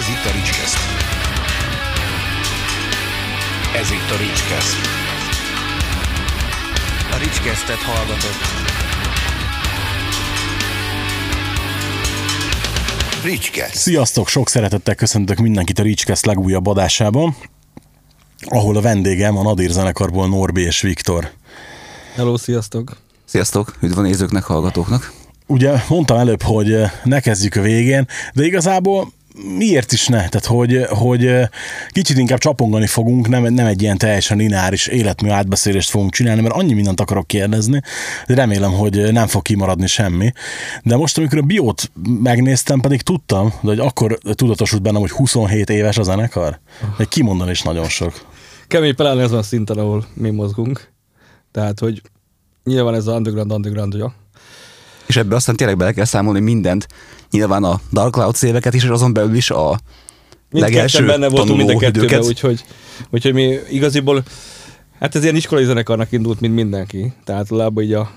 [0.00, 0.78] Ez itt a Ricskeszt.
[3.76, 4.76] Ez itt a Ricskeszt.
[7.12, 8.40] A Ricskesztet hallgatott.
[13.24, 13.74] Ricskeszt.
[13.74, 17.36] Sziasztok, sok szeretettel köszöntök mindenkit a Ricskeszt legújabb adásában,
[18.46, 21.30] ahol a vendégem a Nadir zenekarból Norbi és Viktor.
[22.14, 22.96] Hello, sziasztok!
[23.24, 25.12] Sziasztok, üdv a nézőknek, hallgatóknak.
[25.46, 30.16] Ugye mondtam előbb, hogy ne kezdjük a végén, de igazából miért is ne?
[30.16, 31.48] Tehát, hogy, hogy
[31.88, 36.54] kicsit inkább csapongani fogunk, nem, nem egy ilyen teljesen lineáris életmű átbeszélést fogunk csinálni, mert
[36.54, 37.80] annyi mindent akarok kérdezni,
[38.26, 40.32] de remélem, hogy nem fog kimaradni semmi.
[40.82, 41.90] De most, amikor a biót
[42.22, 46.60] megnéztem, pedig tudtam, de hogy akkor tudatosult bennem, hogy 27 éves a zenekar.
[46.98, 48.28] Egy kimondani is nagyon sok.
[48.68, 50.92] Kemény pláne ez van a szinten, ahol mi mozgunk.
[51.52, 52.02] Tehát, hogy
[52.64, 54.04] nyilván ez az underground underground ugye?
[55.06, 56.86] És ebbe aztán tényleg bele kell számolni mindent.
[57.30, 59.80] Nyilván a Dark Cloud éveket is, és azon belül is a
[60.50, 62.24] legelső benne voltunk mind a kettőben, időket.
[62.24, 62.64] úgyhogy,
[63.10, 64.22] úgyhogy mi igaziból,
[64.98, 67.12] hát ez ilyen iskolai zenekarnak indult, mint mindenki.
[67.24, 68.10] Tehát lába így a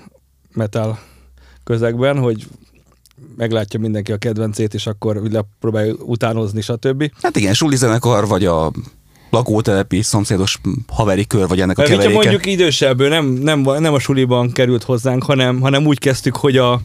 [0.52, 0.98] metal
[1.64, 2.46] közegben, hogy
[3.36, 5.22] meglátja mindenki a kedvencét, és akkor
[5.60, 7.10] próbálja utánozni, stb.
[7.22, 8.72] Hát igen, suli zenekar, vagy a
[9.30, 12.12] lakótelepi, szomszédos haveri kör, vagy ennek a keveréke.
[12.12, 16.56] mondjuk idősebb, ő nem, nem, nem a suliban került hozzánk, hanem, hanem úgy kezdtük, hogy
[16.56, 16.80] a,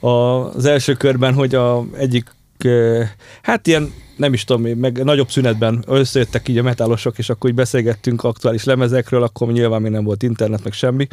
[0.00, 0.08] a,
[0.54, 2.34] az első körben, hogy a egyik,
[3.42, 7.56] hát ilyen nem is tudom, meg nagyobb szünetben összejöttek így a metálosok, és akkor így
[7.56, 11.08] beszélgettünk aktuális lemezekről, akkor nyilván még nem volt internet, meg semmi,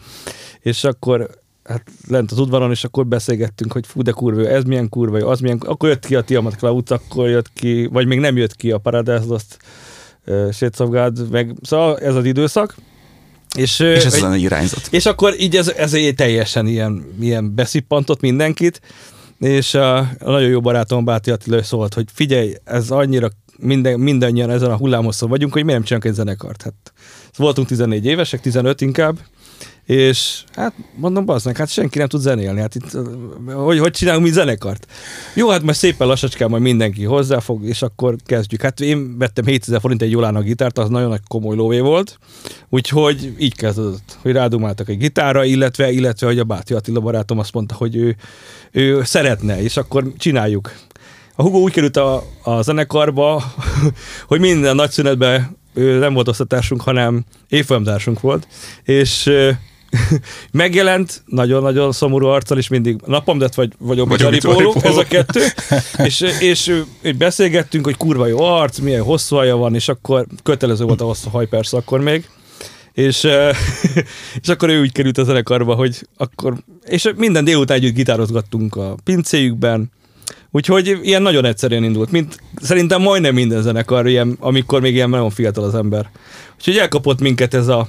[0.59, 1.30] és akkor
[1.64, 5.39] hát lent az udvaron, és akkor beszélgettünk, hogy fú, de kurva, ez milyen kurva, az
[5.39, 8.72] milyen, akkor jött ki a Tiamat Cloud, akkor jött ki, vagy még nem jött ki
[8.72, 9.58] a Paradise Lost
[10.52, 12.75] Shades of God, meg szóval ez az időszak.
[13.58, 14.88] És, És ez egy- az irányzat.
[14.92, 18.81] és akkor így ez, ez teljesen ilyen, ilyen beszippantott mindenkit,
[19.39, 24.50] és a, a nagyon jó barátom Báti Attila szólt, hogy figyelj, ez annyira minden, mindannyian
[24.50, 26.62] ezen a hullámoszon vagyunk, hogy miért nem csinálunk egy zenekart.
[26.64, 26.94] Hát
[27.38, 29.18] voltunk 14 évesek, 15 inkább,
[29.88, 32.98] és hát mondom, bazdmeg, hát senki nem tud zenélni, hát itt,
[33.53, 34.88] hogy, hogy csinálunk mi zenekart?
[35.34, 38.62] Jó, hát majd szépen lassacskán majd mindenki hozzáfog, és akkor kezdjük.
[38.62, 42.20] Hát én vettem 7000 forint egy Jolának gitárt, az nagyon nagy komoly lóvé volt,
[42.70, 47.54] úgyhogy így kezdődött, hogy rádumáltak egy gitára, illetve, illetve, hogy a Báti Attila barátom azt
[47.54, 48.16] mondta, hogy ő,
[48.72, 50.72] ő szeretne, és akkor csináljuk.
[51.36, 53.44] A Hugo úgy került a, a zenekarba,
[54.28, 58.48] hogy minden nagy szünetben ő nem volt osztatársunk, hanem évfolyamtársunk volt,
[58.84, 59.31] és
[60.52, 64.88] megjelent nagyon-nagyon szomorú arccal, és mindig napomdet vagy, vagy obituary obituary póló, póló.
[64.88, 65.42] ez a kettő,
[66.08, 70.86] és, és, így beszélgettünk, hogy kurva jó arc, milyen hosszú haja van, és akkor kötelező
[70.86, 72.30] volt a hosszú haj persze akkor még,
[72.94, 73.50] és, ö,
[74.42, 76.56] és akkor ő úgy került a zenekarba, hogy akkor,
[76.86, 79.92] és minden délután együtt gitározgattunk a pincéjükben,
[80.52, 85.30] Úgyhogy ilyen nagyon egyszerűen indult, mint szerintem majdnem minden zenekar, ilyen, amikor még ilyen nagyon
[85.30, 86.09] fiatal az ember.
[86.56, 87.88] Úgyhogy elkapott minket ez a,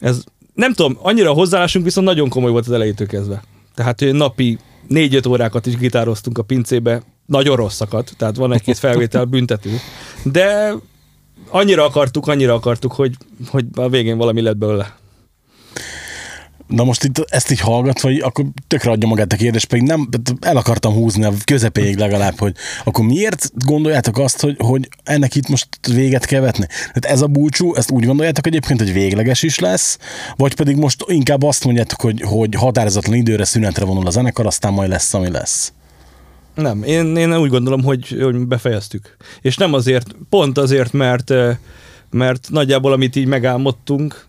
[0.00, 0.24] ez,
[0.56, 3.42] nem tudom, annyira a hozzáállásunk viszont nagyon komoly volt az elejétől kezdve.
[3.74, 4.58] Tehát hogy napi
[4.88, 9.70] négy-öt órákat is gitároztunk a pincébe, nagyon rosszakat, tehát van egy-két felvétel büntető,
[10.22, 10.74] de
[11.48, 13.14] annyira akartuk, annyira akartuk, hogy,
[13.48, 14.96] hogy a végén valami lett belőle.
[16.66, 20.08] Na most itt ezt így hallgatva, így akkor tökre adja magát a kérdés, pedig nem,
[20.40, 22.54] el akartam húzni a közepéig legalább, hogy
[22.84, 26.66] akkor miért gondoljátok azt, hogy, hogy ennek itt most véget kell vetni?
[26.66, 29.98] Tehát ez a búcsú, ezt úgy gondoljátok egyébként, hogy végleges is lesz,
[30.36, 34.72] vagy pedig most inkább azt mondjátok, hogy, hogy határozatlan időre szünetre vonul a zenekar, aztán
[34.72, 35.72] majd lesz, ami lesz.
[36.54, 39.16] Nem, én, én úgy gondolom, hogy, hogy befejeztük.
[39.40, 41.32] És nem azért, pont azért, mert,
[42.10, 44.26] mert nagyjából amit így megálmodtunk,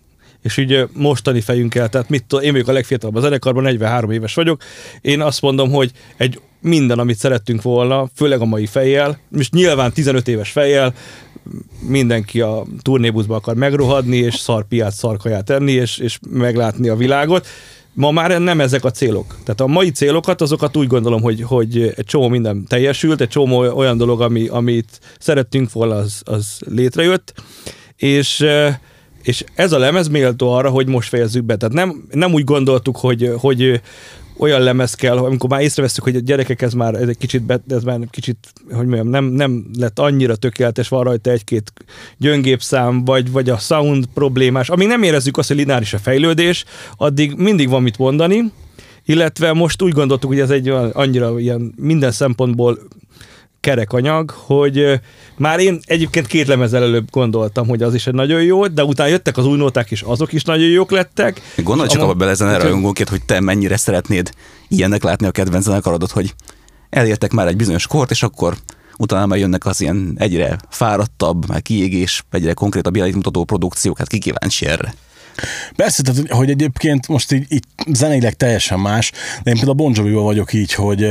[0.47, 4.34] és így mostani fejünkkel, tehát mit tudom, én vagyok a legfiatalabb a zenekarban, 43 éves
[4.34, 4.62] vagyok,
[5.02, 9.91] én azt mondom, hogy egy minden, amit szerettünk volna, főleg a mai fejjel, most nyilván
[9.91, 10.94] 15 éves fejjel,
[11.80, 17.47] mindenki a turnébuszba akar megrohadni, és szarpiát, szarkaját enni, és, és meglátni a világot.
[17.94, 19.35] Ma már nem ezek a célok.
[19.44, 23.58] Tehát a mai célokat, azokat úgy gondolom, hogy, hogy egy csomó minden teljesült, egy csomó
[23.58, 27.34] olyan dolog, ami, amit szerettünk volna, az, az létrejött,
[27.96, 28.46] és
[29.28, 31.56] és ez a lemez méltó arra, hogy most fejezzük be.
[31.56, 33.82] Tehát nem, nem úgy gondoltuk, hogy, hogy
[34.38, 37.62] olyan lemez kell, amikor már észrevesztük, hogy a gyerekek ez már ez egy kicsit, be,
[37.68, 38.38] ez már kicsit,
[38.72, 41.74] hogy mondjam, nem, nem lett annyira tökéletes, van rajta egy-két
[42.18, 44.70] gyöngébb szám, vagy, vagy a sound problémás.
[44.70, 46.66] Amíg nem érezzük azt, hogy lineáris a fejlődés,
[46.97, 48.52] addig mindig van mit mondani,
[49.06, 52.79] illetve most úgy gondoltuk, hogy ez egy olyan- annyira ilyen minden szempontból
[53.67, 54.99] kerek anyag, hogy
[55.37, 59.09] már én egyébként két lemezzel előbb gondoltam, hogy az is egy nagyon jó, de utána
[59.09, 61.41] jöttek az új nóták is, azok is nagyon jók lettek.
[61.58, 64.31] Gondolj csak abba bele zene rajongóként, hogy te mennyire szeretnéd
[64.67, 66.34] ilyennek látni a kedvenc zenekarodat, hogy
[66.90, 68.55] elértek már egy bizonyos kort, és akkor
[68.97, 74.08] utána már jönnek az ilyen egyre fáradtabb, már kiégés, egyre konkrétabb jelenít mutató produkciók, hát
[74.08, 74.93] ki kíváncsi erre.
[75.75, 79.11] Persze, tehát, hogy egyébként most így, így zenéleg teljesen más,
[79.43, 81.07] de én például a Bon Jovi-val vagyok így, hogy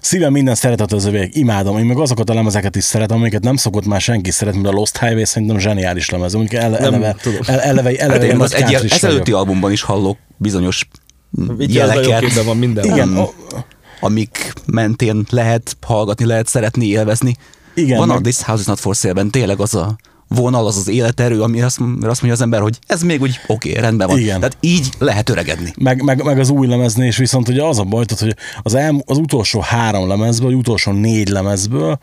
[0.00, 1.78] szívem minden szeretet az övék, imádom.
[1.78, 4.76] Én meg azokat a lemezeket is szeretem, amiket nem szokott már senki szeretni, mint a
[4.76, 6.32] Lost Highway szerintem zseniális lemez.
[6.32, 7.40] Mondjuk ele, eleve, tudom.
[7.46, 10.88] ele, eleve, eleve, Hát én eleve az egy ezelőtti albumban is hallok bizonyos
[11.30, 12.84] nagyon jeleket, van minden.
[12.84, 13.18] Igen, Nem.
[13.18, 13.34] o-
[14.00, 17.36] amik mentén lehet hallgatni, lehet szeretni, élvezni.
[17.74, 19.96] Igen, Van a This House is Not for Sale-ben tényleg az a
[20.28, 23.70] vonal, az az életerő, ami azt, azt mondja az ember, hogy ez még úgy oké,
[23.70, 24.18] okay, rendben van.
[24.18, 24.40] Igen.
[24.40, 25.72] Tehát így lehet öregedni.
[25.76, 28.74] meg, meg, meg, az új lemeznél is viszont ugye az a baj, tehát, hogy az,
[28.74, 31.98] el, az utolsó három lemezből, vagy utolsó négy lemezből,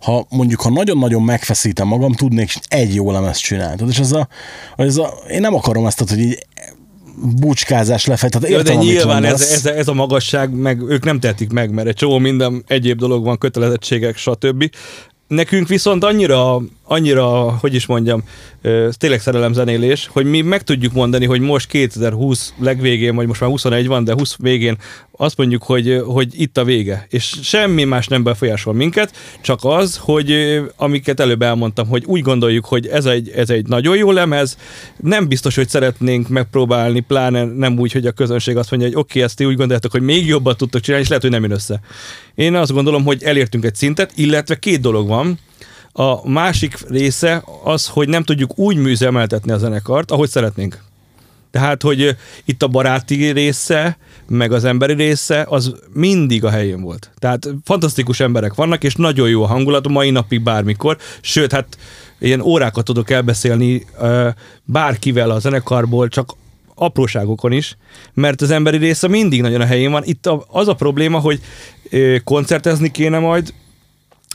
[0.00, 3.76] ha mondjuk, ha nagyon-nagyon megfeszítem magam, tudnék egy jó lemezt csinálni.
[3.76, 4.28] Tehát, és ez a,
[4.76, 6.46] ez a, én nem akarom ezt, tehát, hogy így
[7.40, 11.20] bucskázás lefejt, tehát értem, de amit nyilván ez, ez, ez, a magasság, meg ők nem
[11.20, 14.70] tehetik meg, mert egy csomó minden egyéb dolog van, kötelezettségek, stb.
[15.28, 17.28] Nekünk viszont annyira, annyira,
[17.60, 18.22] hogy is mondjam,
[18.90, 23.86] tényleg szerelemzenélés, hogy mi meg tudjuk mondani, hogy most 2020 legvégén, vagy most már 21
[23.86, 24.76] van, de 20 végén
[25.16, 27.06] azt mondjuk, hogy, hogy itt a vége.
[27.10, 32.64] És semmi más nem befolyásol minket, csak az, hogy amiket előbb elmondtam, hogy úgy gondoljuk,
[32.64, 34.56] hogy ez egy, ez egy nagyon jó lemez,
[34.96, 39.10] nem biztos, hogy szeretnénk megpróbálni, pláne nem úgy, hogy a közönség azt mondja, hogy oké,
[39.10, 41.56] okay, ezt ti úgy gondoljátok, hogy még jobban tudtok csinálni, és lehet, hogy nem jön
[41.58, 41.80] össze.
[42.34, 45.38] Én azt gondolom, hogy elértünk egy szintet, illetve két dolog van.
[45.98, 50.84] A másik része az, hogy nem tudjuk úgy műzemeltetni a zenekart, ahogy szeretnénk.
[51.50, 53.98] Tehát, hogy itt a baráti része,
[54.28, 57.10] meg az emberi része, az mindig a helyén volt.
[57.18, 60.96] Tehát fantasztikus emberek vannak, és nagyon jó a hangulat, mai napig bármikor.
[61.20, 61.78] Sőt, hát
[62.18, 63.86] ilyen órákat tudok elbeszélni
[64.64, 66.34] bárkivel a zenekarból, csak
[66.74, 67.76] apróságokon is,
[68.14, 70.02] mert az emberi része mindig nagyon a helyén van.
[70.04, 71.40] Itt az a probléma, hogy
[72.24, 73.52] koncertezni kéne majd,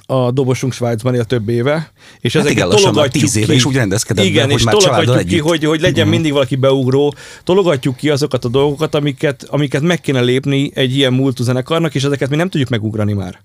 [0.06, 3.54] a dobosunk Svájcban él több éve, és Hát ezeket igen, tologatjuk tíz éve, ki.
[3.54, 6.14] és úgy rendezkedett be, Igen, hogy és családdal tologatjuk ki, hogy, hogy legyen Mhm.
[6.14, 7.14] mindig valaki beugró,
[7.44, 12.04] tologatjuk ki azokat a dolgokat, amiket, amiket meg kéne lépni egy ilyen múltú zenekarnak, és
[12.04, 13.40] ezeket mi nem tudjuk megugrani már.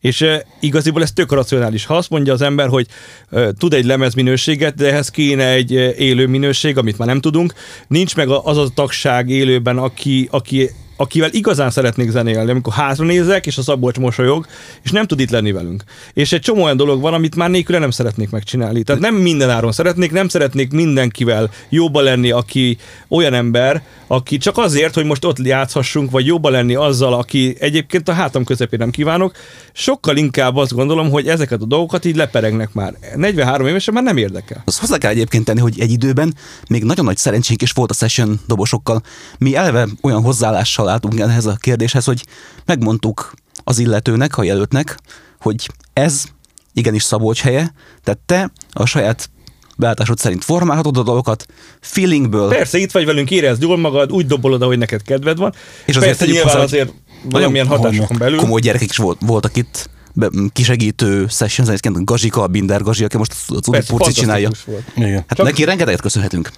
[0.00, 1.84] És e, igaziból ez tök racionális.
[1.84, 2.86] Ha azt mondja az ember, hogy
[3.30, 7.20] e, tud egy lemez minőséget, de ehhez kéne egy e, élő minőség, amit már nem
[7.20, 7.52] tudunk,
[7.88, 13.46] nincs meg az a tagság élőben, aki, aki akivel igazán szeretnék zenélni, amikor hátra nézek,
[13.46, 14.46] és a Szabolcs mosolyog,
[14.82, 15.84] és nem tud itt lenni velünk.
[16.12, 18.82] És egy csomó olyan dolog van, amit már nélküle nem szeretnék megcsinálni.
[18.82, 22.78] Tehát nem minden áron szeretnék, nem szeretnék mindenkivel jóba lenni, aki
[23.08, 28.08] olyan ember, aki csak azért, hogy most ott játszhassunk, vagy jóba lenni azzal, aki egyébként
[28.08, 29.32] a hátam közepén nem kívánok,
[29.72, 32.94] sokkal inkább azt gondolom, hogy ezeket a dolgokat így leperegnek már.
[33.16, 34.62] 43 évesen már nem érdekel.
[34.64, 36.34] Az hozzá kell egyébként tenni, hogy egy időben
[36.68, 39.02] még nagyon nagy szerencsénk is volt a session dobosokkal.
[39.38, 42.24] Mi eleve olyan hozzáállással álltunk ehhez a kérdéshez, hogy
[42.64, 43.32] megmondtuk
[43.64, 44.98] az illetőnek, a jelöltnek,
[45.40, 46.24] hogy ez
[46.72, 47.72] igenis Szabolcs helye,
[48.02, 49.30] tehát te a saját
[49.76, 51.46] beállításod szerint formálhatod a dolgokat,
[51.80, 55.52] feelingből, Persze, itt vagy velünk, érezd jól magad, úgy dobolod, ahogy neked kedved van.
[55.84, 56.92] És azért Persze, nyilván hozzá, azért
[57.22, 58.38] valamilyen hatásokon belül.
[58.38, 63.16] komoly gyerekek is volt, voltak itt, be, kisegítő session zenészként, Gazsika, a Binder Gazsi, aki
[63.16, 64.50] most az Udi Purci csinálja.
[64.66, 64.82] volt.
[64.96, 65.14] Igen.
[65.14, 66.50] Hát Csak- neki rengeteget köszönhetünk.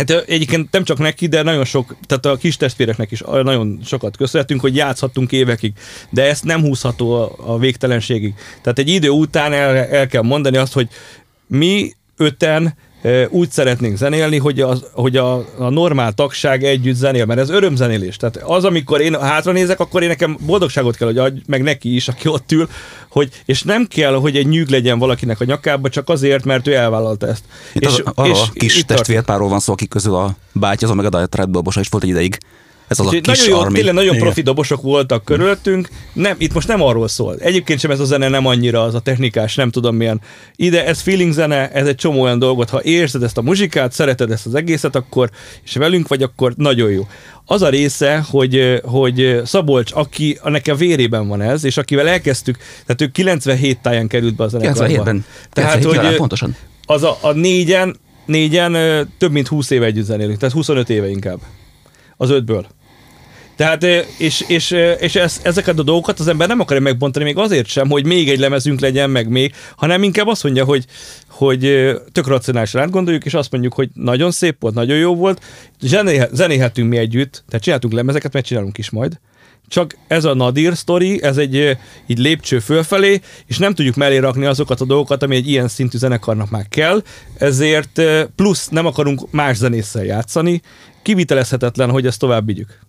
[0.00, 4.16] Hát egyébként nem csak neki, de nagyon sok, tehát a kis testvéreknek is nagyon sokat
[4.16, 5.72] köszönhetünk, hogy játszhattunk évekig,
[6.10, 8.34] de ezt nem húzható a, a végtelenségig.
[8.62, 10.88] Tehát egy idő után el, el kell mondani azt, hogy
[11.46, 12.74] mi öten
[13.28, 18.16] úgy szeretnénk zenélni, hogy, az, hogy a, a normál tagság együtt zenél, mert ez örömzenélés.
[18.16, 21.94] Tehát az, amikor én hátra nézek, akkor én nekem boldogságot kell, hogy adj, meg neki
[21.94, 22.68] is, aki ott ül,
[23.08, 26.74] hogy, és nem kell, hogy egy nyűg legyen valakinek a nyakába, csak azért, mert ő
[26.74, 27.44] elvállalta ezt.
[27.72, 31.04] Itt az, arra a kis testvérpárról van szó, akik közül a bátyja, az a meg
[31.04, 32.38] a Diet Red Bull is volt egy ideig.
[32.90, 33.74] Ez az a Úgyhogy kis nagyon jó, army.
[33.74, 34.24] tényleg nagyon Igen.
[34.24, 35.88] profi dobosok voltak körülöttünk.
[36.12, 37.36] Nem, itt most nem arról szól.
[37.38, 40.20] Egyébként sem ez a zene nem annyira az a technikás, nem tudom milyen.
[40.56, 42.70] Ide ez feeling zene, ez egy csomó olyan dolgot.
[42.70, 45.30] Ha érzed ezt a muzsikát, szereted ezt az egészet, akkor,
[45.64, 47.06] és velünk vagy, akkor nagyon jó.
[47.46, 52.56] Az a része, hogy, hogy Szabolcs, aki a nekem vérében van ez, és akivel elkezdtük,
[52.86, 54.84] tehát ő 97 táján került be a zenekarba.
[54.84, 55.24] 97-ben.
[55.52, 56.56] Tehát, 97 hogy nyilván, pontosan.
[56.86, 58.72] az a, a négyen, négyen
[59.18, 61.38] több mint 20 éve együtt zenélünk, tehát 25 éve inkább.
[62.16, 62.66] Az ötből.
[63.60, 63.84] Tehát,
[64.18, 67.88] és, és, és ez, ezeket a dolgokat az ember nem akarja megbontani még azért sem,
[67.88, 70.84] hogy még egy lemezünk legyen, meg még, hanem inkább azt mondja, hogy,
[71.28, 71.60] hogy
[72.12, 75.42] tök racionálisan átgondoljuk, és azt mondjuk, hogy nagyon szép volt, nagyon jó volt,
[75.80, 79.20] zené, zenéhetünk mi együtt, tehát csináltunk lemezeket, mert csinálunk is majd,
[79.68, 81.76] csak ez a Nadir sztori, ez egy
[82.06, 85.98] így lépcső fölfelé, és nem tudjuk mellé rakni azokat a dolgokat, ami egy ilyen szintű
[85.98, 87.02] zenekarnak már kell,
[87.38, 88.02] ezért
[88.36, 90.60] plusz nem akarunk más zenésszel játszani,
[91.02, 92.88] kivitelezhetetlen, hogy ezt tovább vigyük.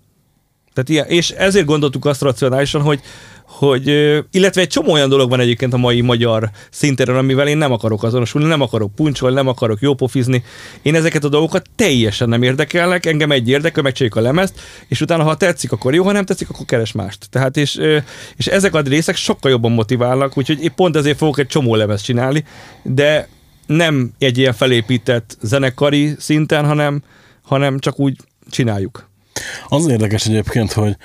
[0.73, 2.99] Tehát ilyen, és ezért gondoltuk azt racionálisan, hogy,
[3.45, 3.87] hogy,
[4.31, 8.03] illetve egy csomó olyan dolog van egyébként a mai magyar szinteren, amivel én nem akarok
[8.03, 10.43] azonosulni, nem akarok puncsolni, nem akarok jópofizni.
[10.81, 15.23] Én ezeket a dolgokat teljesen nem érdekelnek, engem egy érdekel, megcsináljuk a lemezt, és utána,
[15.23, 17.29] ha tetszik, akkor jó, ha nem tetszik, akkor keres mást.
[17.29, 17.79] Tehát, és,
[18.37, 22.03] és ezek a részek sokkal jobban motiválnak, úgyhogy én pont ezért fogok egy csomó lemezt
[22.03, 22.43] csinálni,
[22.83, 23.27] de
[23.65, 27.03] nem egy ilyen felépített zenekari szinten, hanem,
[27.41, 28.15] hanem csak úgy
[28.49, 29.10] csináljuk.
[29.67, 30.95] Az érdekes egyébként, hogy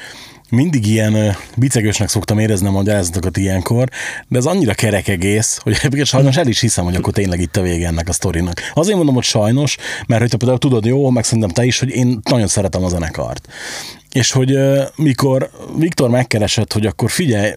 [0.51, 3.89] mindig ilyen bicegősnek szoktam érezni a magyarázatokat ilyenkor,
[4.29, 7.57] de ez annyira kerek egész, hogy egyébként sajnos el is hiszem, hogy akkor tényleg itt
[7.57, 8.61] a vége ennek a sztorinak.
[8.75, 9.77] Azért mondom, hogy sajnos,
[10.07, 12.89] mert hogy te például tudod jó, meg szerintem te is, hogy én nagyon szeretem a
[12.89, 13.49] zenekart.
[14.13, 14.59] És hogy
[14.97, 17.51] mikor Viktor megkeresett, hogy akkor figyelj,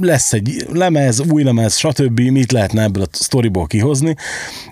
[0.00, 2.20] lesz egy lemez, új lemez, stb.
[2.20, 4.14] Mit lehetne ebből a sztoriból kihozni.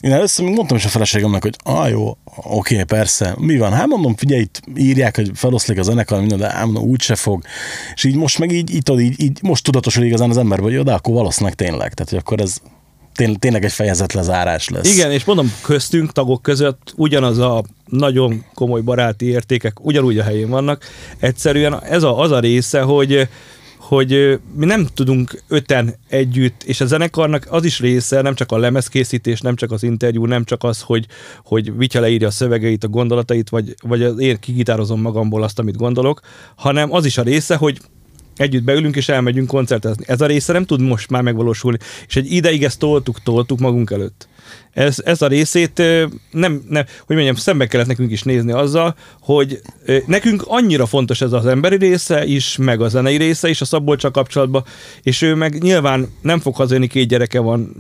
[0.01, 3.73] Én először még mondtam is a feleségemnek, hogy ah, jó, oké, persze, mi van?
[3.73, 7.45] Hát mondom, figyelj, itt írják, hogy feloszlik a zenekar, minden, de ám úgyse fog.
[7.95, 10.83] És így most meg így, tudod, így, így most tudatosul igazán az ember, hogy jó,
[10.83, 11.95] de akkor valószínűleg tényleg.
[11.95, 12.61] Tehát, hogy akkor ez
[13.19, 14.95] tény- tényleg egy fejezet lezárás lesz.
[14.95, 20.49] Igen, és mondom, köztünk, tagok között ugyanaz a nagyon komoly baráti értékek ugyanúgy a helyén
[20.49, 20.85] vannak.
[21.19, 23.29] Egyszerűen ez a, az a része, hogy
[23.89, 28.59] hogy mi nem tudunk öten együtt, és a zenekarnak az is része, nem csak a
[28.59, 31.07] lemezkészítés, nem csak az interjú, nem csak az, hogy,
[31.45, 36.21] hogy Vitya leírja a szövegeit, a gondolatait, vagy, vagy én kigitározom magamból azt, amit gondolok,
[36.55, 37.81] hanem az is a része, hogy
[38.37, 40.05] együtt beülünk és elmegyünk koncertezni.
[40.07, 43.91] Ez a része nem tud most már megvalósulni, és egy ideig ezt toltuk, toltuk magunk
[43.91, 44.29] előtt.
[44.73, 45.83] Ez, ez a részét
[46.31, 49.61] nem, nem, hogy mondjam, szembe kellett nekünk is nézni azzal, hogy
[50.07, 54.11] nekünk annyira fontos ez az emberi része is, meg a zenei része is a Szabolcsa
[54.11, 54.65] kapcsolatban,
[55.03, 57.77] és ő meg nyilván nem fog hazajönni, két gyereke van,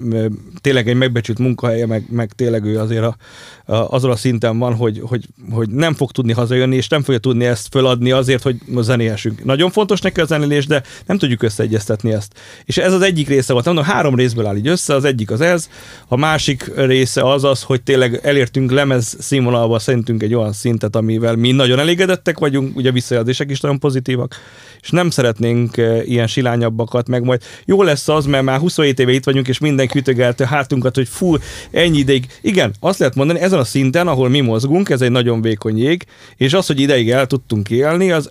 [0.60, 3.16] tényleg egy megbecsült munkahelye, meg, meg tényleg ő azért a,
[3.64, 7.20] a, azon a szinten van, hogy, hogy, hogy nem fog tudni hazajönni, és nem fogja
[7.20, 9.44] tudni ezt föladni azért, hogy zenéhessünk.
[9.44, 12.32] Nagyon fontos neki a zenélés, de nem tudjuk összeegyeztetni ezt.
[12.64, 13.64] És ez az egyik része volt.
[13.64, 15.68] Mondom, három részből áll így össze, az egyik az ez,
[16.08, 21.34] a másik része az az, hogy tényleg elértünk lemez színvonalba szerintünk egy olyan szintet, amivel
[21.34, 24.34] mi nagyon elégedettek vagyunk, ugye visszajelzések is nagyon pozitívak,
[24.80, 29.12] és nem szeretnénk eh, ilyen silányabbakat, meg majd jó lesz az, mert már 27 éve
[29.12, 31.36] itt vagyunk, és mindenki ütögelte hátunkat, hogy fú,
[31.70, 32.26] ennyi ideig.
[32.40, 36.04] Igen, azt lehet mondani, ezen a szinten, ahol mi mozgunk, ez egy nagyon vékony jég,
[36.36, 38.30] és az, hogy ideig el tudtunk élni, az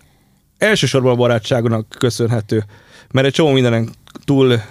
[0.57, 2.65] elsősorban a barátságonak köszönhető.
[3.11, 3.89] Mert egy csomó mindenen
[4.25, 4.61] túl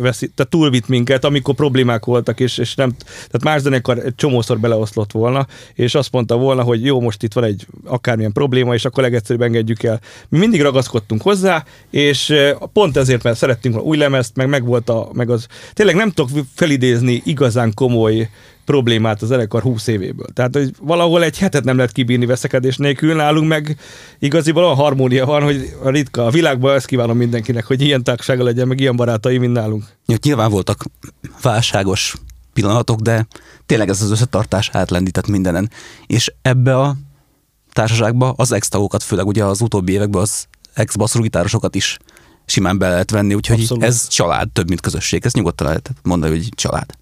[0.00, 4.60] veszi, tehát túlvitt minket, amikor problémák voltak, és, és nem, tehát más zenekar egy csomószor
[4.60, 8.84] beleoszlott volna, és azt mondta volna, hogy jó, most itt van egy akármilyen probléma, és
[8.84, 10.00] akkor legegyszerűbb engedjük el.
[10.28, 12.34] Mi mindig ragaszkodtunk hozzá, és
[12.72, 16.10] pont ezért, mert szerettünk volna új lemezt, meg meg volt a, meg az, tényleg nem
[16.10, 18.28] tudok felidézni igazán komoly
[18.70, 20.26] problémát a zenekar 20 évéből.
[20.32, 23.76] Tehát, hogy valahol egy hetet nem lehet kibírni veszekedés nélkül, nálunk meg
[24.18, 28.44] igaziból olyan harmónia van, hogy a ritka a világban ezt kívánom mindenkinek, hogy ilyen tagsága
[28.44, 29.84] legyen, meg ilyen barátai, mint nálunk.
[30.22, 30.84] Nyilván voltak
[31.42, 32.14] válságos
[32.52, 33.26] pillanatok, de
[33.66, 35.70] tényleg ez az összetartás átlendített mindenen.
[36.06, 36.96] És ebbe a
[37.72, 38.68] társaságba az ex
[39.02, 41.98] főleg ugye az utóbbi években az ex basszusgitárosokat is
[42.46, 43.84] simán be lehet venni, úgyhogy Abszolút.
[43.84, 45.24] ez család, több mint közösség.
[45.24, 46.94] Ez nyugodtan lehet mondani, hogy család.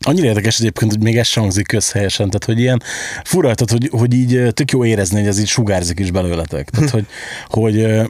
[0.00, 2.82] Annyira érdekes egyébként, hogy még ez sem hangzik közhelyesen, tehát hogy ilyen
[3.24, 6.70] fura, tehát hogy, hogy így tök jó érezni, hogy ez így sugárzik is belőletek.
[6.70, 7.06] Tehát, hogy,
[7.60, 8.08] hogy oké,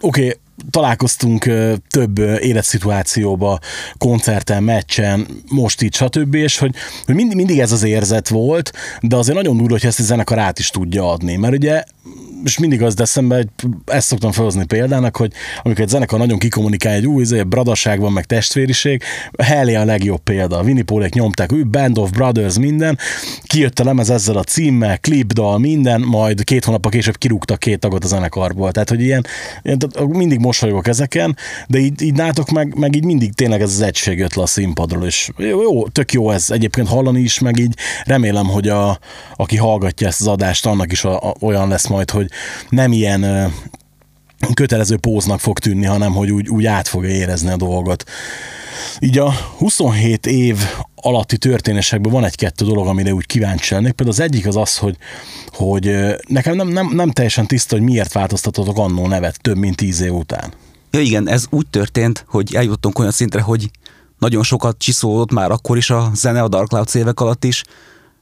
[0.00, 0.32] okay,
[0.70, 1.50] találkoztunk
[1.90, 3.58] több életszituációba,
[3.98, 6.34] koncerten, meccsen, most így, stb.
[6.34, 6.74] És hogy,
[7.04, 10.38] hogy mindig, mindig ez az érzet volt, de azért nagyon durva, hogy ezt a zenekar
[10.38, 11.36] át is tudja adni.
[11.36, 11.84] Mert ugye
[12.44, 13.48] és mindig az eszembe, hogy
[13.84, 15.32] ezt szoktam felhozni példának, hogy
[15.62, 19.02] amikor egy zenekar nagyon kikommunikál egy új izé, bradaság van, meg testvériség,
[19.42, 20.58] Helly a legjobb példa.
[20.58, 22.98] A Winnie Paulék nyomták, ő Band of Brothers, minden,
[23.42, 28.04] kijött a lemez ezzel a címmel, klipdal, minden, majd két hónappal később kirúgtak két tagot
[28.04, 28.72] a zenekarból.
[28.72, 29.26] Tehát, hogy ilyen,
[29.62, 31.36] ilyen mindig mosolyogok ezeken,
[31.68, 34.46] de így, így nátok meg, meg így mindig tényleg ez az egység jött le a
[34.46, 38.98] színpadról, és jó, jó, tök jó ez egyébként hallani is, meg így remélem, hogy a,
[39.36, 42.30] aki hallgatja ezt az adást, annak is a, a, olyan lesz majd, hogy
[42.68, 43.52] nem ilyen
[44.54, 48.04] kötelező póznak fog tűnni, hanem hogy úgy, úgy át fogja érezni a dolgot.
[49.00, 50.58] Így a 27 év
[50.94, 53.92] alatti történésekben van egy-kettő dolog, amire úgy kíváncsi lennék.
[53.92, 54.96] Például az egyik az az, hogy,
[55.46, 55.96] hogy
[56.26, 60.12] nekem nem, nem, nem teljesen tiszta, hogy miért változtatotok annó nevet több mint tíz év
[60.12, 60.52] után.
[60.90, 63.70] Ja igen, ez úgy történt, hogy eljutottunk olyan szintre, hogy
[64.18, 67.64] nagyon sokat csiszolódott már akkor is a zene a Dark Clouds évek alatt is.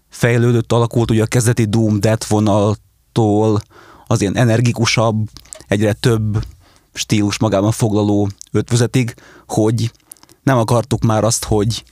[0.09, 3.61] Fejlődött, alakult ugye a kezdeti Doom Death vonaltól
[4.11, 5.29] az ilyen energikusabb,
[5.69, 6.45] egyre több
[6.93, 9.15] stílus magában foglaló ötvözetig,
[9.47, 9.93] hogy
[10.43, 11.85] nem akartuk már azt, hogy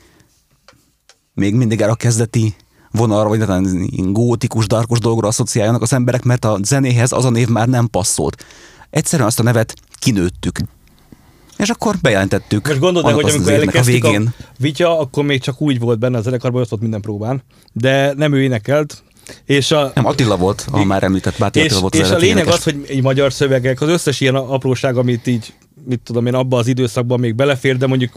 [1.34, 2.54] még mindig erre a kezdeti
[2.90, 7.48] vonalra, vagy ilyen gótikus, darkos dolgokra asszociáljanak az emberek, mert a zenéhez az a név
[7.48, 8.44] már nem passzolt.
[8.90, 10.58] Egyszerűen azt a nevet kinőttük.
[11.56, 12.66] És akkor bejelentettük.
[12.66, 14.34] Most annak hogy az amikor elkezdtük a, végén.
[14.38, 18.12] a Vitya, akkor még csak úgy volt benne a zenekarban, ott volt minden próbán, de
[18.14, 19.02] nem ő énekelt,
[19.44, 22.16] és a, Nem, Attila volt, a már említett Báti és, Attila volt az és a
[22.16, 22.54] lényeg énekes.
[22.54, 25.52] az, hogy egy magyar szövegek, az összes ilyen apróság, amit így
[25.84, 28.12] mit tudom én, abba az időszakban még belefér, de mondjuk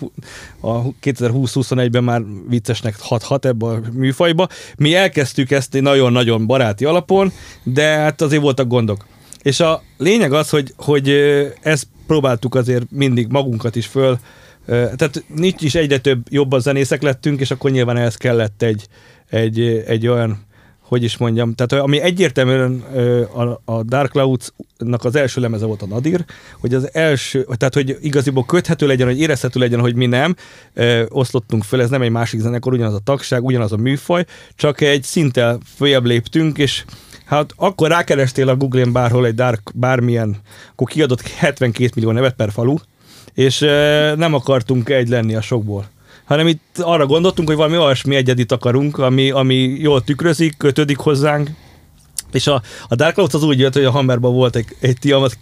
[0.59, 4.47] a 2020-21-ben már viccesnek hathat ebbe a műfajba.
[4.77, 7.31] Mi elkezdtük ezt egy nagyon-nagyon baráti alapon,
[7.63, 9.05] de hát azért voltak gondok.
[9.41, 11.09] És a lényeg az, hogy, hogy
[11.61, 14.19] ezt próbáltuk azért mindig magunkat is föl,
[14.65, 18.87] tehát nincs is egyre több jobb zenészek lettünk, és akkor nyilván ehhez kellett egy,
[19.29, 20.45] egy, egy olyan
[20.91, 22.79] hogy is mondjam, tehát ami egyértelműen
[23.33, 26.25] a, a Dark Clouds-nak az első lemeze volt a Nadir,
[26.59, 30.35] hogy az első, tehát hogy igaziból köthető legyen, hogy érezhető legyen, hogy mi nem
[30.73, 34.81] ö, oszlottunk föl, ez nem egy másik zenekar, ugyanaz a tagság, ugyanaz a műfaj, csak
[34.81, 36.83] egy szinttel följebb léptünk, és
[37.25, 40.37] Hát akkor rákerestél a Google-en bárhol egy dark, bármilyen,
[40.71, 42.75] akkor kiadott 72 millió nevet per falu,
[43.33, 43.59] és
[44.15, 45.85] nem akartunk egy lenni a sokból
[46.31, 51.49] hanem itt arra gondoltunk, hogy valami olyasmi egyedit akarunk, ami, ami jól tükrözik, kötődik hozzánk,
[52.31, 55.37] és a, a Dark Clouds az úgy jött, hogy a Hammerban volt egy, egy Tiamat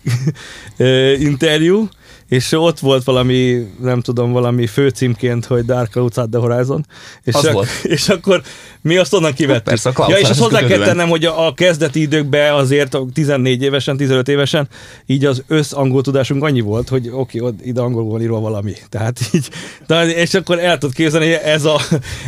[1.30, 1.88] interjú,
[2.30, 6.86] és ott volt valami, nem tudom, valami főcímként, hogy Dark at the Horizon.
[7.24, 7.68] És, Az ak- volt.
[7.96, 8.42] és akkor
[8.82, 9.64] mi azt onnan kivettük.
[9.64, 13.06] persze, a ja, és azt hozzá kell tennem, hogy a, a kezdeti időkben azért a
[13.14, 14.68] 14 évesen, 15 évesen
[15.06, 18.74] így az össz angol tudásunk annyi volt, hogy oké, okay, ide angolul van írva valami.
[18.90, 19.50] Tehát így,
[19.88, 21.80] de, és akkor el tudod képzelni, hogy ez a,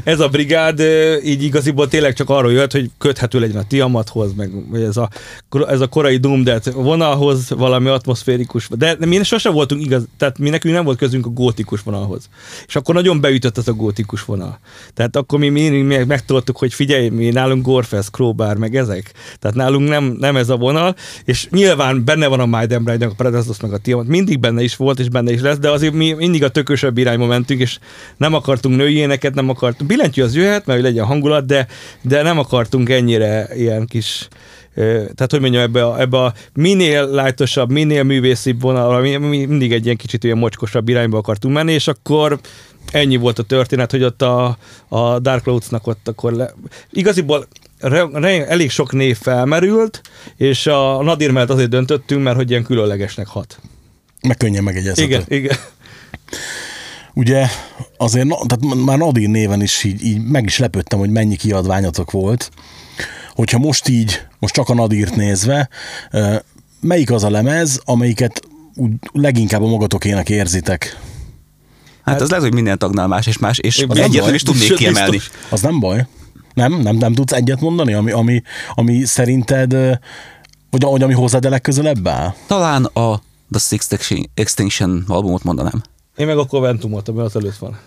[0.04, 0.80] ez a brigád
[1.24, 5.10] így igaziból tényleg csak arról jött, hogy köthető legyen a Tiamathoz, meg ez a,
[5.68, 10.50] ez a korai Doom Death vonalhoz, valami atmoszférikus, de mi sosem voltunk igaz, tehát mi
[10.50, 12.30] nekünk nem volt közünk a gótikus vonalhoz.
[12.68, 14.60] És akkor nagyon beütött ez a gótikus vonal.
[14.94, 19.14] Tehát akkor mi mindig meg- megtudtuk, hogy figyelj, mi nálunk Gorfest, Crowbar, meg ezek.
[19.40, 20.96] Tehát nálunk nem, nem ez a vonal,
[21.26, 24.76] és nyilván benne van a Maiden Bride, a Predestos, meg a Tiamat, mindig benne is
[24.76, 27.80] volt, és benne is lesz, de azért mi mindig a tökösebb irányba mentünk, és
[28.18, 29.90] nem akartunk női éneket, nem akartunk.
[29.90, 31.68] Billentyű az jöhet, mert hogy legyen hangulat, de,
[32.02, 34.28] de nem akartunk ennyire ilyen kis
[34.76, 39.72] tehát hogy mondjam, ebbe a, ebbe a minél lájtosabb, minél művészibb vonalra, mi, mi mindig
[39.72, 42.40] egy ilyen kicsit ilyen mocskosabb irányba akartunk menni, és akkor
[42.92, 44.58] ennyi volt a történet, hogy ott a,
[44.88, 46.54] a Dark Clouds-nak ott akkor le...
[46.92, 47.48] Igaziból
[47.80, 50.02] re, re, elég sok név felmerült,
[50.38, 53.60] és a Nadir mellett azért döntöttünk, mert hogy ilyen különlegesnek hat.
[54.28, 55.08] Meg könnyen megegyezhető.
[55.08, 55.58] Igen, igen.
[57.14, 57.46] Ugye
[57.98, 62.12] azért, na- tehát már Nadir néven is így, így meg is lepődtem, hogy mennyi kiadványatok
[62.12, 62.52] volt.
[63.34, 65.70] Hogyha most így, most csak a Nadirt nézve,
[66.80, 68.42] melyik az a lemez, amelyiket
[68.76, 71.00] úgy leginkább a magatokének érzitek?
[72.04, 74.26] Hát ez lehet, hogy minden tagnál más és más, és az nem egyet baj.
[74.26, 75.12] nem is tudnék kiemelni.
[75.12, 75.32] biztos.
[75.50, 76.06] Az nem baj.
[76.54, 76.74] Nem?
[76.74, 78.42] Nem, nem tudsz egyet mondani, ami, ami,
[78.74, 79.72] ami szerinted,
[80.70, 82.34] vagy, vagy ami hozzád a legközelebb áll?
[82.48, 85.82] Talán a The Sixth Extin- Extinction albumot mondanám.
[86.16, 87.80] Én meg a Coventumot, ami az előtt van.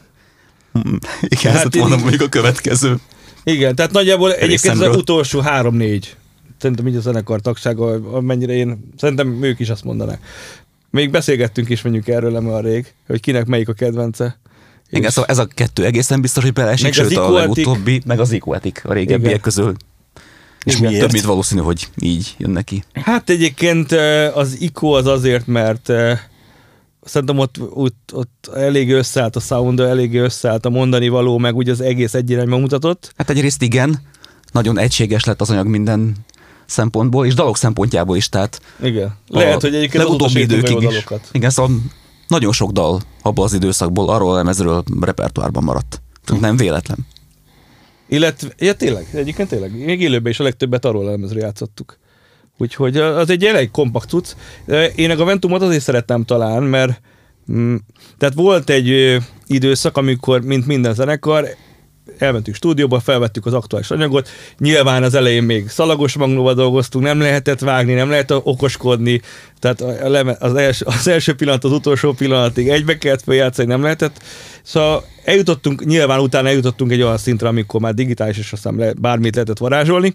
[1.20, 2.96] Igen, Hát hát én- mondom, mondjuk a következő.
[3.44, 6.16] Igen, tehát nagyjából egyébként az utolsó három-négy.
[6.58, 10.20] Szerintem így a zenekar tagsága, amennyire én, szerintem ők is azt mondanák.
[10.90, 14.38] Még beszélgettünk is mondjuk erről nem olyan rég, hogy kinek melyik a kedvence.
[14.90, 18.32] Igen, szóval ez a kettő egészen biztos, hogy beleesik, Meg sőt a legutóbbi, meg az
[18.32, 19.40] Equatic a régebbiek Igen.
[19.40, 19.74] közül.
[20.64, 20.86] És Igen.
[20.86, 21.02] miért?
[21.02, 22.84] Több mint valószínű, hogy így jön neki.
[22.92, 23.92] Hát egyébként
[24.34, 25.92] az ICO az azért, mert
[27.04, 31.68] szerintem ott, ott, ott elég összeállt a sound, elég összeállt a mondani való, meg úgy
[31.68, 33.12] az egész egy irányba mutatott.
[33.16, 34.00] Hát egyrészt igen,
[34.52, 36.16] nagyon egységes lett az anyag minden
[36.66, 39.16] szempontból, és dalok szempontjából is, tehát Igen.
[39.28, 40.88] Lehet, hogy egyébként legutóbbi időkig is.
[40.88, 41.28] dalokat.
[41.32, 41.76] Igen, szóval
[42.28, 46.02] nagyon sok dal abból az időszakból, arról a lemezről repertoárban maradt.
[46.24, 46.98] Tehát nem véletlen.
[48.08, 51.98] Illetve, ja tényleg, egyébként tényleg, még élőben is a legtöbbet arról a lemezről játszottuk.
[52.58, 54.34] Úgyhogy az egy elég kompakt cucc.
[54.94, 57.00] Én a Ventumot azért szerettem talán, mert
[57.52, 57.74] mm,
[58.18, 61.48] tehát volt egy időszak, amikor, mint minden zenekar,
[62.18, 67.60] elmentünk stúdióba, felvettük az aktuális anyagot, nyilván az elején még szalagos magnóval dolgoztunk, nem lehetett
[67.60, 69.20] vágni, nem lehet okoskodni,
[69.58, 69.80] tehát
[70.40, 74.22] az, első, az első pillanat, az utolsó pillanatig egybe kellett feljátszani, nem lehetett.
[74.62, 79.34] Szóval eljutottunk, nyilván utána eljutottunk egy olyan szintre, amikor már digitális, és aztán le, bármit
[79.34, 80.14] lehetett varázsolni,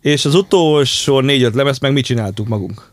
[0.00, 2.92] és az utolsó négy-öt lemez meg mit csináltuk magunk.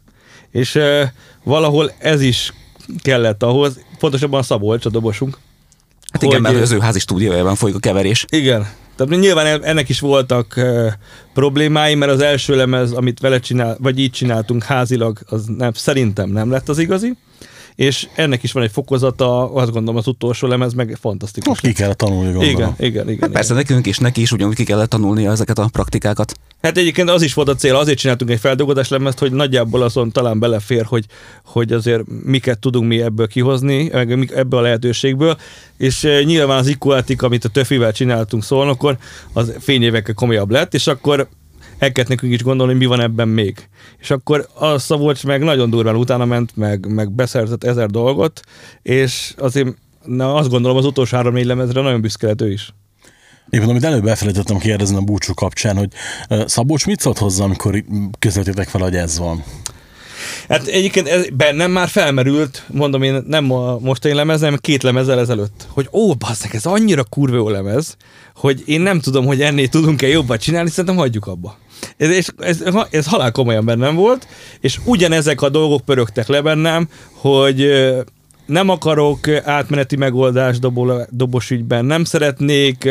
[0.52, 2.54] És e, valahol ez is
[3.02, 5.38] kellett ahhoz, pontosabban a Szabolcs, a dobosunk,
[6.14, 8.26] Hát igen, Hogy- mert az ő házi stúdiójában folyik a keverés.
[8.30, 8.68] igen.
[8.96, 10.60] Tehát nyilván ennek is voltak
[11.34, 16.30] problémái, mert az első lemez, amit vele csinál, vagy így csináltunk házilag, az nem, szerintem
[16.30, 17.14] nem lett az igazi.
[17.76, 21.48] És ennek is van egy fokozata, azt gondolom az utolsó lemez meg fantasztikus.
[21.48, 22.50] Most ki kell tanulni, gondolom.
[22.50, 23.32] igen, igen, igen, igen.
[23.32, 26.34] Persze nekünk is, neki is ugyanúgy ki kellett tanulnia ezeket a praktikákat.
[26.62, 30.12] Hát egyébként az is volt a cél, azért csináltunk egy feldolgozás lemezt, hogy nagyjából azon
[30.12, 31.06] talán belefér, hogy,
[31.44, 35.38] hogy azért miket tudunk mi ebből kihozni, meg ebből a lehetőségből,
[35.78, 38.98] és eh, nyilván az Equatic, amit a Töfivel csináltunk szólnokon,
[39.34, 41.28] az fényévekkel komolyabb lett, és akkor
[41.84, 43.68] el kellett nekünk is gondolni, hogy mi van ebben még.
[44.00, 48.40] És akkor a Szabolcs meg nagyon durván utána ment, meg, meg beszerzett ezer dolgot,
[48.82, 49.68] és azért
[50.06, 52.74] na, azt gondolom az utolsó három-négy lemezre nagyon büszke lett ő is.
[53.50, 55.90] Éppen amit előbb elfelejtettem kérdezni a búcsú kapcsán, hogy
[56.46, 57.84] Szabolcs mit szólt hozzá, amikor
[58.20, 59.44] közöltétek fel, hogy ez van?
[60.50, 65.20] Hát egyébként ez bennem már felmerült, mondom én nem a mostani lemez, hanem két lemezzel
[65.20, 67.98] ezelőtt, hogy ó, basszak, ez annyira kurva jó lemez,
[68.36, 71.58] hogy én nem tudom, hogy ennél tudunk-e jobbat csinálni, szerintem hagyjuk abba.
[71.98, 74.28] Ez, és ez, ez halál komolyan bennem volt,
[74.60, 77.72] és ugyanezek a dolgok pörögtek le bennem, hogy
[78.46, 82.90] nem akarok átmeneti megoldást dobol, dobos ügyben, nem szeretnék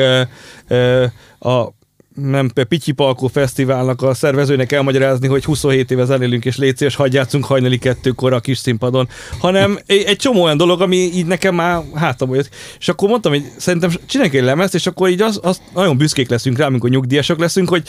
[0.68, 1.05] ö,
[1.38, 1.68] a
[2.14, 7.16] nem Pityi Palkó Fesztiválnak a szervezőnek elmagyarázni, hogy 27 éve zenélünk, és légy szíves, hagyj
[7.16, 11.83] játszunk hajnali kettőkor a kis színpadon, hanem egy, csomó olyan dolog, ami így nekem már
[11.94, 12.48] hátam jött.
[12.79, 16.29] És akkor mondtam, hogy szerintem csináljunk egy lemezt, és akkor így az, az nagyon büszkék
[16.29, 17.83] leszünk rá, amikor nyugdíjasok leszünk, hogy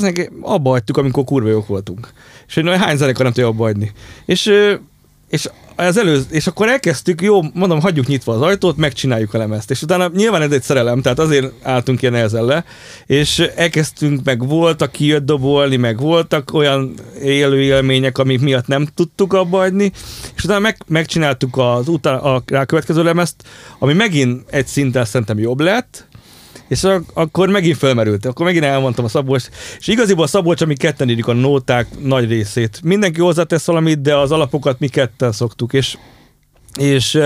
[0.00, 2.12] meg abba hagytuk, amikor kurva jók voltunk.
[2.46, 3.92] És hogy na, hány zenekar nem tudja abba hagyni.
[4.24, 4.52] És
[5.34, 9.70] és az előz, és akkor elkezdtük, jó, mondom, hagyjuk nyitva az ajtót, megcsináljuk a lemezt.
[9.70, 12.64] És utána nyilván ez egy szerelem, tehát azért álltunk ilyen nehezen le,
[13.06, 19.32] és elkezdtünk, meg voltak kijött dobolni, meg voltak olyan élő élmények, amik miatt nem tudtuk
[19.32, 19.92] abba hagyni,
[20.36, 23.34] és utána meg, megcsináltuk az utána, a rá következő lemezt,
[23.78, 26.06] ami megint egy szinten szerintem jobb lett,
[26.68, 29.44] és ak- akkor megint felmerült, akkor megint elmondtam a Szabolcs,
[29.78, 32.80] és igaziból a Szabolcs, ami ketten írjuk a nóták nagy részét.
[32.82, 35.96] Mindenki hozzátesz valamit, de az alapokat mi ketten szoktuk, és
[36.78, 37.18] és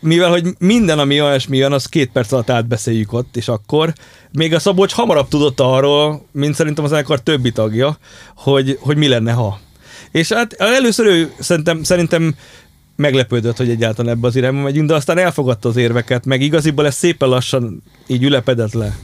[0.00, 3.92] mivel, hogy minden, ami olyasmi jön, az két perc alatt átbeszéljük ott, és akkor
[4.32, 7.98] még a Szabolcs hamarabb tudott arról, mint szerintem az zenekar többi tagja,
[8.36, 9.60] hogy, hogy mi lenne, ha.
[10.10, 12.34] És hát először ő szerintem, szerintem
[12.96, 16.94] meglepődött, hogy egyáltalán ebbe az irányba megyünk, de aztán elfogadta az érveket, meg igaziból ez
[16.94, 18.96] szépen lassan így ülepedett le.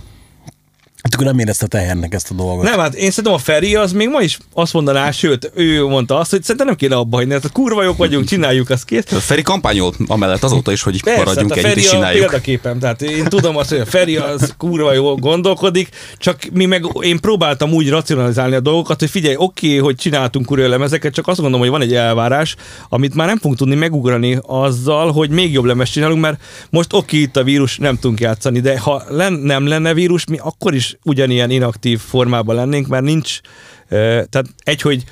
[1.03, 2.65] Hát akkor nem érezte tehernek ezt a dolgot.
[2.65, 6.19] Nem, hát én szerintem a Feri az még ma is azt mondaná, sőt, ő mondta
[6.19, 9.05] azt, hogy szerintem nem kéne abba hagyni, hát kurva jók vagyunk, csináljuk azt kész.
[9.07, 12.21] Feri kampányol amellett azóta is, hogy Persze, maradjunk hát a együtt Feri és a csináljuk.
[12.21, 16.85] példaképem, tehát én tudom azt, hogy a Feri az kurva jól gondolkodik, csak mi meg,
[17.01, 21.29] én próbáltam úgy racionalizálni a dolgokat, hogy figyelj, oké, okay, hogy csináltunk kurva lemezeket, csak
[21.29, 22.57] azt gondolom, hogy van egy elvárás,
[22.89, 27.05] amit már nem fogunk tudni megugrani azzal, hogy még jobb lemez csinálunk, mert most oké,
[27.05, 30.75] okay, itt a vírus, nem tudunk játszani, de ha len, nem lenne vírus, mi akkor
[30.75, 33.41] is ugyanilyen inaktív formában lennénk, mert nincs,
[33.89, 35.05] tehát egy, hogy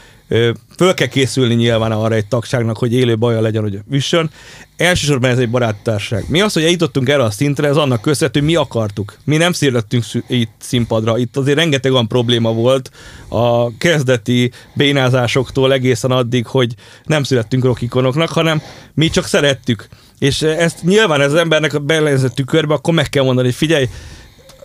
[0.76, 4.30] föl kell készülni nyilván arra egy tagságnak, hogy élő baja legyen, hogy üssön.
[4.76, 6.24] Elsősorban ez egy baráttárság.
[6.28, 9.16] Mi az, hogy eljutottunk erre a szintre, ez annak köszönhető, hogy mi akartuk.
[9.24, 11.18] Mi nem szírlettünk itt színpadra.
[11.18, 12.90] Itt azért rengeteg olyan probléma volt
[13.28, 18.62] a kezdeti bénázásoktól egészen addig, hogy nem születtünk rockikonoknak, hanem
[18.94, 19.88] mi csak szerettük.
[20.18, 23.88] És ezt nyilván ez az embernek a belenzett tükörbe, akkor meg kell mondani, hogy figyelj,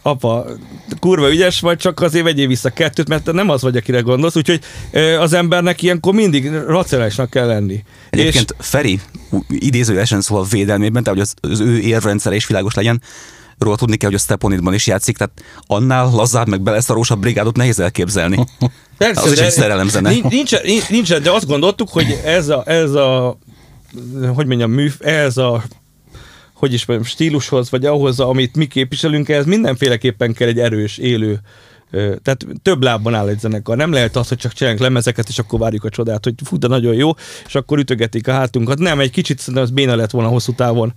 [0.06, 0.46] apa,
[1.00, 4.36] kurva ügyes vagy, csak azért vegyél vissza kettőt, mert te nem az vagy, akire gondolsz,
[4.36, 4.60] úgyhogy
[5.20, 7.84] az embernek ilyenkor mindig racionálisnak kell lenni.
[8.10, 9.00] Egyébként Feri
[9.48, 13.02] idézőesen szól védelmében, tehát hogy az, az ő érvrendszer is világos legyen,
[13.58, 17.80] róla tudni kell, hogy a Steponidban is játszik, tehát annál lazább, meg beleszarósabb brigádot nehéz
[17.80, 18.46] elképzelni.
[18.98, 20.10] Persze, az is egy szerelemzene.
[20.10, 23.38] Nincs, nincs, nincs, nincs, de azt gondoltuk, hogy ez a, ez a
[24.36, 25.64] hogy mondjam, műf, ez a
[26.56, 31.40] hogy is mondjam, stílushoz, vagy ahhoz, amit mi képviselünk, ez mindenféleképpen kell egy erős, élő
[31.92, 33.78] tehát több lábban áll egy zenekar.
[33.78, 36.68] Nem lehet az, hogy csak csinálunk lemezeket, és akkor várjuk a csodát, hogy fú, de
[36.68, 37.12] nagyon jó,
[37.46, 38.80] és akkor ütögetik a hátunkat.
[38.80, 40.94] Nem, egy kicsit szerintem az béna lett volna hosszú távon.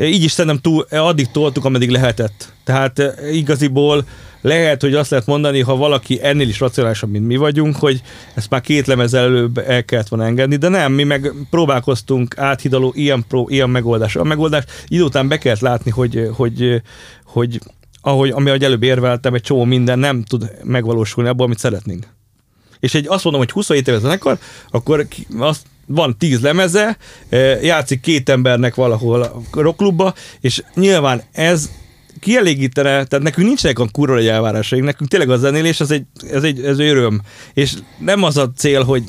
[0.00, 2.52] Így is szerintem túl, addig toltuk, ameddig lehetett.
[2.64, 4.04] Tehát eh, igaziból
[4.40, 8.02] lehet, hogy azt lehet mondani, ha valaki ennél is racionálisabb, mint mi vagyunk, hogy
[8.34, 12.92] ezt már két lemez előbb el kellett volna engedni, de nem, mi meg próbálkoztunk áthidaló
[12.96, 14.16] ilyen, pró, ilyen megoldás.
[14.16, 16.82] A megoldás idő után be kellett látni, hogy, hogy,
[17.24, 17.60] hogy
[18.08, 22.06] ahogy, ami ahogy előbb érveltem, egy csomó minden nem tud megvalósulni abból, amit szeretnénk.
[22.80, 24.38] És egy azt mondom, hogy 27 éves zenekar,
[24.70, 25.06] akkor
[25.38, 26.96] azt van tíz lemeze,
[27.28, 31.70] eh, játszik két embernek valahol a rockklubba, és nyilván ez
[32.20, 36.42] kielégítene, tehát nekünk nincsenek a kurva egy elvárásaink, nekünk tényleg a zenélés, az egy, ez
[36.42, 37.22] egy ez öröm.
[37.54, 39.02] És nem az a cél, hogy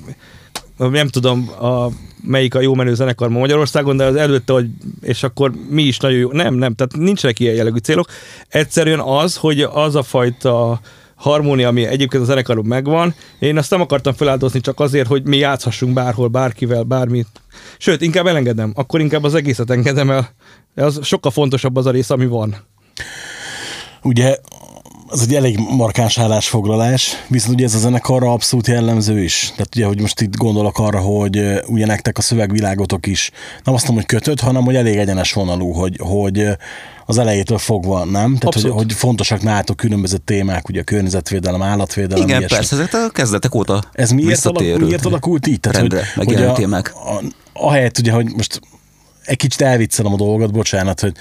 [0.88, 1.88] nem tudom, a,
[2.24, 4.68] melyik a jó menő zenekar ma Magyarországon, de az előtte, hogy
[5.02, 6.32] és akkor mi is nagyon jó.
[6.32, 8.08] Nem, nem, tehát nincsenek ilyen jellegű célok.
[8.48, 10.80] Egyszerűen az, hogy az a fajta
[11.16, 13.16] harmónia, ami egyébként a zenekaron megvan.
[13.40, 17.28] Én azt nem akartam feláldozni csak azért, hogy mi játszhassunk bárhol, bárkivel, bármit.
[17.78, 20.30] Sőt, inkább elengedem, akkor inkább az egészet engedem el.
[20.76, 22.56] Az sokkal fontosabb az a rész, ami van.
[24.04, 24.38] Ugye
[25.12, 29.52] ez egy elég markáns állásfoglalás, viszont ugye ez a zenekarra abszolút jellemző is.
[29.52, 33.32] Tehát ugye, hogy most itt gondolok arra, hogy ugye nektek a szövegvilágotok is
[33.64, 36.48] nem azt mondom, hogy kötött, hanem hogy elég egyenes vonalú, hogy, hogy
[37.06, 38.12] az elejétől fogva, nem?
[38.12, 38.78] Tehát, hogy, Abszolút.
[38.78, 42.58] hogy fontosak nálatok különböző témák, ugye a környezetvédelem, állatvédelem, Igen, ilyesmi.
[42.58, 45.66] persze, ezek a kezdetek óta Ez miért, alak, miért alakult így?
[45.66, 46.94] rendre megjelenő a, témák.
[46.96, 48.62] A, ahelyett ugye, hogy most
[49.26, 51.14] egy kicsit elviccelem a dolgot, bocsánat, hogy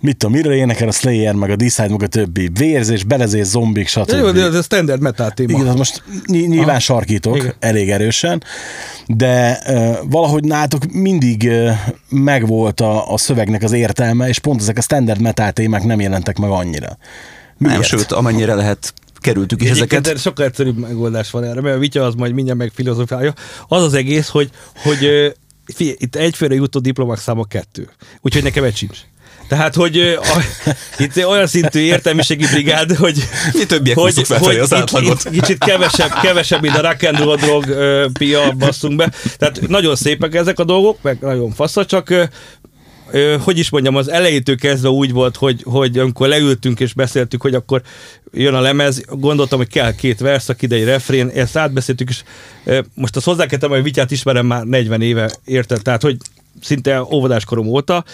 [0.00, 2.50] mit tudom, mire énekel a Slayer, meg a Decide, meg a többi.
[2.58, 4.10] Vérzés, belezés, zombik, stb.
[4.10, 5.58] Jó, de ez a standard metal téma.
[5.58, 6.78] Igen, az most ny- nyilván Aha.
[6.78, 7.54] sarkítok Igen.
[7.58, 8.42] elég erősen,
[9.06, 11.70] de uh, valahogy nálatok mindig uh,
[12.08, 16.38] megvolt a, a szövegnek az értelme, és pont ezek a standard metal témák nem jelentek
[16.38, 16.98] meg annyira.
[17.58, 17.86] Nem, Miért?
[17.86, 20.22] sőt, amennyire lehet kerültük is Egyébként ezeket.
[20.22, 23.34] sokkal egyszerűbb megoldás van erre, mert a Vitya az majd mindjárt meg filozofálja.
[23.68, 24.50] Az az egész, hogy,
[24.82, 24.98] hogy
[25.74, 27.88] figyelj, itt egyfőre jutó diplomák száma kettő.
[28.20, 28.98] Úgyhogy nekem egy sincs.
[29.48, 30.42] Tehát, hogy a,
[31.04, 35.24] itt olyan szintű értelmiségi brigád, hogy, Mi többiek hogy, felfelé az itt, átlagot.
[35.24, 39.12] itt, kicsit kevesebb, kevesebb, mint a rock and roll drog ö, pia basszunk be.
[39.38, 42.24] Tehát nagyon szépek ezek a dolgok, meg nagyon fasza, csak ö,
[43.10, 47.42] ö, hogy is mondjam, az elejétől kezdve úgy volt, hogy, hogy amikor leültünk és beszéltük,
[47.42, 47.82] hogy akkor
[48.32, 52.22] jön a lemez, gondoltam, hogy kell két verszak, ide egy refrén, ezt átbeszéltük, és
[52.64, 55.82] ö, most azt hozzá kell tenni, hogy Vityát ismerem már 40 éve, érted?
[55.82, 56.16] Tehát, hogy
[56.60, 58.04] szinte óvodáskorom óta.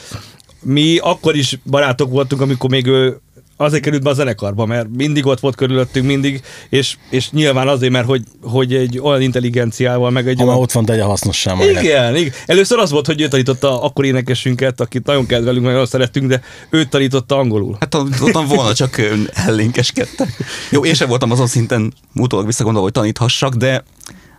[0.63, 3.21] Mi akkor is barátok voltunk, amikor még ő
[3.57, 7.93] azért került be a zenekarba, mert mindig ott volt körülöttünk, mindig, és, és nyilván azért,
[7.93, 10.57] mert hogy, hogy egy olyan intelligenciával, meg egy Ha olyan...
[10.57, 11.71] ott van, tegye hasznossá majd.
[11.71, 12.33] Igen, igen.
[12.47, 16.43] Először az volt, hogy ő tanította akkor énekesünket, akit nagyon kedvelünk, meg nagyon szerettünk, de
[16.71, 17.77] ő tanította angolul.
[17.81, 20.29] Hát ott volna csak ön ellénkeskedtek.
[20.71, 23.85] Jó, én sem voltam azon szinten, utólag visszagondolva, hogy taníthassak, de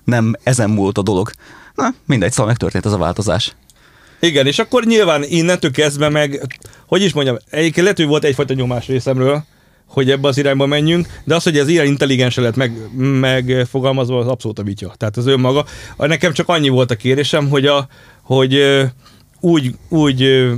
[0.04, 1.32] nem ezen múlt a dolog.
[1.76, 3.56] Na, mindegy, szóval megtörtént ez a változás.
[4.24, 6.58] Igen, és akkor nyilván innentől kezdve meg,
[6.88, 9.44] hogy is mondjam, egyébként lehet, hogy volt egyfajta nyomás részemről,
[9.88, 12.72] hogy ebbe az irányba menjünk, de az, hogy ez ilyen intelligensen lett meg,
[13.20, 14.94] megfogalmazva, az abszolút a vitya.
[14.98, 15.66] Tehát az önmaga.
[15.98, 17.88] Nekem csak annyi volt a kérésem, hogy, a,
[18.22, 18.84] hogy
[19.40, 20.50] úgy, úgy,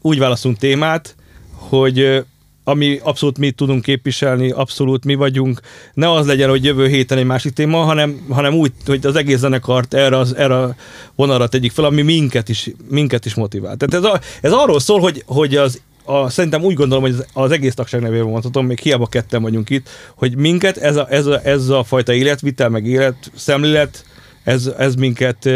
[0.00, 1.16] úgy válaszunk témát,
[1.52, 2.24] hogy
[2.64, 5.60] ami abszolút mi tudunk képviselni, abszolút mi vagyunk.
[5.94, 9.38] Ne az legyen, hogy jövő héten egy másik téma, hanem, hanem úgy, hogy az egész
[9.38, 10.74] zenekart erre, az, erre a
[11.14, 13.76] vonalra tegyük fel, ami minket is, minket is motivál.
[13.76, 17.50] Tehát ez, a, ez arról szól, hogy, hogy az a, szerintem úgy gondolom, hogy az,
[17.50, 21.40] egész tagság nevében mondhatom, még hiába ketten vagyunk itt, hogy minket ez a, ez a,
[21.44, 24.04] ez a fajta életvitel, meg életszemlélet,
[24.44, 25.50] ez, ez minket,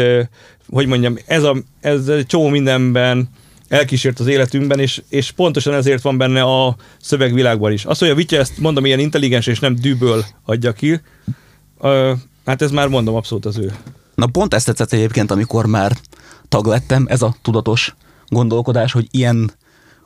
[0.69, 3.29] hogy mondjam, ez, a, ez csomó mindenben
[3.67, 7.85] elkísért az életünkben, és, és pontosan ezért van benne a szövegvilágban is.
[7.85, 11.01] Az, hogy a Vitya ezt mondom, ilyen intelligens és nem dűből adja ki,
[11.79, 12.13] ö,
[12.45, 13.73] hát ez már mondom abszolút az ő.
[14.15, 15.91] Na pont ezt tetszett egyébként, amikor már
[16.49, 17.95] tag lettem, ez a tudatos
[18.27, 19.51] gondolkodás, hogy ilyen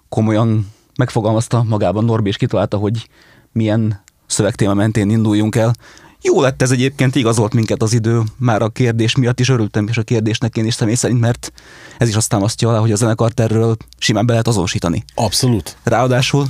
[0.09, 3.07] komolyan megfogalmazta magában Norbi, és kitalálta, hogy
[3.51, 5.73] milyen szövegtéma mentén induljunk el.
[6.21, 9.97] Jó lett ez egyébként, igazolt minket az idő, már a kérdés miatt is örültem, és
[9.97, 11.51] a kérdésnek én is személy szerint, mert
[11.97, 15.03] ez is azt támasztja alá, hogy a zenekart erről simán be lehet azonosítani.
[15.15, 15.77] Abszolút.
[15.83, 16.45] Ráadásul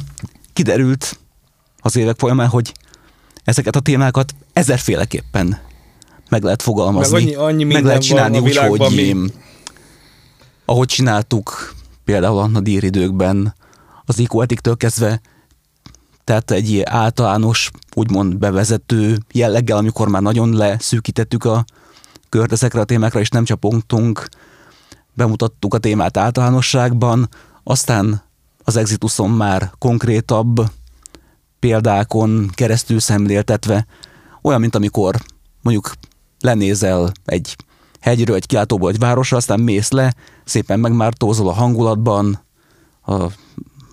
[0.54, 1.20] kiderült
[1.80, 2.72] az évek folyamán, hogy
[3.44, 5.58] ezeket a témákat ezerféleképpen
[6.30, 7.14] meg lehet fogalmazni.
[7.14, 9.34] Meg annyi- annyi meg lehet csinálni van a úgy, hogy mi-
[10.66, 11.74] ahogy csináltuk
[12.06, 13.56] például a Nadir időkben,
[14.06, 15.22] az Ecoetiktől kezdve,
[16.32, 21.66] tehát egy ilyen általános, úgymond bevezető jelleggel, amikor már nagyon leszűkítettük a
[22.30, 24.28] kört ezekre a témákra, és nem csapongtunk,
[25.14, 27.30] bemutattuk a témát általánosságban,
[27.64, 28.22] aztán
[28.64, 30.62] az Exituson már konkrétabb
[31.60, 33.86] példákon keresztül szemléltetve,
[34.42, 35.16] olyan, mint amikor
[35.62, 35.92] mondjuk
[36.40, 37.56] lenézel egy
[38.00, 40.14] hegyről, egy kilátóból, egy városra, aztán mész le,
[40.44, 42.44] szépen megmártózol a hangulatban,
[43.02, 43.14] a,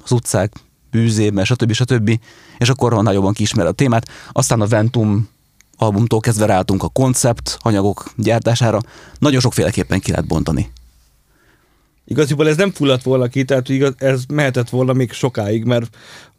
[0.05, 0.53] az utcák
[0.91, 1.73] bűzében, stb.
[1.73, 2.21] stb.
[2.59, 4.09] És akkor van jobban kiismer a témát.
[4.33, 5.29] Aztán a Ventum
[5.77, 8.81] albumtól kezdve ráálltunk a koncept anyagok gyártására.
[9.19, 10.71] Nagyon sokféleképpen ki lehet bontani.
[12.05, 15.97] Igaziból ez nem fulladt volna ki, tehát igaz, ez mehetett volna még sokáig, mert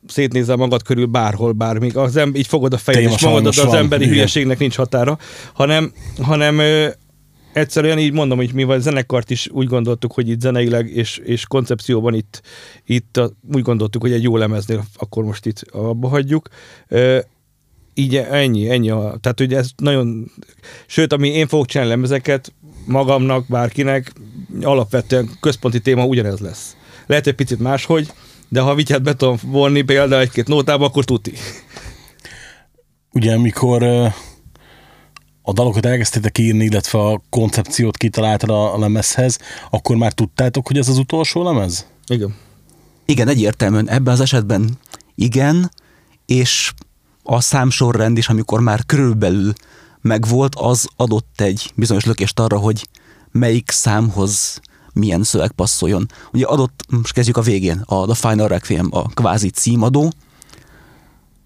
[0.08, 1.98] szétnézel magad körül bárhol, bármíg.
[1.98, 4.14] Az em, így fogod a fejed, Téma és sajnos az van, emberi igen.
[4.14, 5.18] hülyeségnek nincs határa,
[5.54, 6.60] hanem, hanem
[7.54, 11.46] egyszerűen így mondom, hogy mi vagy zenekart is úgy gondoltuk, hogy itt zeneileg és, és
[11.46, 12.42] koncepcióban itt,
[12.86, 16.48] itt a, úgy gondoltuk, hogy egy jó lemeznél akkor most itt abba hagyjuk.
[16.88, 17.20] Ö,
[17.94, 18.90] így ennyi, ennyi.
[18.90, 20.32] A, tehát, hogy ez nagyon...
[20.86, 22.54] Sőt, ami én fogok csinálni lemezeket,
[22.86, 24.12] magamnak, bárkinek,
[24.62, 26.76] alapvetően központi téma ugyanez lesz.
[27.06, 28.08] Lehet egy picit máshogy,
[28.50, 31.34] de ha vityát be tudom vonni például egy-két nótába, akkor tuti.
[33.12, 33.84] ugye amikor
[35.50, 40.88] a dalokat elkezdtétek írni, illetve a koncepciót kitaláltad a, lemezhez, akkor már tudtátok, hogy ez
[40.88, 41.86] az utolsó lemez?
[42.08, 42.36] Igen.
[43.06, 44.78] Igen, egyértelműen ebben az esetben
[45.16, 45.72] igen,
[46.26, 46.74] és
[47.24, 49.54] a számsorrend is, amikor már körülbelül
[50.02, 52.88] megvolt, az adott egy bizonyos lökést arra, hogy
[53.32, 54.60] melyik számhoz
[54.94, 56.06] milyen szöveg passzoljon.
[56.34, 60.12] Ugye adott, most kezdjük a végén, a The Final Requiem, a kvázi címadó,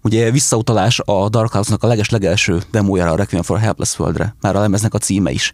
[0.04, 4.56] ugye visszautalás a Dark House-nak a leges-legelső demójára a Requiem for a Helpless World-re, már
[4.56, 5.50] a lemeznek a címe is.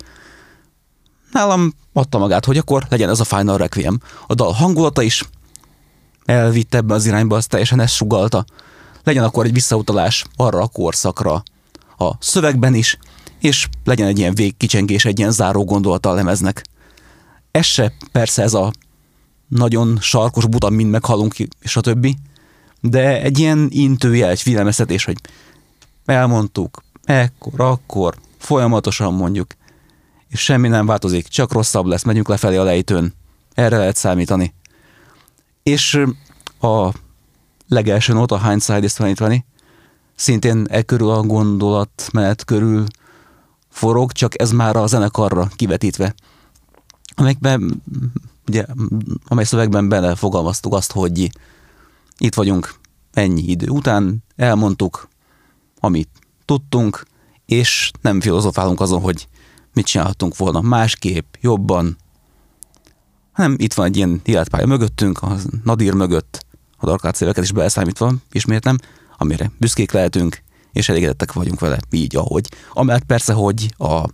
[1.33, 4.01] Nálam adta magát, hogy akkor legyen ez a Final Requiem.
[4.27, 5.25] A dal hangulata is
[6.25, 8.45] elvitte ebbe az irányba, az teljesen ezt sugalta.
[9.05, 11.43] Legyen akkor egy visszautalás arra a korszakra
[11.99, 12.99] a szövegben is,
[13.41, 16.65] és legyen egy ilyen végkicsengés, egy ilyen záró gondolata a lemeznek.
[17.51, 18.73] Ez se persze ez a
[19.49, 22.17] nagyon sarkos buta, mind meghalunk, és a többi,
[22.81, 25.17] de egy ilyen intőjel, egy figyelmeztetés, hogy
[26.05, 29.55] elmondtuk, ekkor, akkor, folyamatosan mondjuk,
[30.29, 33.15] és semmi nem változik, csak rosszabb lesz, megyünk lefelé a lejtőn.
[33.55, 34.55] Erre lehet számítani.
[35.63, 36.03] És
[36.61, 36.93] a
[37.69, 39.39] legelső nóta, Hindsight is 2020,
[40.15, 42.87] szintén e körül a gondolat menet körül
[43.69, 46.15] forog, csak ez már a zenekarra kivetítve.
[47.15, 47.83] Amelyekben,
[48.49, 48.67] ugye,
[49.29, 51.31] amely szövegben belefogalmaztuk azt, hogy
[52.21, 52.75] itt vagyunk
[53.13, 55.09] ennyi idő után, elmondtuk,
[55.79, 56.09] amit
[56.45, 57.03] tudtunk,
[57.47, 59.29] és nem filozofálunk azon, hogy
[59.75, 61.97] mit csinálhatunk volna másképp, jobban,
[63.33, 68.15] hanem itt van egy ilyen életpálya mögöttünk, a Nadir mögött, a Dark széleket is beleszámítva,
[68.33, 68.77] ismétlem,
[69.19, 72.49] amire büszkék lehetünk, és elégedettek vagyunk vele, így ahogy.
[72.73, 74.09] Amellett persze, hogy a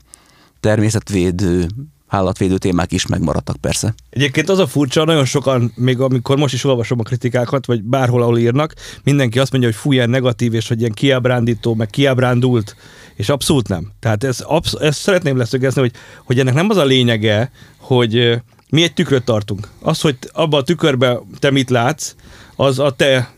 [0.61, 1.69] természetvédő,
[2.17, 3.95] állatvédő témák is megmaradtak persze.
[4.11, 8.23] Egyébként az a furcsa, nagyon sokan, még amikor most is olvasom a kritikákat, vagy bárhol,
[8.23, 8.75] ahol írnak,
[9.05, 12.77] mindenki azt mondja, hogy fú, ilyen negatív, és hogy ilyen kiábrándító, meg kiábrándult,
[13.15, 13.93] és abszolút nem.
[14.01, 15.93] Tehát ez, absz- ezt szeretném leszögezni, hogy,
[16.25, 19.69] hogy ennek nem az a lényege, hogy mi egy tükröt tartunk.
[19.81, 22.15] Az, hogy abban a tükörben te mit látsz,
[22.57, 23.36] az a te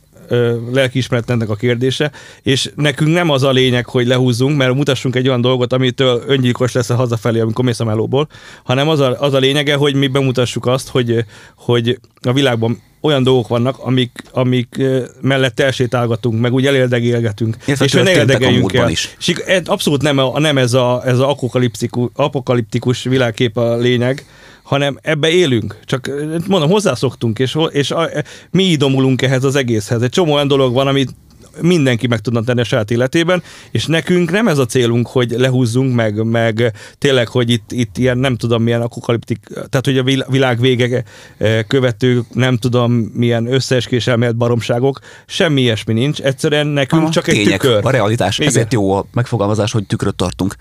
[0.73, 2.11] lelkiismeretlennek a kérdése,
[2.43, 6.73] és nekünk nem az a lényeg, hogy lehúzzunk, mert mutassunk egy olyan dolgot, amitől öngyilkos
[6.73, 8.29] lesz a hazafelé, amikor mész a melóból,
[8.65, 13.23] hanem az a, az a lényege, hogy mi bemutassuk azt, hogy, hogy a világban olyan
[13.23, 14.83] dolgok vannak, amik, amik
[15.21, 17.57] mellett elsétálgatunk, meg úgy elérdegélgetünk.
[17.65, 18.91] Illetve és ne érdegeljünk el.
[18.91, 19.17] Is.
[19.19, 24.27] És abszolút nem, nem ez, a, ez a apokaliptikus, apokaliptikus világkép a lényeg,
[24.69, 25.79] hanem ebbe élünk.
[25.85, 26.11] Csak
[26.47, 28.09] mondom, hozzászoktunk, és, és a,
[28.51, 30.03] mi idomulunk ehhez az egészhez.
[30.03, 31.15] Egy csomó olyan dolog van, amit
[31.61, 35.95] mindenki meg tudna tenni a saját életében, és nekünk nem ez a célunk, hogy lehúzzunk
[35.95, 40.61] meg, meg tényleg, hogy itt, itt ilyen nem tudom milyen apokaliptik, tehát hogy a világ
[40.61, 41.05] vége
[41.39, 47.25] eh, követő nem tudom milyen összeeskés elmélet baromságok, semmi ilyesmi nincs, egyszerűen nekünk a csak
[47.25, 47.87] tények, egy tükör.
[47.87, 48.51] A realitás, Igen.
[48.51, 50.55] ezért jó a megfogalmazás, hogy tükröt tartunk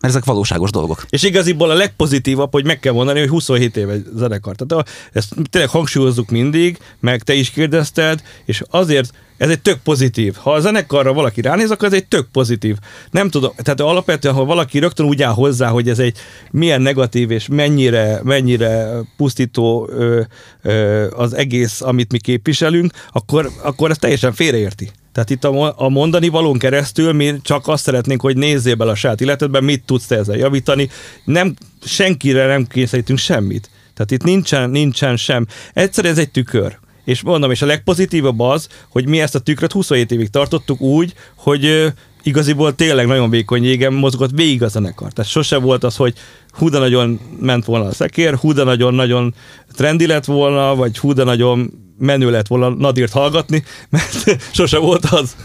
[0.00, 1.06] mert ezek valóságos dolgok.
[1.10, 4.56] És igaziból a legpozitívabb, hogy meg kell mondani, hogy 27 éve zenekar.
[4.56, 10.34] Tehát ezt tényleg hangsúlyozzuk mindig, meg te is kérdezted, és azért ez egy tök pozitív.
[10.36, 12.76] Ha a zenekarra valaki ránéz, akkor ez egy tök pozitív.
[13.10, 16.16] Nem tudom, tehát alapvetően, ha valaki rögtön úgy áll hozzá, hogy ez egy
[16.50, 20.20] milyen negatív és mennyire, mennyire pusztító ö,
[20.62, 24.90] ö, az egész, amit mi képviselünk, akkor, akkor ez teljesen félreérti.
[25.20, 28.94] Tehát itt a, a mondani valón keresztül mi csak azt szeretnénk, hogy nézzél bele a
[28.94, 30.88] saját életedben, mit tudsz te ezzel javítani.
[31.24, 31.54] Nem,
[31.84, 33.70] senkire nem kényszerítünk semmit.
[33.94, 35.46] Tehát itt nincsen, nincsen sem.
[35.72, 36.78] Egyszer ez egy tükör.
[37.04, 41.14] És mondom, és a legpozitívabb az, hogy mi ezt a tükröt 27 évig tartottuk úgy,
[41.36, 45.12] hogy igaziból tényleg nagyon vékony jégen mozgott végig a zenekar.
[45.12, 46.14] Tehát sose volt az, hogy
[46.50, 49.34] hú nagyon ment volna a szekér, hú nagyon-nagyon
[49.72, 55.36] trendi lett volna, vagy hú nagyon menő lett volna Nadirt hallgatni, mert sose volt az.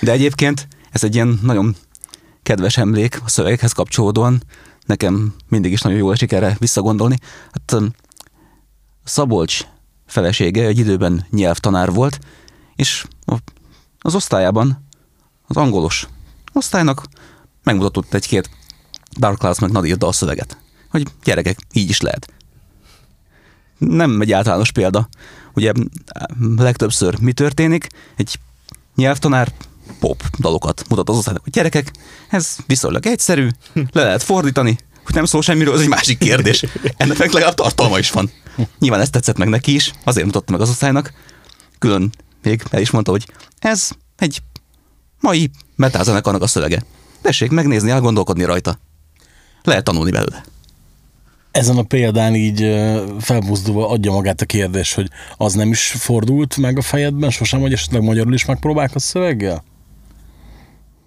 [0.00, 1.76] De egyébként ez egy ilyen nagyon
[2.42, 4.42] kedves emlék a szövegekhez kapcsolódóan.
[4.86, 7.18] Nekem mindig is nagyon jól esik erre visszagondolni.
[7.50, 7.82] Hát
[9.04, 9.66] Szabolcs
[10.06, 12.18] felesége egy időben nyelvtanár volt,
[12.76, 13.04] és
[13.98, 14.86] az osztályában
[15.46, 16.08] az angolos
[16.52, 17.02] osztálynak
[17.62, 18.50] megmutatott egy-két
[19.18, 20.56] Dark Clouds meg Nadir dalszöveget.
[20.90, 22.32] Hogy gyerekek, így is lehet.
[23.78, 25.08] Nem egy általános példa.
[25.58, 25.72] Ugye
[26.56, 27.86] legtöbbször mi történik?
[28.16, 28.38] Egy
[28.94, 29.52] nyelvtanár
[30.00, 31.92] pop dalokat mutat az osztálynak, hogy gyerekek,
[32.28, 36.64] ez viszonylag egyszerű, le lehet fordítani, hogy nem szól semmiről, az egy másik kérdés.
[36.96, 38.30] Ennek legalább tartalma is van.
[38.78, 41.12] Nyilván ezt tetszett meg neki is, azért mutatta meg az osztálynak.
[41.78, 42.12] Külön
[42.42, 44.42] még el is mondta, hogy ez egy
[45.20, 46.84] mai metázenekarnak a szövege.
[47.20, 48.78] Tessék megnézni, elgondolkodni rajta.
[49.62, 50.44] Lehet tanulni belőle.
[51.50, 52.76] Ezen a példán így
[53.18, 57.72] felbuzdulva adja magát a kérdés, hogy az nem is fordult meg a fejedben sosem, hogy
[57.72, 59.64] esetleg magyarul is megpróbálkozz szöveggel?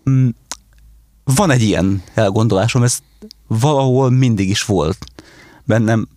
[0.10, 0.28] mm,
[1.24, 3.00] van egy ilyen elgondolásom, ez
[3.48, 4.98] valahol mindig is volt
[5.66, 6.08] bennem.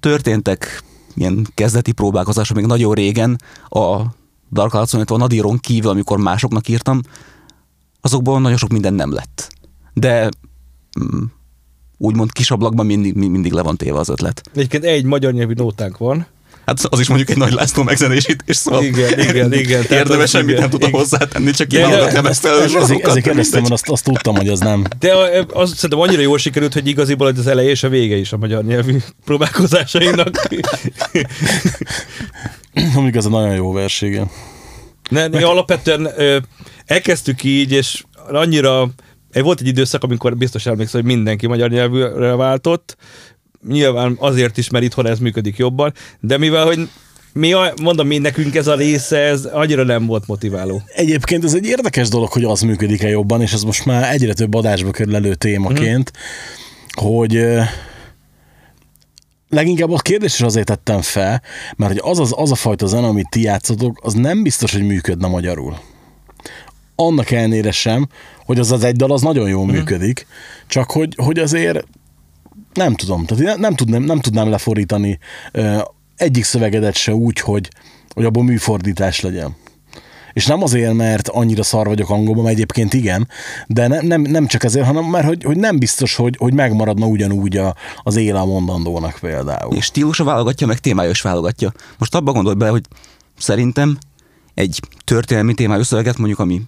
[0.00, 0.82] Történtek
[1.14, 4.02] ilyen kezdeti próbálkozások még nagyon régen a
[4.52, 7.00] Dark Arts, a Nadiron kívül, amikor másoknak írtam,
[8.00, 9.48] azokból nagyon sok minden nem lett.
[9.94, 10.28] De
[11.00, 11.22] mm,
[11.98, 14.42] úgymond kis ablakban mindig, mindig le van téve az ötlet.
[14.54, 16.26] Egyébként egy magyar nyelvű nótánk van,
[16.66, 19.84] Hát az is mondjuk egy nagy László megzenésítés, szóval Igen, igen, igen.
[19.90, 21.00] Érdemes semmit igen, nem tudtam igen.
[21.00, 23.22] hozzátenni, csak én de- hallgattam ezt el Ezért, ezért sorokat.
[23.22, 24.84] kérdeztem, azt, azt tudtam, hogy az nem.
[24.98, 28.32] De a- az szerintem annyira jól sikerült, hogy igaziból az eleje és a vége is
[28.32, 30.48] a magyar nyelvű próbálkozásainak.
[32.94, 34.30] Mondjuk ez egy nagyon jó vers, igen.
[35.10, 36.38] Ne, ne, alapvetően ö,
[36.86, 38.88] elkezdtük így, és annyira
[39.42, 42.96] volt egy időszak, amikor biztos emlékszel, hogy mindenki magyar nyelvűre váltott.
[43.68, 46.88] Nyilván azért is, mert itthon ez működik jobban, de mivel, hogy
[47.32, 50.82] mi, mondom, mi nekünk ez a része, ez annyira nem volt motiváló.
[50.86, 54.54] Egyébként ez egy érdekes dolog, hogy az működik-e jobban, és ez most már egyre több
[54.54, 56.12] adásba kerül elő témaként,
[56.92, 57.60] hogy ö,
[59.48, 61.42] leginkább a kérdés is azért tettem fel,
[61.76, 64.86] mert hogy az, az, az a fajta zene, amit ti játszotok, az nem biztos, hogy
[64.86, 65.78] működne magyarul.
[67.00, 68.08] Annak ellenére sem,
[68.44, 70.26] hogy az az egy dal az nagyon jól működik,
[70.66, 71.86] csak hogy, hogy azért
[72.72, 75.18] nem tudom, tehát én nem tudnám, nem tudnám lefordítani
[75.52, 75.78] ö,
[76.16, 77.68] egyik szövegedet se úgy, hogy,
[78.14, 79.56] hogy abból műfordítás legyen.
[80.32, 83.28] És nem azért, mert annyira szar vagyok angolban, mert egyébként igen,
[83.66, 87.06] de ne, nem, nem csak ezért, hanem mert hogy, hogy nem biztos, hogy, hogy megmaradna
[87.06, 89.74] ugyanúgy a, az éle a mondandónak például.
[89.76, 91.72] És stílusa válogatja, meg témája is válogatja.
[91.98, 92.84] Most abba gondolj bele, hogy
[93.38, 93.98] szerintem
[94.54, 96.62] egy történelmi témájú szöveget, mondjuk ami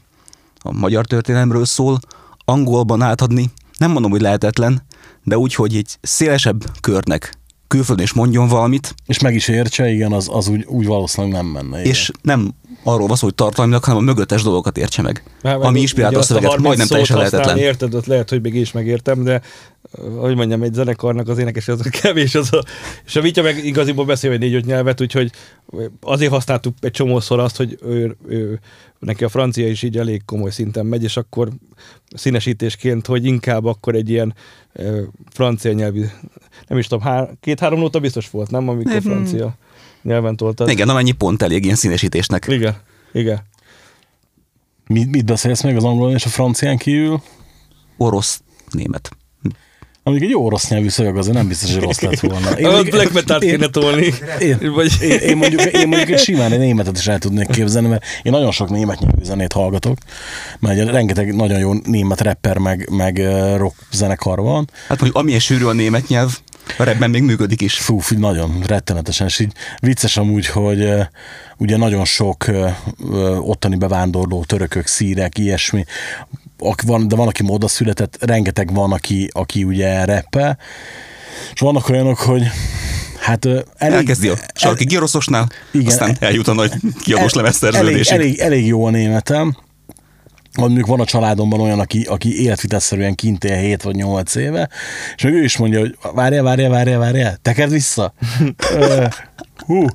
[0.63, 1.99] a magyar történelemről szól,
[2.45, 4.83] angolban átadni, nem mondom, hogy lehetetlen,
[5.25, 7.39] de úgy, hogy egy szélesebb körnek
[7.71, 11.47] külföldön is mondjon valamit, És meg is értse, igen, az, az úgy, úgy valószínűleg nem
[11.47, 11.79] menne.
[11.79, 11.91] Igen.
[11.91, 12.55] és nem
[12.85, 15.23] arról van szó, hogy tartalmilag, hanem a mögöttes dolgokat értse meg.
[15.43, 17.59] Már- ami inspirálta a szöveget, 30 majdnem teljesen lehetetlen.
[17.59, 19.41] Érted, ott lehet, hogy még is megértem, de
[20.19, 22.65] hogy mondjam, egy zenekarnak az énekes az a kevés, az a,
[23.05, 25.31] és a Vitya meg igaziból beszél egy négy-öt nyelvet, úgyhogy
[26.01, 28.61] azért használtuk egy csomószor azt, hogy ő, ő,
[28.99, 31.49] neki a francia is így elég komoly szinten megy, és akkor
[32.15, 34.35] színesítésként, hogy inkább akkor egy ilyen
[34.73, 36.05] ö, francia nyelvű,
[36.67, 39.01] nem is tudom, há, két-három nóta biztos volt, nem, amikor Nem.
[39.01, 39.57] francia
[40.03, 40.69] nyelven toltad.
[40.69, 42.47] Igen, amennyi pont elég ilyen színesítésnek.
[42.49, 42.77] Igen,
[43.13, 43.41] igen.
[44.87, 47.23] mit, mit beszélsz még az angolon és a francián kívül?
[47.97, 49.11] Orosz, német.
[50.03, 52.51] Mondjuk egy jó orosz nyelvű szöveg azért nem biztos, hogy rossz lett volna.
[52.51, 54.15] Én, a mondjuk- black metal én- kéne tolni.
[54.41, 54.93] Én, Vagy...
[55.03, 58.33] én, én, mondjuk, én mondjuk egy simán egy németet is el tudnék képzelni, mert én
[58.33, 59.99] nagyon sok német nyelvű zenét hallgatok,
[60.59, 63.19] mert ugye rengeteg nagyon jó német rapper meg, meg
[63.57, 64.71] rock zenekar van.
[64.89, 66.39] Hát mondjuk amilyen sűrű a német nyelv,
[66.79, 67.75] a rapben még működik is.
[67.79, 70.93] Fú, fú, nagyon rettenetesen, és így vicces amúgy, hogy
[71.57, 72.45] ugye nagyon sok
[73.41, 75.85] ottani bevándorló, törökök, szírek, ilyesmi,
[76.87, 80.59] van, de van, aki moda született, rengeteg van, aki, aki ugye reppel,
[81.55, 82.43] és vannak olyanok, hogy
[83.21, 83.65] hát elég,
[83.97, 85.87] Elkezdi a sarki giroszosnál, Igen.
[85.87, 88.13] aztán eljut a nagy kiadós elég, lemezszerződésig.
[88.13, 89.57] elég, elég jó a németem.
[90.59, 94.69] Mondjuk van a családomban olyan, aki, aki életvitesszerűen kint él 7 vagy 8 éve,
[95.17, 98.15] és ő is mondja, hogy várjál, várjál, várjál, várjál, tekerd vissza.
[99.67, 99.87] Hú,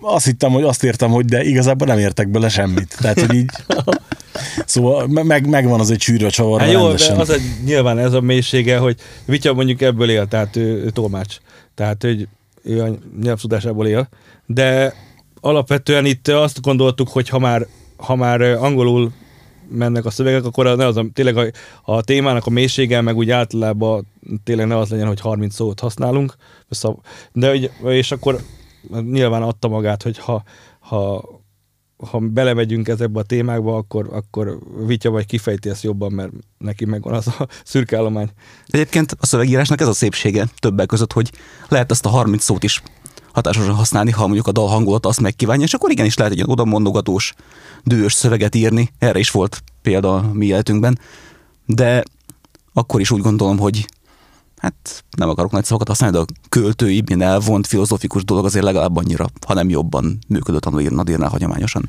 [0.00, 2.96] azt hittem, hogy azt értem, hogy de igazából nem értek bele semmit.
[3.00, 3.50] Tehát, hogy így...
[4.66, 6.60] Szóval me- meg, megvan az egy csűrő csavar.
[6.60, 10.56] Hát jó, de az egy, nyilván ez a mélysége, hogy Vitya mondjuk ebből él, tehát
[10.56, 11.36] ő, ő tolmács.
[11.74, 12.28] Tehát hogy
[12.62, 12.88] ő a
[13.22, 14.08] nyelvtudásából él.
[14.46, 14.94] De
[15.40, 17.66] alapvetően itt azt gondoltuk, hogy ha már,
[17.96, 19.12] ha már angolul
[19.68, 21.44] mennek a szövegek, akkor az ne az a, tényleg a,
[21.82, 24.06] a témának a mélysége, meg úgy általában
[24.44, 26.34] tényleg ne az legyen, hogy 30 szót használunk,
[26.70, 27.00] Szóval-
[27.32, 27.54] de
[27.84, 28.40] és akkor
[29.10, 30.42] nyilván adta magát, hogy ha,
[30.78, 31.24] ha
[32.10, 37.14] ha belemegyünk ezekbe a témákba, akkor, akkor Vitya vagy kifejti ezt jobban, mert neki megvan
[37.14, 38.30] az a szürke állomány.
[38.66, 41.30] Egyébként a szövegírásnak ez a szépsége többek között, hogy
[41.68, 42.82] lehet ezt a 30 szót is
[43.32, 46.50] hatásosan használni, ha mondjuk a dal hangulata azt megkívánja, és akkor igenis lehet egy ilyen
[46.50, 47.34] odamondogatós,
[47.84, 48.90] dühös szöveget írni.
[48.98, 50.98] Erre is volt példa a mi életünkben.
[51.66, 52.02] De
[52.72, 53.86] akkor is úgy gondolom, hogy
[54.62, 58.96] hát nem akarok nagy szavakat használni, de a költői, ilyen elvont, filozófikus dolog azért legalább
[58.96, 61.88] annyira, ha nem jobban működött a Nadirnál hagyományosan.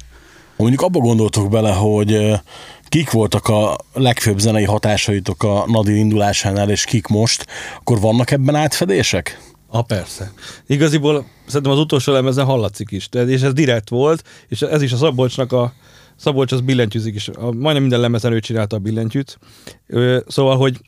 [0.57, 2.41] Mondjuk abba gondoltok bele, hogy
[2.87, 7.45] kik voltak a legfőbb zenei hatásaitok a Nadir indulásánál, és kik most,
[7.77, 9.39] akkor vannak ebben átfedések?
[9.69, 10.31] Ah, persze.
[10.67, 14.97] Igaziból szerintem az utolsó lemezen hallatszik is, és ez direkt volt, és ez is a
[14.97, 15.73] Szabolcsnak a
[16.15, 17.27] Szabolcs az billentyűzik is.
[17.27, 19.39] A, majdnem minden lemezen ő csinálta a billentyűt.
[19.87, 20.79] Ö, Szóval, hogy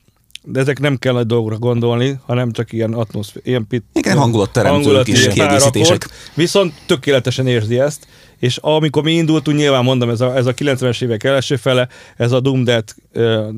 [0.46, 5.08] de ezek nem kell nagy dolgokra gondolni, hanem csak ilyen atmoszfér, ilyen pit, Igen, hangulatteremtők
[5.08, 6.10] is, ilyen kiegészítések.
[6.34, 8.08] Viszont tökéletesen érzi ezt,
[8.40, 11.88] és amikor mi indultunk, nyilván mondom, ez a, ez a 90-es évek első fele,
[12.18, 12.84] ez a Doom Dead,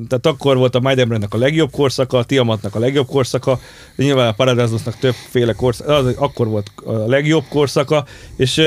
[0.08, 3.60] tehát akkor volt a Might a legjobb korszaka, a Tiamatnak a legjobb korszaka,
[3.96, 8.04] nyilván a Paradise-nak többféle korszaka, az, akkor volt a legjobb korszaka,
[8.36, 8.60] és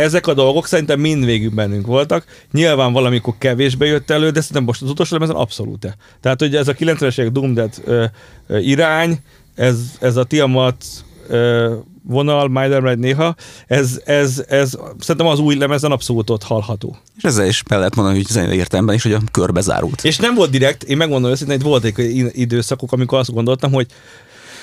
[0.00, 2.24] ezek a dolgok szerintem mind végig bennünk voltak.
[2.52, 5.96] Nyilván valamikor kevésbé jött elő, de szerintem most az utolsó lemezen abszolút.
[6.20, 8.04] Tehát, hogy ez a 90-es évek Doom Dead ö,
[8.46, 9.18] ö, irány,
[9.54, 10.84] ez, ez a Tiamat
[11.28, 13.34] ö, vonal, Might néha,
[13.66, 16.96] ez, ez, ez szerintem az új lemezen abszolút ott hallható.
[17.16, 20.04] És ezzel is be lehet mondani, hogy zenei értelemben is, hogy a körbe zárult.
[20.04, 23.86] És nem volt direkt, én megmondom őszintén, hogy volt egy időszakok, amikor azt gondoltam, hogy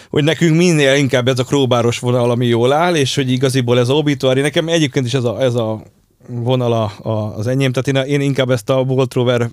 [0.10, 3.90] hogy nekünk minél inkább ez a króbáros vonal, ami jól áll, és hogy igaziból ez
[3.90, 5.82] a obituari, nekem egyébként is ez a, ez a
[6.28, 9.50] vonal a, a, az enyém, tehát én, én inkább ezt a Volt Rover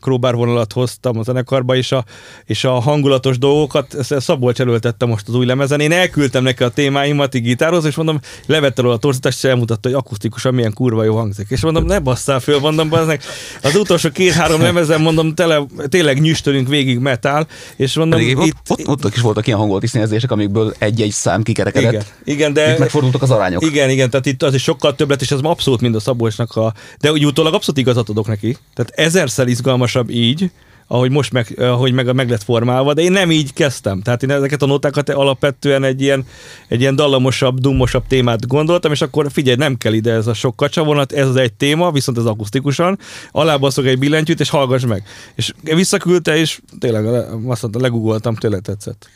[0.00, 2.04] Króbár vonalat hoztam a zenekarba, és a,
[2.44, 5.80] és a hangulatos dolgokat, Szabolcs előltette most az új lemezen.
[5.80, 9.88] Én elküldtem neki a témáimat, így gitároz, és mondom, levette róla a torzítást, és elmutatta,
[9.88, 11.46] hogy akusztikusan milyen kurva jó hangzik.
[11.50, 13.22] És mondom, ne basszál föl, mondom, baznek.
[13.62, 17.46] az utolsó két-három lemezen, mondom, tele, tényleg nyüstölünk végig metal,
[17.76, 21.42] és mondom, Pedig itt, ott, ott, ott, is voltak ilyen hangolt iszonyezések, amikből egy-egy szám
[21.42, 21.92] kikerekedett.
[21.92, 23.64] igen, igen, de Itt megfordultak az arányok.
[23.64, 26.56] igen, igen, tehát itt az is sokkal több lett, és ez abszolút mind a Szabolcsnak
[26.56, 26.74] a...
[27.00, 28.56] De úgy utólag abszolút igazat adok neki.
[28.74, 30.50] Tehát ezerszer izgalmasabb így,
[30.86, 34.02] ahogy most meg, ahogy meg, meg lett formálva, de én nem így kezdtem.
[34.02, 36.26] Tehát én ezeket a notákat alapvetően egy ilyen,
[36.68, 40.56] egy ilyen dallamosabb, dummosabb témát gondoltam, és akkor figyelj, nem kell ide ez a sok
[40.56, 42.98] kacsavonat, ez az egy téma, viszont ez akusztikusan,
[43.30, 45.02] alábaszok egy billentyűt, és hallgass meg.
[45.34, 47.06] És visszaküldte, és tényleg
[47.46, 49.08] azt mondta, legugoltam, tényleg tetszett.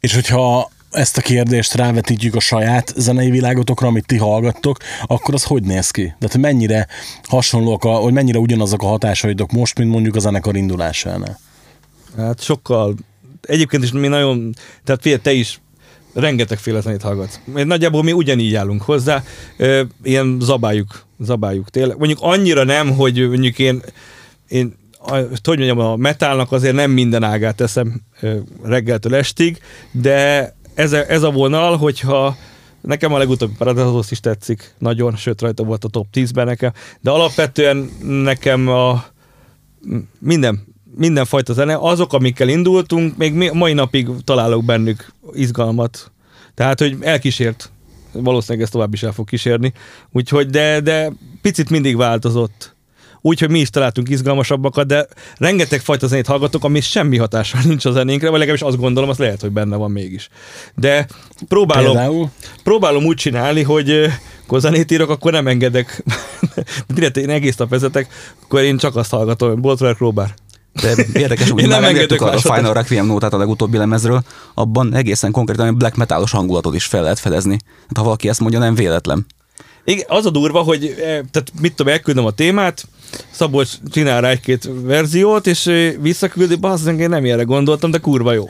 [0.00, 4.76] És hogyha ezt a kérdést rávetítjük a saját zenei világotokra, amit ti hallgattok,
[5.06, 6.02] akkor az hogy néz ki?
[6.02, 6.86] Tehát mennyire
[7.22, 11.38] hasonlóak, a, hogy mennyire ugyanazok a hatásaitok most, mint mondjuk a zenekar indulásánál?
[12.16, 12.94] Hát sokkal.
[13.42, 15.60] Egyébként is mi nagyon, tehát figyelj, te is
[16.14, 17.40] rengetegféle zenét hallgatsz.
[17.44, 19.22] Nagyjából mi ugyanígy állunk hozzá,
[20.02, 21.96] ilyen zabáljuk, zabáljuk tényleg.
[21.96, 23.82] Mondjuk annyira nem, hogy mondjuk én,
[24.48, 28.00] én a, hogy mondjam, a metálnak azért nem minden ágát teszem
[28.62, 29.58] reggeltől estig,
[29.90, 32.36] de ez a, ez a vonal, hogyha
[32.82, 37.10] Nekem a legutóbbi Paradise is tetszik, nagyon, sőt rajta volt a top 10-ben nekem, de
[37.10, 39.04] alapvetően nekem a
[40.18, 40.66] minden,
[40.96, 46.12] mindenfajta zene, azok, amikkel indultunk, még mai napig találok bennük izgalmat.
[46.54, 47.72] Tehát, hogy elkísért,
[48.12, 49.72] valószínűleg ezt tovább is el fog kísérni,
[50.12, 51.12] úgyhogy, de, de
[51.42, 52.71] picit mindig változott.
[53.24, 55.06] Úgyhogy mi is találtunk izgalmasabbakat, de
[55.36, 59.18] rengeteg fajta zenét hallgatok, ami semmi hatással nincs a zenénkre, vagy legalábbis azt gondolom, az
[59.18, 60.28] lehet, hogy benne van mégis.
[60.74, 61.06] De
[61.48, 62.30] próbálom, Például?
[62.62, 64.06] próbálom úgy csinálni, hogy
[64.44, 66.02] akkor zenét írok, akkor nem engedek.
[66.94, 68.06] Direkt én egész nap vezetek,
[68.42, 70.34] akkor én csak azt hallgatom, Boltwer Króbár.
[70.82, 72.38] De érdekes, hogy nem engedek a, a.
[72.38, 74.22] Final Requiem nótát a legutóbbi lemezről,
[74.54, 77.58] abban egészen konkrétan egy black metalos hangulatot is fel lehet fedezni.
[77.86, 79.26] Hát, ha valaki ezt mondja, nem véletlen.
[79.84, 82.84] Igen, az a durva, hogy eh, tehát mit tudom, elküldöm a témát,
[83.30, 88.48] Szabolcs csinál rá egy-két verziót, és visszaküldi, bazzeng, én nem ilyenre gondoltam, de kurva jó.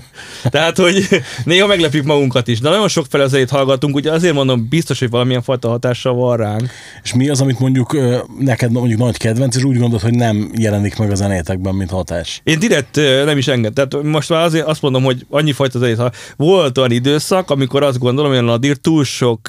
[0.50, 1.08] Tehát, hogy
[1.44, 5.42] néha meglepjük magunkat is, de nagyon sok felezeit hallgatunk, ugye azért mondom, biztos, hogy valamilyen
[5.42, 6.70] fajta hatással van ránk.
[7.02, 7.96] És mi az, amit mondjuk
[8.38, 12.40] neked mondjuk nagy kedvenc, és úgy gondolod, hogy nem jelenik meg a zenétekben, mint hatás?
[12.44, 13.72] Én direkt nem is enged.
[13.72, 17.82] Tehát most már azért azt mondom, hogy annyi fajta zenét, ha volt olyan időszak, amikor
[17.82, 19.48] azt gondolom, hogy a Nadir túl sok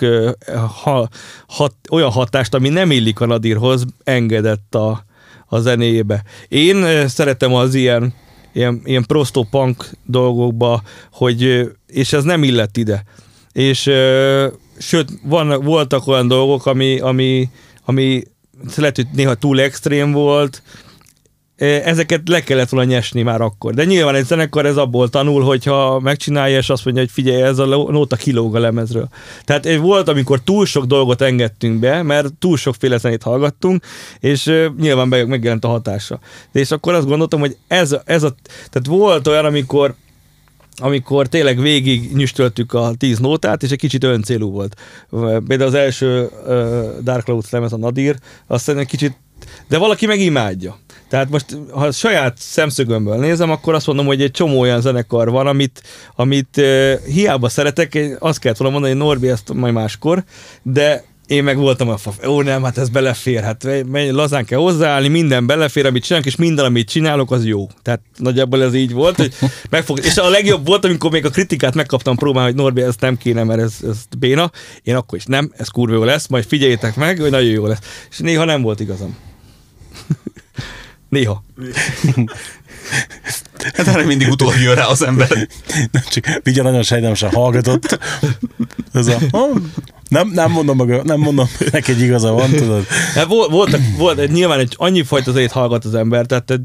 [0.83, 1.09] ha,
[1.47, 5.05] hat, olyan hatást, ami nem illik a Nadirhoz, engedett a,
[5.47, 6.23] a zenéjébe.
[6.47, 8.13] Én szeretem az ilyen
[8.53, 10.81] ilyen, ilyen prosto-punk dolgokba,
[11.11, 13.03] hogy, és ez nem illett ide.
[13.51, 13.81] És
[14.77, 17.49] sőt, van, voltak olyan dolgok, ami, ami,
[17.85, 18.23] ami
[18.75, 20.61] lehet, hogy néha túl extrém volt,
[21.63, 23.73] ezeket le kellett volna nyesni már akkor.
[23.73, 27.59] De nyilván egy zenekar ez abból tanul, hogyha megcsinálja, és azt mondja, hogy figyelj, ez
[27.59, 29.07] a nóta kilóg a lemezről.
[29.45, 33.85] Tehát eh, volt, amikor túl sok dolgot engedtünk be, mert túl sokféle zenét hallgattunk,
[34.19, 36.19] és nyilván megjelent a hatása.
[36.51, 38.35] De és akkor azt gondoltam, hogy ez, ez a...
[38.69, 39.95] Tehát volt olyan, amikor
[40.77, 44.75] amikor tényleg végig nyüstöltük a tíz nótát, és egy kicsit öncélú volt.
[45.47, 46.29] Például az első
[47.03, 48.15] Dark Clouds lemez, a Nadir,
[48.47, 49.17] azt egy kicsit,
[49.67, 50.77] de valaki meg imádja.
[51.13, 55.47] Tehát most, ha saját szemszögömből nézem, akkor azt mondom, hogy egy csomó olyan zenekar van,
[55.47, 55.81] amit,
[56.15, 60.23] amit uh, hiába szeretek, én azt kellett volna mondani, hogy Norbi ezt majd máskor,
[60.61, 64.59] de én meg voltam a fa, ó nem, hát ez belefér, hát menj, lazán kell
[64.59, 67.67] hozzáállni, minden belefér, amit csinálok, és minden, amit csinálok, az jó.
[67.81, 69.33] Tehát nagyjából ez így volt, hogy
[69.69, 69.99] megfog...
[70.03, 73.43] és a legjobb volt, amikor még a kritikát megkaptam próbálni, hogy Norbi, ez nem kéne,
[73.43, 74.51] mert ez, ez béna.
[74.83, 78.07] Én akkor is nem, ez kurva jó lesz, majd figyeljétek meg, hogy nagyon jó lesz.
[78.09, 79.17] És néha nem volt igazam.
[81.13, 81.43] Néha.
[83.73, 85.47] Hát erre mindig utólag jön rá az ember.
[85.91, 87.99] Nem csak Vigya nagyon sejtemesen hallgatott.
[88.93, 89.49] Ez a, "Ah,
[90.09, 92.85] nem, nem mondom maga, nem mondom, neked igaza van, tudod.
[93.15, 96.61] Hát volt, voltak, volt, nyilván egy annyi fajta zenét hallgat az ember, tehát egy,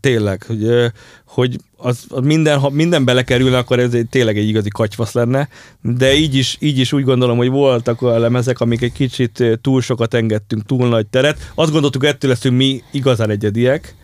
[0.00, 0.92] tényleg, hogy,
[1.24, 5.48] hogy az, az minden, ha minden belekerülne, akkor ez egy, tényleg egy igazi katyvasz lenne,
[5.80, 9.80] de így is, így is úgy gondolom, hogy voltak olyan lemezek, amik egy kicsit túl
[9.80, 11.52] sokat engedtünk, túl nagy teret.
[11.54, 13.94] Azt gondoltuk, ettől leszünk mi igazán egyediek,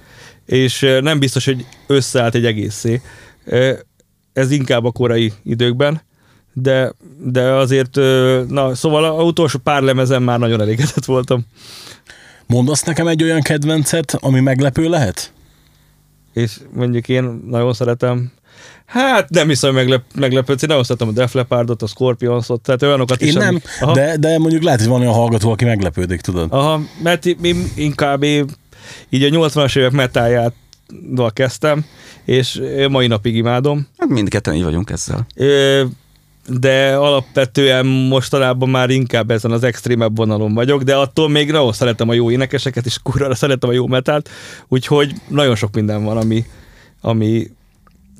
[0.46, 3.00] és nem biztos, hogy összeállt egy egészé.
[4.32, 6.02] Ez inkább a korai időkben,
[6.52, 6.92] de,
[7.24, 7.96] de azért,
[8.48, 11.46] na, szóval az utolsó pár lemezen már nagyon elégedett voltam.
[12.46, 15.32] Mondasz nekem egy olyan kedvencet, ami meglepő lehet?
[16.32, 18.32] És mondjuk én nagyon szeretem
[18.86, 20.62] Hát nem hiszem, hogy meglep, meglepődsz.
[20.62, 23.28] Én nagyon szeretem a Def Leppardot, a Scorpionsot, tehát olyanokat is.
[23.28, 26.52] Én nem, amik- Aha, de, de mondjuk lehet, hogy van olyan hallgató, aki meglepődik, tudod.
[26.52, 28.46] aha, mert én inkább én
[29.08, 31.84] így a 80-as évek metájától kezdtem,
[32.24, 33.86] és én mai napig imádom.
[33.98, 35.26] Hát mindketten így vagyunk ezzel.
[35.36, 35.84] Ö,
[36.46, 42.08] de alapvetően mostanában már inkább ezen az extrémebb vonalon vagyok, de attól még nagyon szeretem
[42.08, 44.30] a jó énekeseket, és kurva szeretem a jó metált,
[44.68, 46.44] úgyhogy nagyon sok minden van, ami,
[47.00, 47.50] ami,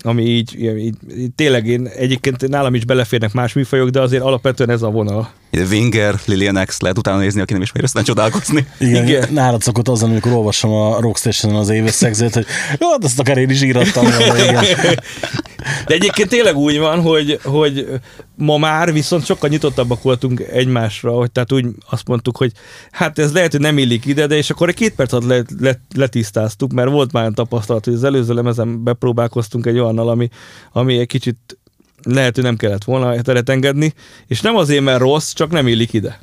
[0.03, 4.71] ami így, így, így tényleg én egyébként nálam is beleférnek más műfajok, de azért alapvetően
[4.71, 5.31] ez a vonal.
[5.61, 8.67] Winger, Lilian X, lehet utána nézni, aki nem ismeri, aztán csodálkozni.
[8.79, 9.29] Igen, Igen.
[9.33, 12.47] Nálad szokott az, lenni, amikor olvasom a Rockstation-on az éveszegzőt, hogy
[12.79, 14.61] jó, hát azt akár én is írattam volna.
[15.87, 17.89] De egyébként tényleg úgy van, hogy, hogy
[18.37, 22.53] ma már viszont sokkal nyitottabbak voltunk egymásra, hogy tehát úgy azt mondtuk, hogy
[22.91, 25.43] hát ez lehet, hogy nem illik ide, de és akkor egy két perc alatt le,
[25.61, 30.29] le, letisztáztuk, mert volt már olyan tapasztalat, hogy az előző lemezen bepróbálkoztunk egy olyannal, ami,
[30.73, 31.59] ami egy kicsit
[32.03, 33.95] lehet, hogy nem kellett volna teret engedni,
[34.27, 36.21] és nem azért, mert rossz, csak nem illik ide.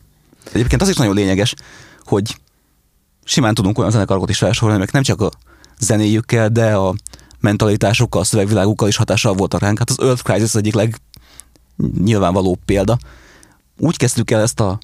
[0.53, 1.53] Egyébként az is nagyon lényeges,
[2.03, 2.35] hogy
[3.23, 5.31] simán tudunk olyan zenekarokat is felsorolni, nem csak a
[5.79, 6.95] zenéjükkel, de a
[7.39, 9.77] mentalitásukkal, a szövegvilágukkal is hatással voltak ránk.
[9.77, 10.95] Hát az Earth Crisis az egyik leg
[12.03, 12.97] nyilvánvaló példa.
[13.77, 14.77] Úgy kezdtük el ezt a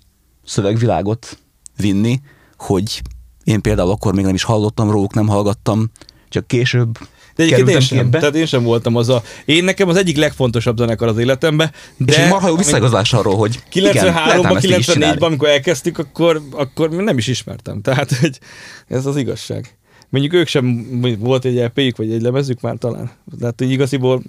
[0.46, 1.38] szövegvilágot
[1.78, 2.22] vinni,
[2.58, 3.02] hogy
[3.44, 5.92] én például akkor még nem is hallottam róluk, nem hallgattam,
[6.30, 6.98] csak később
[7.36, 7.98] De egyébként én sem.
[7.98, 8.20] képbe.
[8.20, 9.24] Tehát én sem voltam az a...
[9.46, 12.14] Én nekem az egyik legfontosabb zenekar az életemben, de...
[12.14, 14.94] És egy marha jó visszaigazolás arról, hogy igen, lehet ám 93-ban, ezt így is 94-ben,
[14.94, 15.26] csinálni.
[15.26, 17.82] amikor elkezdtük, akkor, akkor nem is ismertem.
[17.82, 18.40] Tehát hogy
[18.88, 19.78] ez az igazság.
[20.10, 20.88] Mondjuk ők sem
[21.20, 23.12] volt egy EP-jük, vagy egy lemezük már talán.
[23.40, 24.22] Tehát így igaziból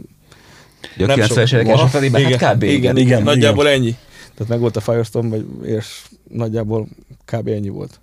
[0.97, 1.53] Ugye a nem 90-es sok.
[1.53, 2.63] évek első felében, igen, hát kb.
[2.63, 3.23] igen, igen, igen, igen, igen.
[3.23, 3.95] nagyjából ennyi.
[4.35, 5.87] Tehát meg volt a Firestorm, vagy, és
[6.29, 6.89] nagyjából
[7.25, 7.49] kb.
[7.49, 8.01] ennyi volt.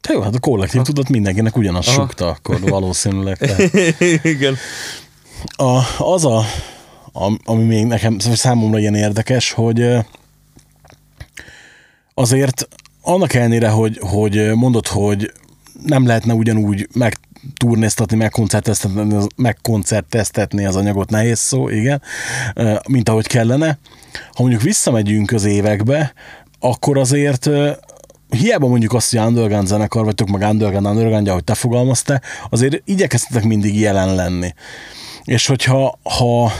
[0.00, 2.00] Te jó, hát a kollektív tudott mindenkinek ugyanazt Aha.
[2.00, 3.36] sukta akkor valószínűleg.
[3.38, 3.74] Tehát.
[4.24, 4.56] igen.
[5.56, 6.42] A, az a,
[7.12, 9.96] am- ami még nekem számomra ilyen érdekes, hogy
[12.14, 12.68] azért
[13.02, 15.32] annak ellenére, hogy, hogy mondod, hogy
[15.86, 22.02] nem lehetne ugyanúgy megturnéztatni, megkoncerteztetni, az- megkoncerteztetni az anyagot, nehéz szó, igen,
[22.88, 23.78] mint ahogy kellene.
[24.32, 26.12] Ha mondjuk visszamegyünk az évekbe,
[26.60, 27.48] akkor azért
[28.30, 33.44] hiába mondjuk azt, hogy underground zenekar vagytok, meg underground, underground, ahogy te fogalmaztál, azért igyekeztetek
[33.44, 34.54] mindig jelen lenni.
[35.24, 36.52] És hogyha ha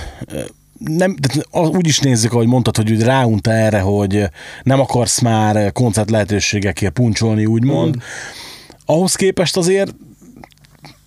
[0.78, 4.30] nem, tehát úgy is nézzük, ahogy mondtad, hogy úgy ráunta erre, hogy
[4.62, 7.96] nem akarsz már koncert lehetőségekért puncsolni, úgymond.
[7.96, 8.00] Mm.
[8.86, 9.94] Ahhoz képest azért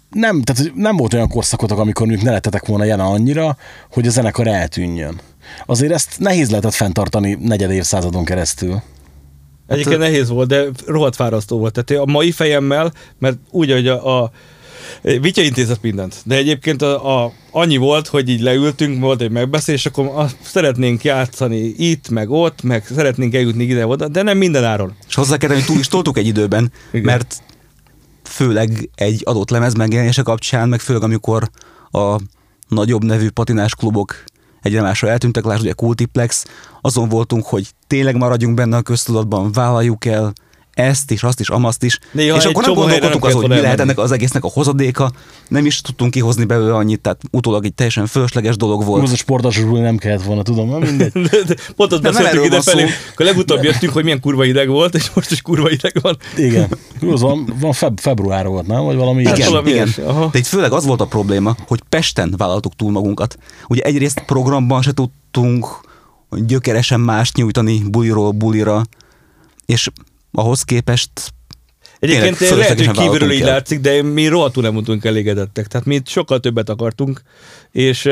[0.09, 3.57] nem, tehát nem volt olyan korszakotok, amikor mondjuk ne lettetek volna jelen annyira,
[3.91, 5.19] hogy a zenekar eltűnjön.
[5.65, 8.81] Azért ezt nehéz lehetett fenntartani negyed évszázadon keresztül.
[9.71, 11.83] Egyébként nehéz volt, de rohadt fárasztó volt.
[11.83, 14.31] Tehát a mai fejemmel, mert úgy, hogy a, a
[15.01, 19.85] Vitya intézett mindent, de egyébként a, a, annyi volt, hogy így leültünk, volt egy megbeszélés,
[19.85, 24.95] akkor azt szeretnénk játszani itt, meg ott, meg szeretnénk eljutni ide-oda, de nem minden áron.
[25.07, 27.05] És hozzá kell hogy túl is toltuk egy időben, Igen.
[27.05, 27.43] mert
[28.23, 31.49] főleg egy adott lemez megjelenése kapcsán, meg főleg amikor
[31.91, 32.19] a
[32.67, 34.23] nagyobb nevű patinás klubok
[34.61, 36.45] egyre másra eltűntek, lásd ugye Kultiplex,
[36.81, 40.33] azon voltunk, hogy tényleg maradjunk benne a köztudatban, vállaljuk el
[40.73, 41.99] ezt is, azt is, amazt is.
[42.11, 45.11] Néha és akkor nem nem azon, hogy mi lehet ennek az egésznek a hozadéka,
[45.47, 49.03] nem is tudtunk kihozni belőle annyit, tehát utólag egy teljesen fölösleges dolog volt.
[49.03, 51.11] Az a sportasról nem kellett volna, tudom, na mindegy.
[51.31, 54.43] De, de pont azt Nem, nem beszéltük ide felé, akkor legutóbb jöttünk, hogy milyen kurva
[54.43, 56.17] hideg volt, és most is kurva hideg van.
[56.37, 56.77] Igen.
[57.11, 58.83] Az van, van feb, február volt, nem?
[58.83, 59.89] Vagy valami Hát Igen, valami igen.
[60.05, 60.29] aha.
[60.31, 63.37] De itt főleg az volt a probléma, hogy Pesten vállaltuk túl magunkat.
[63.67, 65.67] Ugye egyrészt programban se tudtunk
[66.29, 68.83] gyökeresen mást nyújtani buliról bulira,
[69.65, 69.89] és
[70.31, 71.11] ahhoz képest
[71.99, 73.47] Egyébként Tényleg lehet, hogy kívülről így el.
[73.47, 75.67] látszik, de mi rohadtul nem voltunk elégedettek.
[75.67, 77.21] Tehát mi sokkal többet akartunk,
[77.71, 78.03] és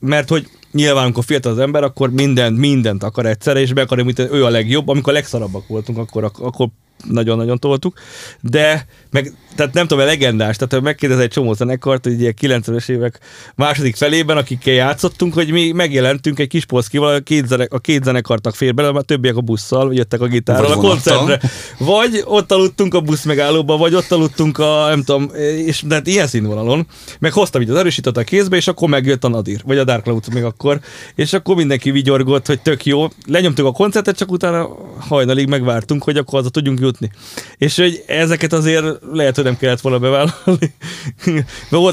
[0.00, 4.04] mert hogy nyilván, amikor fiatal az ember, akkor mindent, mindent akar egyszerre, és be akarja,
[4.04, 4.88] mint ő a legjobb.
[4.88, 6.68] Amikor a legszarabbak voltunk, akkor, akkor
[7.04, 7.98] nagyon-nagyon toltuk,
[8.40, 12.88] de meg, tehát nem tudom, a legendás, tehát megkérdez egy csomó zenekart, hogy ilyen 90-es
[12.88, 13.20] évek
[13.54, 18.04] második felében, akikkel játszottunk, hogy mi megjelentünk egy kis polszkival, a két, zene, a két
[18.04, 21.40] zenekartak fér bele, a többiek a busszal, jöttek a gitárral a koncertre.
[21.78, 25.30] Vagy ott aludtunk a busz megállóba, vagy ott aludtunk a, nem tudom,
[25.66, 26.86] és de hát ilyen színvonalon.
[27.18, 30.02] Meg hoztam így az erősítőt a kézbe, és akkor megjött a Nadir, vagy a Dark
[30.02, 30.80] Cloud még akkor,
[31.14, 33.06] és akkor mindenki vigyorgott, hogy tök jó.
[33.26, 34.68] Lenyomtuk a koncertet, csak utána
[34.98, 37.10] hajnalig megvártunk, hogy akkor haza tudjunk jutni.
[37.56, 40.74] És hogy ezeket azért lehet, hogy nem kellett volna bevállalni.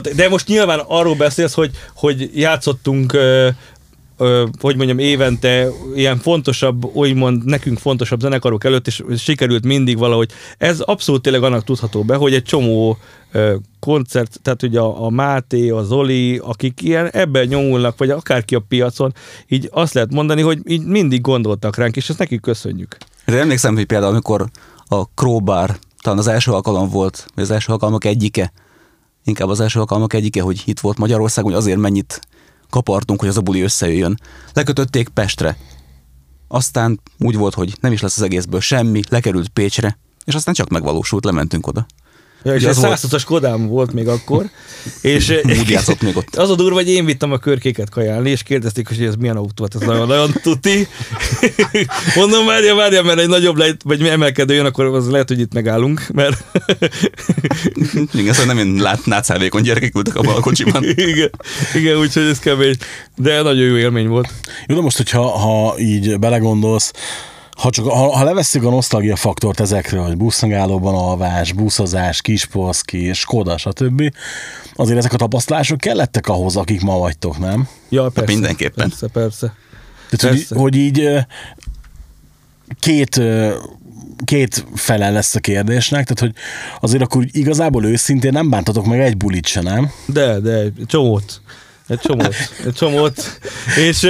[0.16, 3.18] de, most nyilván arról beszélsz, hogy, hogy játszottunk
[4.62, 10.32] hogy mondjam, évente ilyen fontosabb, úgymond nekünk fontosabb zenekarok előtt, és sikerült mindig valahogy.
[10.58, 12.98] Ez abszolút tényleg annak tudható be, hogy egy csomó
[13.80, 18.66] koncert, tehát ugye a, a Máté, a Zoli, akik ilyen ebben nyomulnak, vagy akárki a
[18.68, 19.14] piacon,
[19.48, 22.98] így azt lehet mondani, hogy így mindig gondoltak ránk, és ezt nekik köszönjük.
[23.26, 24.46] De emlékszem, hogy például amikor
[24.88, 28.52] a Crowbar talán az első alkalom volt, vagy az első alkalmak egyike,
[29.24, 32.20] inkább az első alkalmak egyike, hogy itt volt Magyarországon, hogy azért mennyit
[32.70, 34.20] kapartunk, hogy az a buli összejöjjön.
[34.54, 35.58] Lekötötték Pestre.
[36.48, 40.70] Aztán úgy volt, hogy nem is lesz az egészből semmi, lekerült Pécsre, és aztán csak
[40.70, 41.86] megvalósult, lementünk oda.
[42.46, 44.46] Ja, és volt- 120-as Kodám volt még akkor.
[45.02, 46.36] És Úgy játszott még ott.
[46.36, 49.64] Az a durva, hogy én vittem a körkéket kajálni, és kérdezték, hogy ez milyen autó,
[49.64, 50.88] hát ez nagyon-nagyon tuti.
[52.16, 55.54] Mondom, várja, várja, mert egy nagyobb lejt, vagy emelkedő jön, akkor az lehet, hogy itt
[55.54, 56.44] megállunk, mert
[58.14, 60.84] Igen, szóval nem én lát, nátszálvékony gyerekek ültek abban a kocsiban.
[60.84, 61.30] igen,
[61.74, 62.76] igen, úgyhogy ez kemény.
[63.16, 64.30] De nagyon jó élmény volt.
[64.68, 66.92] Jó, de most, hogyha ha így belegondolsz,
[67.56, 73.58] ha, csak, ha, ha levesszük a nosztalgia faktort ezekről, hogy buszmegállóban alvás, buszozás, kispolszki, Skoda,
[73.58, 74.14] stb.,
[74.76, 77.68] azért ezek a tapasztalások kellettek ahhoz, akik ma vagytok, nem?
[77.90, 78.32] Ja, persze.
[78.32, 78.90] mindenképpen.
[78.90, 79.54] Persze, persze.
[80.10, 80.60] Tehát, hogy, Persze.
[80.60, 81.20] hogy így ö,
[82.80, 83.22] két,
[84.26, 86.44] két fele lesz a kérdésnek, tehát hogy
[86.82, 89.92] azért akkor igazából őszintén nem bántatok meg egy bulit se, nem?
[90.06, 91.42] De, de, csomót.
[91.88, 93.40] Egy csomót, egy csomót.
[93.88, 94.08] És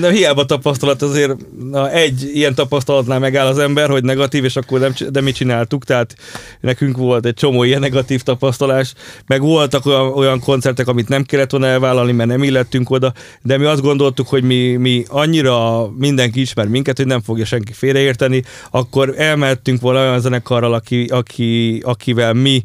[0.00, 1.36] na, hiába tapasztalat azért,
[1.70, 5.84] na, egy ilyen tapasztalatnál megáll az ember, hogy negatív, és akkor nem, de mi csináltuk,
[5.84, 6.14] tehát
[6.60, 8.92] nekünk volt egy csomó ilyen negatív tapasztalás,
[9.26, 13.12] meg voltak olyan, olyan koncertek, amit nem kellett volna elvállalni, mert nem illettünk oda,
[13.42, 17.72] de mi azt gondoltuk, hogy mi, mi annyira mindenki ismer minket, hogy nem fogja senki
[17.72, 22.62] félreérteni, akkor elmehettünk volna olyan zenekarral, aki, aki, akivel mi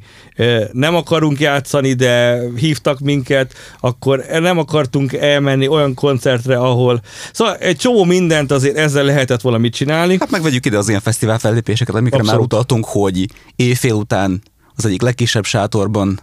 [0.72, 7.02] nem akarunk játszani, de hívtak minket, akkor nem akartunk elmenni olyan koncertre, ahol...
[7.32, 10.18] Szóval egy csomó mindent azért ezzel lehetett valamit csinálni.
[10.20, 12.54] Hát megvegyük ide az ilyen fesztivál fellépéseket, amikre már Abszolút.
[12.54, 13.26] utaltunk, hogy
[13.56, 14.42] éjfél után
[14.76, 16.20] az egyik legkisebb sátorban,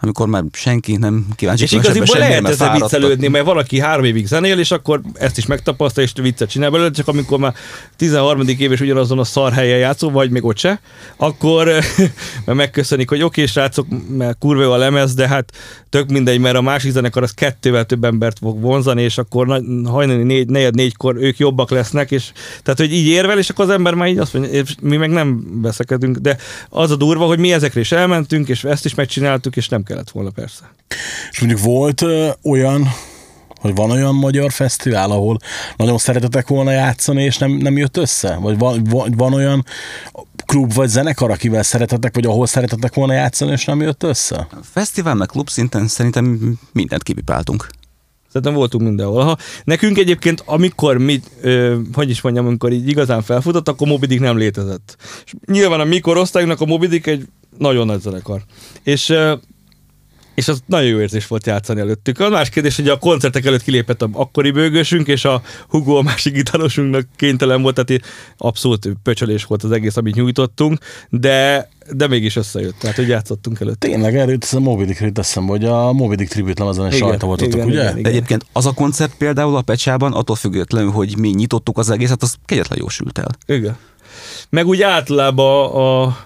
[0.00, 2.90] amikor már senki nem kíváncsi És semmire, lehet ezzel fáradtak.
[2.90, 6.90] viccelődni, mert valaki három évig zenél, és akkor ezt is megtapasztal, és viccet csinál belőle,
[6.90, 7.54] csak amikor már
[7.96, 8.48] 13.
[8.58, 10.80] év és ugyanazon a szar helyen játszol, vagy még ott se,
[11.16, 11.66] akkor
[12.44, 15.52] mert megköszönik, hogy oké, srácok, mert kurva jó a lemez, de hát
[15.88, 20.22] tök mindegy, mert a másik zenekar az kettővel több embert fog vonzani, és akkor hajnali
[20.22, 22.32] négy, negyed négykor ők jobbak lesznek, és
[22.62, 25.60] tehát, hogy így érvel, és akkor az ember már így azt mondja, mi meg nem
[25.62, 26.36] veszekedünk, de
[26.68, 30.10] az a durva, hogy mi ezekre is elmentünk, és ezt is megcsináltuk, és nem kellett
[30.10, 30.70] volna persze.
[31.30, 32.88] És mondjuk volt ö, olyan,
[33.60, 35.38] hogy van olyan magyar fesztivál, ahol
[35.76, 38.36] nagyon szeretetek volna játszani, és nem, nem jött össze?
[38.36, 39.64] Vagy van, van, van olyan
[40.46, 44.48] klub vagy zenekar, akivel szeretetek, vagy ahol szeretetek volna játszani, és nem jött össze?
[44.72, 47.66] Fesztivál meg klub szinten szerintem mindent kipipáltunk.
[48.26, 49.24] Szerintem voltunk mindenhol.
[49.24, 54.06] Ha nekünk egyébként, amikor mi, ö, hogy is mondjam, amikor így igazán felfutott, akkor Moby
[54.06, 54.96] Dick nem létezett.
[55.24, 57.28] És nyilván a mi korosztályunknak a Moby Dick egy
[57.58, 58.42] nagyon nagy zenekar.
[58.82, 59.34] És ö,
[60.38, 62.20] és az nagyon jó érzés volt játszani előttük.
[62.20, 66.02] A más kérdés, hogy a koncertek előtt kilépett a akkori bőgősünk, és a Hugo a
[66.02, 68.02] másik gitárosunknak kénytelen volt, tehát
[68.36, 70.78] abszolút pöcsölés volt az egész, amit nyújtottunk,
[71.08, 73.80] de, de mégis összejött, tehát hogy játszottunk előtt.
[73.80, 77.00] Tényleg, erről jut a Moby Dickről jut eszembe, hogy a Moby Dick tribute lemezen is
[77.00, 77.82] rajta voltatok, igen, ugye?
[77.82, 78.12] igen, igen.
[78.12, 82.34] egyébként az a koncert például a Pecsában, attól függetlenül, hogy mi nyitottuk az egészet, az
[82.44, 83.56] kegyetlen jó sült el.
[83.56, 83.76] Igen.
[84.50, 86.16] Meg úgy általában a,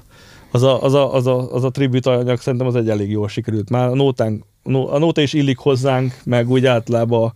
[0.53, 3.29] az, a, az, a, az, a, az a tribute anyag szerintem az egy elég jól
[3.29, 3.71] sikerült.
[3.71, 7.33] Már a nótánk, nó- a nóta is illik hozzánk, meg úgy általában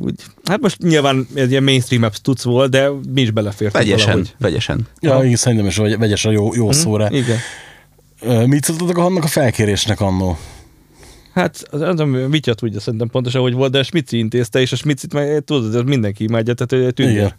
[0.00, 4.34] úgy, hát most nyilván ez ilyen mainstream tudsz volt, de mi is belefértünk Vegyesen, valahogy.
[4.38, 4.86] vegyesen.
[5.00, 7.08] Ja, igen, szerintem is vagy, vegyes a jó, jó szóra.
[7.10, 7.38] Igen.
[8.48, 10.36] Mit szóltatok annak a felkérésnek annó?
[11.32, 14.76] Hát az- nem Vitya tudja szerintem pontosan, hogy volt, de a Smici intézte, és a
[14.76, 17.16] Smicit meg tudod, ez mindenki imádja, tehát egy tündér.
[17.16, 17.32] Igen.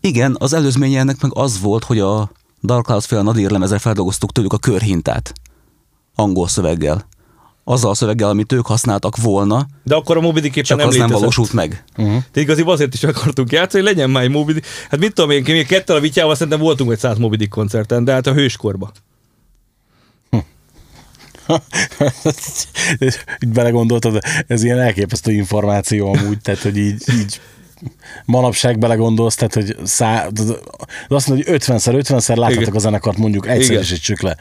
[0.00, 2.30] Igen, az előzménye ennek meg az volt, hogy a
[2.62, 5.32] Dark Clouds fél Nadir lemezre feldolgoztuk tőlük a körhintát.
[6.14, 7.08] Angol szöveggel.
[7.64, 10.92] azzal a szöveggel, amit ők használtak volna, De akkor a Moby Dick csak nem az
[10.92, 11.20] nem létezett.
[11.20, 11.84] valósult meg.
[11.96, 14.66] Tehát igaziból azért is akartunk játszani, hogy legyen már egy Moby Dick.
[14.90, 18.04] Hát mit tudom én, mi kettel a vityával szerintem voltunk egy száz Moby Dick koncerten,
[18.04, 18.92] de hát a hőskorba.
[23.40, 27.40] így belegondoltad, ez ilyen elképesztő információ amúgy, tehát hogy így, így
[28.24, 30.28] manapság belegondolsz, tehát hogy szá,
[31.08, 34.36] azt mondod, hogy 50-szer, 50-szer láthatok a zenekart, mondjuk egyszerűsítsük le.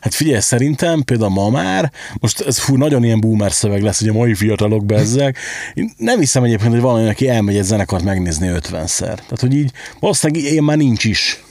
[0.00, 4.08] Hát figyelj, szerintem például ma már, most ez fú, nagyon ilyen boomer szöveg lesz, hogy
[4.08, 5.36] a mai fiatalok bezzeg.
[5.74, 8.98] Én nem hiszem egyébként, hogy valami, aki elmegy egy zenekart megnézni 50-szer.
[8.98, 11.44] Tehát, hogy így valószínűleg én már nincs is.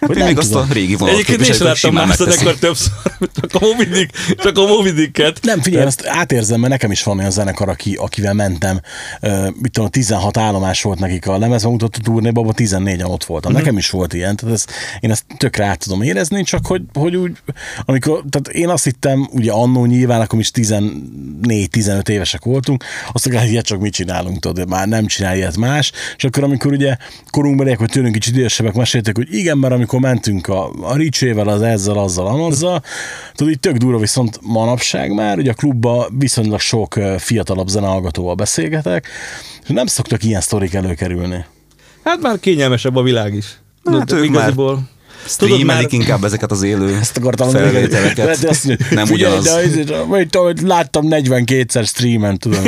[0.00, 2.38] Vagy Én még azt a régi vonalat Egyébként én sem hogy láttam simán más megteszi.
[2.38, 2.92] zenekar többször,
[3.40, 5.38] csak a Moby Dick, csak a Moby Dicket.
[5.42, 8.80] Nem, figyelj, ezt átérzem, mert nekem is van olyan zenekar, aki, akivel mentem,
[9.22, 13.50] uh, mit tudom, 16 állomás volt nekik a lemezbemutató turnéban, abban 14-en ott voltam.
[13.50, 13.64] Uh-huh.
[13.64, 14.64] Nekem is volt ilyen, tehát ez,
[15.00, 17.32] én ezt tökre át tudom érezni, csak hogy, hogy úgy,
[17.84, 23.50] amikor, tehát én azt hittem, ugye annó nyilván, akkor is 14-15 évesek voltunk, azt hogy
[23.50, 26.96] ilyet csak mit csinálunk, tudod, már nem csinál ilyet más, és akkor amikor ugye
[27.30, 31.62] korunkbeliek, vagy tőlünk kicsit idősebbek meséltek, hogy igen, mert amikor mentünk a, a Ricsével, az
[31.62, 32.82] ezzel, azzal, amazzal,
[33.34, 39.08] tudod, így tök durva, viszont manapság már, ugye a klubba viszonylag sok fiatalabb zenehallgatóval beszélgetek,
[39.62, 41.44] és nem szoktak ilyen sztorik előkerülni.
[42.04, 43.60] Hát már kényelmesebb a világ is.
[43.84, 44.80] Hát ők igaziból.
[45.26, 48.44] Streamelik inkább ezeket az élő Ezt akartam felvételeket.
[48.44, 49.44] azt mondja, Nem ugyanaz.
[49.84, 52.62] De, vagy tudom, hogy láttam 42-szer streamen, tudom.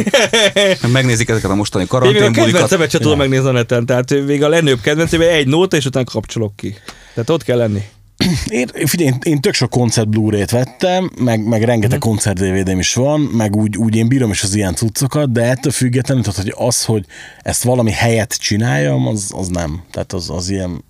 [0.92, 2.44] Megnézik ezeket a mostani Én még a karanténbulikat.
[2.50, 6.04] kedvencemet sem tudom megnézni a neten, tehát még a lenőbb kedvencében egy nóta, és utána
[6.04, 6.74] kapcsolok ki.
[7.14, 7.82] Tehát ott kell lenni.
[8.48, 12.09] Én, figyelj, én, én tök sok koncert Blu-ray-t vettem, meg, meg rengeteg Mhm.
[12.09, 15.72] koncert DVD-m is van, meg úgy, úgy én bírom is az ilyen cuccokat, de ettől
[15.72, 17.04] függetlenül, tehát, hogy az, hogy
[17.42, 19.82] ezt valami helyet csináljam, az, az nem.
[19.90, 20.84] Tehát az, az ilyen,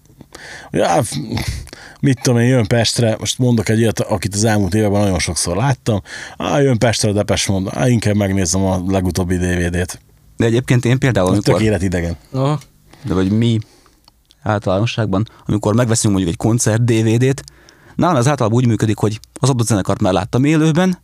[0.70, 1.02] ja,
[2.00, 5.56] mit tudom én, jön Pestre, most mondok egy ilyet, akit az elmúlt években nagyon sokszor
[5.56, 6.02] láttam,
[6.36, 10.00] á, jön Pestre a Depes mond, á, inkább megnézem a legutóbbi DVD-t.
[10.36, 12.16] De egyébként én például, Tök amikor, életidegen.
[12.32, 12.58] Aha.
[13.04, 13.58] de vagy mi
[14.42, 17.42] általánosságban, amikor megveszünk mondjuk egy koncert DVD-t,
[17.94, 20.98] nálam az általában úgy működik, hogy az adott zenekart már láttam élőben,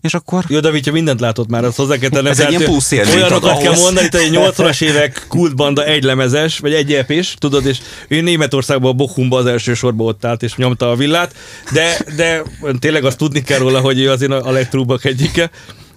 [0.00, 2.26] és akkor Jó, de Vitya mindent látott már, azt hozzá kell tennem.
[2.26, 6.58] Ez egy tehát ilyen plusz Olyanokat kell mondani, hogy egy 80-as évek kultbanda egy lemezes,
[6.58, 7.78] vagy egy ep tudod, és
[8.08, 11.34] ő Németországban a Bochumba az első sorba ott állt, és nyomta a villát,
[11.72, 12.42] de, de
[12.78, 15.50] tényleg azt tudni kell róla, hogy ő azért a a legtrúbbak egyike.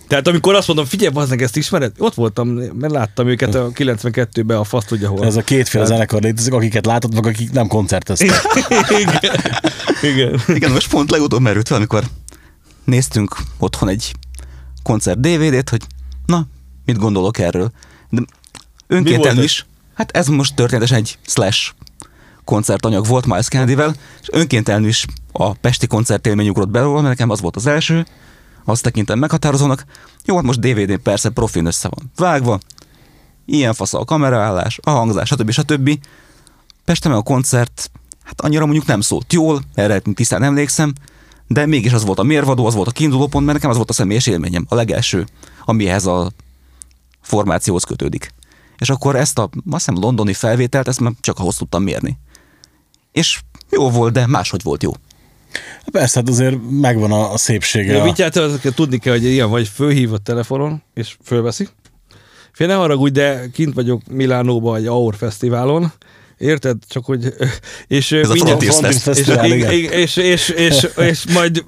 [0.07, 1.91] Tehát amikor azt mondom, figyelj, bazdnek, ezt ismered?
[1.97, 5.25] Ott voltam, mert láttam őket a 92-ben a fasz tudja hol.
[5.25, 8.29] Ez a kétféle zenekar létezik, akiket látod, meg akik nem koncerteztek.
[9.01, 9.35] Igen.
[10.01, 10.41] Igen.
[10.47, 12.03] Igen, most pont legutóbb merült fel, amikor
[12.83, 14.15] néztünk otthon egy
[14.83, 15.81] koncert DVD-t, hogy
[16.25, 16.47] na,
[16.85, 17.71] mit gondolok erről.
[18.09, 18.21] De
[18.87, 21.71] önkéntelenül is, hát ez most történetesen egy slash
[22.43, 27.41] koncertanyag volt Miles Kennedy-vel, és önkéntelenül is a Pesti koncertélmény ugrott belőle, mert nekem az
[27.41, 28.05] volt az első,
[28.65, 29.85] azt tekintem meghatározónak.
[30.25, 32.59] Jó, hát most DVD-n persze profin össze van vágva,
[33.45, 35.51] ilyen fasz a kameraállás, a hangzás, stb.
[35.51, 35.99] stb.
[36.85, 37.91] Pesten meg a koncert,
[38.23, 40.93] hát annyira mondjuk nem szólt jól, erre tisztán emlékszem,
[41.53, 43.89] de mégis az volt a mérvadó, az volt a kiinduló pont, mert nekem az volt
[43.89, 45.25] a személyes élményem, a legelső,
[45.65, 46.31] amihez a
[47.21, 48.33] formációhoz kötődik.
[48.77, 52.17] És akkor ezt a, azt hiszem, londoni felvételt, ezt már csak ahhoz tudtam mérni.
[53.11, 54.91] És jó volt, de máshogy volt jó.
[55.91, 58.01] Persze, hát azért megvan a, a szépsége.
[58.01, 61.67] A- Vityát az kell tudni kell, hogy ilyen vagy, fölhív a telefonon, és fölveszi.
[62.51, 65.91] Fél ne haragudj, de kint vagyok Milánóban egy Aur Fesztiválon,
[66.43, 66.77] Érted?
[66.87, 67.33] Csak hogy...
[67.87, 69.07] És Ez a mindjárt- Fest.
[69.07, 69.27] és,
[69.91, 71.63] és, és, és, és, és, majd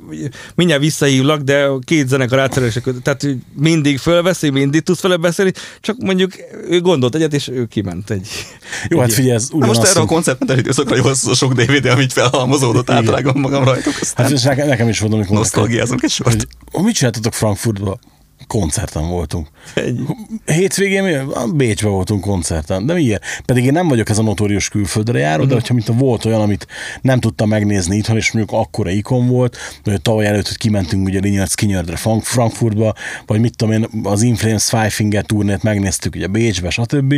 [0.56, 2.84] mindjárt visszahívlak, de két zenekar átszerelések.
[3.04, 5.52] Tehát hogy mindig fölveszi, mindig tudsz vele beszélni,
[5.82, 6.32] csak mondjuk
[6.70, 8.28] ő gondolt egyet, és ő kiment egy.
[8.90, 11.34] Jó, hát figyelj, ez Na most ugyanaz, erre a hogy- koncertmentes időszakra jó az a
[11.36, 16.04] sok DVD, amit felhalmozódott, átrágom magam rajtuk, aztán Hát és nekem, is volt, amikor nosztalgiázunk
[16.04, 16.30] egy sort.
[16.30, 18.00] hogy, hogy mit csináltatok Frankfurtban?
[18.48, 19.48] Koncerten voltunk.
[19.74, 20.00] Egy.
[20.46, 21.14] Hétvégén mi?
[21.54, 22.86] Bécsben voltunk koncerten.
[22.86, 23.24] De miért?
[23.46, 26.68] Pedig én nem vagyok ez a notórius külföldre járó, de hogyha mint volt olyan, amit
[27.02, 31.20] nem tudtam megnézni itthon, és mondjuk akkora ikon volt, hogy tavaly előtt, hogy kimentünk ugye
[31.20, 31.50] Linyard
[31.96, 32.94] Frank- Frankfurtba,
[33.26, 37.14] vagy mit tudom én, az Inflames Five Finger turnét megnéztük ugye Bécsbe, stb.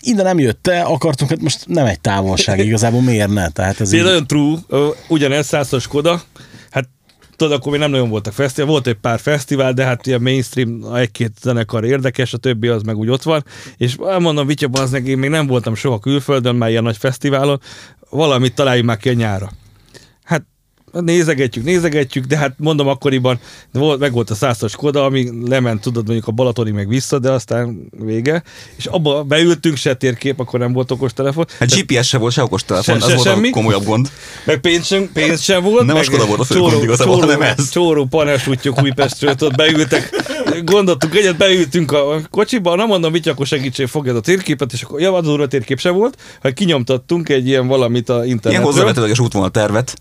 [0.00, 3.48] Ide nem jött te, akartunk, hát most nem egy távolság, igazából miért ne?
[3.48, 4.58] Tehát ez Ez így, nagyon true,
[5.08, 6.47] ugyanez százas Skoda, hát
[7.38, 10.94] tudod, akkor még nem nagyon voltak fesztivál, volt egy pár fesztivál, de hát ilyen mainstream,
[10.94, 13.44] egy-két zenekar érdekes, a többi az meg úgy ott van,
[13.76, 17.60] és mondom, Vitya, az én még nem voltam soha külföldön, már ilyen nagy fesztiválon,
[18.10, 19.50] valamit találjunk már ki a nyára.
[20.98, 23.38] Hát nézegetjük, nézegetjük, de hát mondom akkoriban,
[23.72, 27.30] volt, meg volt a százas Skoda, ami lement, tudod, mondjuk a Balatoni meg vissza, de
[27.30, 28.42] aztán vége,
[28.76, 31.46] és abba beültünk, se térkép, akkor nem volt okostelefon.
[31.58, 33.48] Hát GPS se volt, se okostelefon, Se- az se volt semmi.
[33.48, 34.10] a komolyabb gond.
[34.44, 35.86] Meg pénz sem, pénz sem volt.
[35.86, 37.70] Nem a meg Skoda volt a fő gond igazából, csóró, hanem ez.
[37.70, 40.10] Csóró panelsútjuk Újpestről, ott beültek,
[40.64, 45.00] gondoltuk egyet, beültünk a kocsiba, nem mondom, mit akkor segítség, fogja a térképet, és akkor
[45.00, 48.66] javadó a térkép sem volt, ha kinyomtattunk egy ilyen valamit a Ilyen internetről.
[48.70, 49.96] hozzávetőleges útvonal tervet.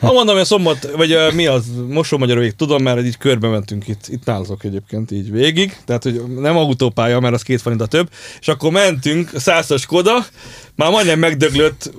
[0.00, 4.06] Ha mondom, hogy szombat, vagy uh, mi az, Mosó-Magyaróig tudom, mert így körbe mentünk itt,
[4.08, 8.10] itt nálazok egyébként így végig, tehát hogy nem autópálya, mert az két forint a több,
[8.40, 10.26] és akkor mentünk, százas Skoda,
[10.74, 11.92] már majdnem megdöglött,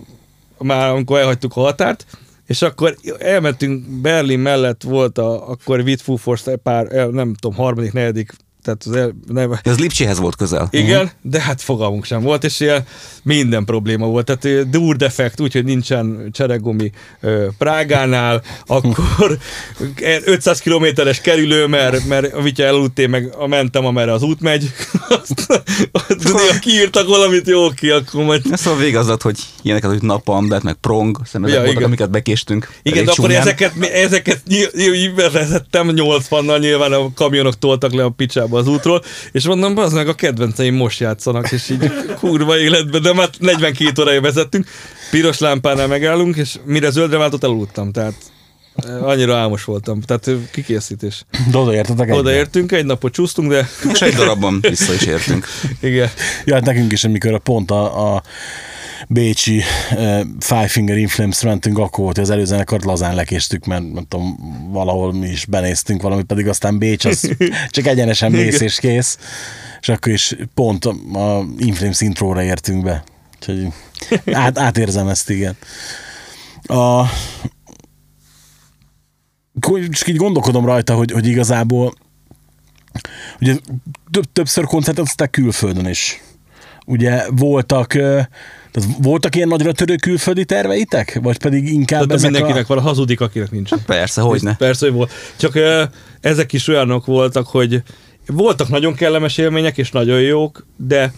[0.58, 2.06] már amikor elhagytuk a határt,
[2.48, 8.34] és akkor elmentünk Berlin mellett volt a, akkor Wittfufors pár, nem tudom, harmadik, negyedik,
[8.64, 10.68] tehát az el, nem, Ez Lipcséhez volt közel.
[10.72, 12.84] igen, de hát fogalmunk sem volt, és ilyen
[13.24, 14.26] minden probléma volt.
[14.26, 16.92] Tehát ö, dur defekt, úgyhogy nincsen cseregumi
[17.22, 19.38] ö, Prágánál, akkor
[20.26, 24.72] 500 kilométeres kerülő, mert, mert a vitya eludté, meg a mentem, amerre az út megy.
[25.10, 29.90] Azt, azt kiírtak valamit jó ki, akkor majd Ez szóval vége az lett, hogy ilyeneket,
[29.90, 31.88] hogy napambet, meg prong, aztán ezek Ja, voltak, igen.
[31.88, 32.72] amiket bekéstünk.
[32.84, 38.10] igen, de akkor ezeket, ezeket ny- ny- vezettem 80-nal, nyilván a kamionok toltak le a
[38.52, 43.02] picsába az útról, és mondom, az meg a kedvenceim most játszanak, és így kurva életben,
[43.02, 44.68] de már 42 órája vezettünk,
[45.12, 48.14] piros lámpánál megállunk, és mire zöldre váltott, eludtam, tehát
[48.76, 51.26] eh, annyira álmos voltam, tehát eh, kikészítés.
[51.52, 52.14] De odaértetek.
[52.14, 55.46] Odaértünk, egy napot csúsztunk, de És egy darabban vissza is értünk.
[55.82, 56.10] igen.
[56.46, 58.24] Ja, hát nekünk is, amikor a pont a, a
[59.08, 64.06] Bécsi uh, Five Finger Inflames mentünk, akkor volt, hogy az előzenekart lazán lekéstük, mert nem
[64.08, 64.38] tudom,
[64.72, 67.36] valahol mi is benéztünk valamit, pedig aztán Bécs az
[67.70, 69.18] csak egyenesen mész és kész.
[69.82, 73.04] És akkor is pont a, a Inflames intróra értünk be.
[73.36, 73.68] Úgyhogy
[74.34, 75.56] át, átérzem ezt, igen.
[76.64, 77.06] A,
[79.92, 81.94] csak így gondolkodom rajta, hogy, hogy igazából
[83.40, 83.56] ugye
[84.12, 86.22] több, többször koncerteztek külföldön is.
[86.86, 88.22] Ugye voltak, ö,
[88.72, 91.20] tehát voltak ilyen nagyra törő külföldi terveitek?
[91.22, 92.74] Vagy pedig inkább Tehát ezek mindenkinek a...
[92.74, 93.74] van, hazudik, akinek nincs.
[93.86, 94.56] Persze, hogy ne.
[94.56, 95.12] Persze, hogy volt.
[95.38, 95.84] Csak ö,
[96.22, 97.84] ezek is olyanok voltak, hogy
[98.28, 101.14] voltak nagyon kellemes élmények, és nagyon jók, de,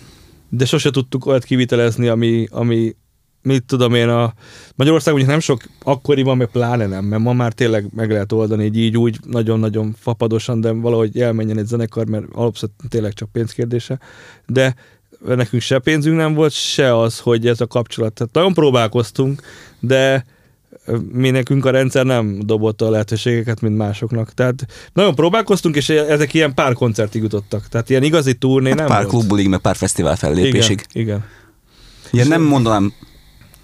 [0.50, 2.96] de sose tudtuk olyat kivitelezni, ami, ami
[3.42, 4.34] mit tudom én, a
[4.76, 8.66] Magyarországon ugye nem sok akkoriban, meg pláne nem, mert ma már tényleg meg lehet oldani
[8.66, 14.00] így, így úgy nagyon-nagyon fapadosan, de valahogy elmenjen egy zenekar, mert alapvetően tényleg csak pénzkérdése,
[14.46, 14.76] de
[15.26, 18.14] nekünk se pénzünk nem volt, se az, hogy ez a kapcsolat.
[18.14, 19.42] Tehát nagyon próbálkoztunk,
[19.80, 20.26] de
[21.12, 24.34] mi nekünk a rendszer nem dobott a lehetőségeket, mint másoknak.
[24.34, 27.68] Tehát nagyon próbálkoztunk, és ezek ilyen pár koncertig jutottak.
[27.68, 29.10] Tehát ilyen igazi turné nem Hát Pár volt.
[29.10, 30.86] klubbulig, meg pár fesztivál fellépésig.
[30.92, 31.26] Igen, igen.
[32.14, 32.94] Ugye nem mondanám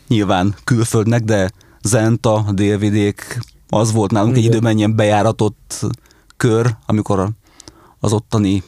[0.07, 1.49] nyilván külföldnek, de
[1.84, 3.39] Zenta, Délvidék,
[3.70, 4.51] az volt nálunk egy Igen.
[4.51, 5.86] időben ilyen bejáratott
[6.38, 7.30] kör, amikor
[7.99, 8.64] az ottani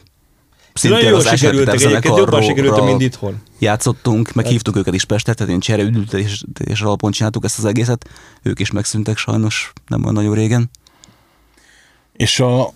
[0.72, 3.42] Nagyon szintén jól az sikerültek egyébként, jobban zenekarra mint itthon.
[3.58, 8.08] játszottunk, meg hívtuk őket is Pestet, tehát én csereüdültés és alapon csináltuk ezt az egészet.
[8.42, 10.70] Ők is megszűntek sajnos nem olyan nagyon régen.
[12.16, 12.72] És a,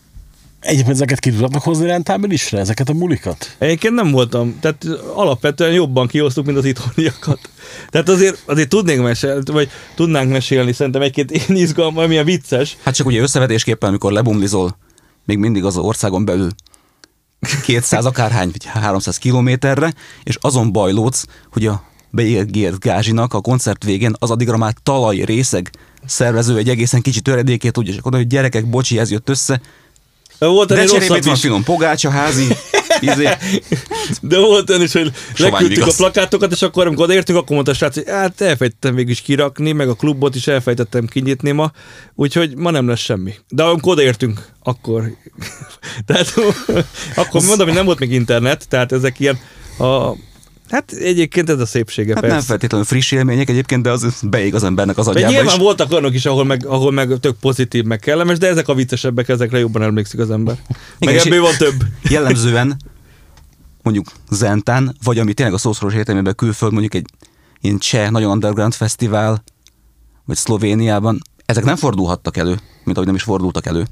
[0.60, 3.56] egyébként ezeket ki tudnak hozni rentábilisre, ezeket a bulikat?
[3.58, 4.84] Egyébként nem voltam, tehát
[5.14, 7.50] alapvetően jobban kihoztuk, mint az itthoniakat.
[7.88, 12.76] Tehát azért, azért tudnék mesélni, vagy tudnánk mesélni, szerintem egy-két én izgalma, ami a vicces.
[12.82, 14.78] Hát csak ugye összevetésképpen, amikor lebumlizol,
[15.24, 16.50] még mindig az országon belül
[17.62, 24.14] 200 akárhány, vagy 300 kilométerre, és azon bajlódsz, hogy a beígért gázsinak a koncert végén
[24.18, 25.70] az addigra már talaj részeg
[26.06, 29.60] szervező egy egészen kicsi töredékét tudja, és akkor hogy gyerekek, bocsi, ez jött össze,
[30.38, 32.46] Volt de rosszabb van finom pogácsa, házi,
[33.00, 33.28] izé.
[34.20, 37.74] De volt olyan is, hogy leküldtük a plakátokat, és akkor, amikor odaértünk, akkor mondta a
[37.74, 41.70] srác, hogy hát elfejtettem végül is kirakni, meg a klubot is elfejtettem kinyitni ma,
[42.14, 43.34] úgyhogy ma nem lesz semmi.
[43.48, 45.02] De amikor odaértünk, akkor...
[46.06, 46.34] tehát
[47.14, 49.38] akkor mondom, hogy nem volt még internet, tehát ezek ilyen
[49.78, 50.12] a,
[50.70, 52.46] Hát egyébként ez a szépsége, Hát nem persze.
[52.46, 55.60] feltétlenül friss élmények egyébként, de az beég az embernek az De agyába nyilván is.
[55.60, 59.28] voltak olyanok is, ahol meg, ahol meg tök pozitív, meg kellemes, de ezek a viccesebbek,
[59.28, 60.56] ezekre jobban emlékszik az ember.
[60.98, 61.74] Meg Igen, ebből van több.
[62.10, 62.76] Jellemzően
[63.82, 67.06] mondjuk Zentán, vagy ami tényleg a szószoros értelmében külföld, mondjuk egy
[67.60, 69.42] ilyen cseh, nagyon underground fesztivál,
[70.24, 73.86] vagy Szlovéniában, ezek nem fordulhattak elő, mint ahogy nem is fordultak elő.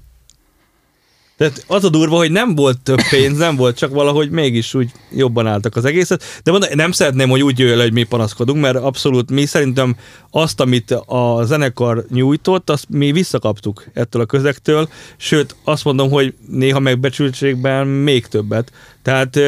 [1.37, 4.91] Tehát az a durva, hogy nem volt több pénz, nem volt, csak valahogy mégis úgy
[5.13, 6.23] jobban álltak az egészet.
[6.43, 9.97] De mondom, nem szeretném, hogy úgy jöjjön le, hogy mi panaszkodunk, mert abszolút mi szerintem
[10.31, 16.35] azt, amit a zenekar nyújtott, azt mi visszakaptuk ettől a közektől, sőt azt mondom, hogy
[16.49, 18.73] néha megbecsültségben még többet.
[19.03, 19.39] Tehát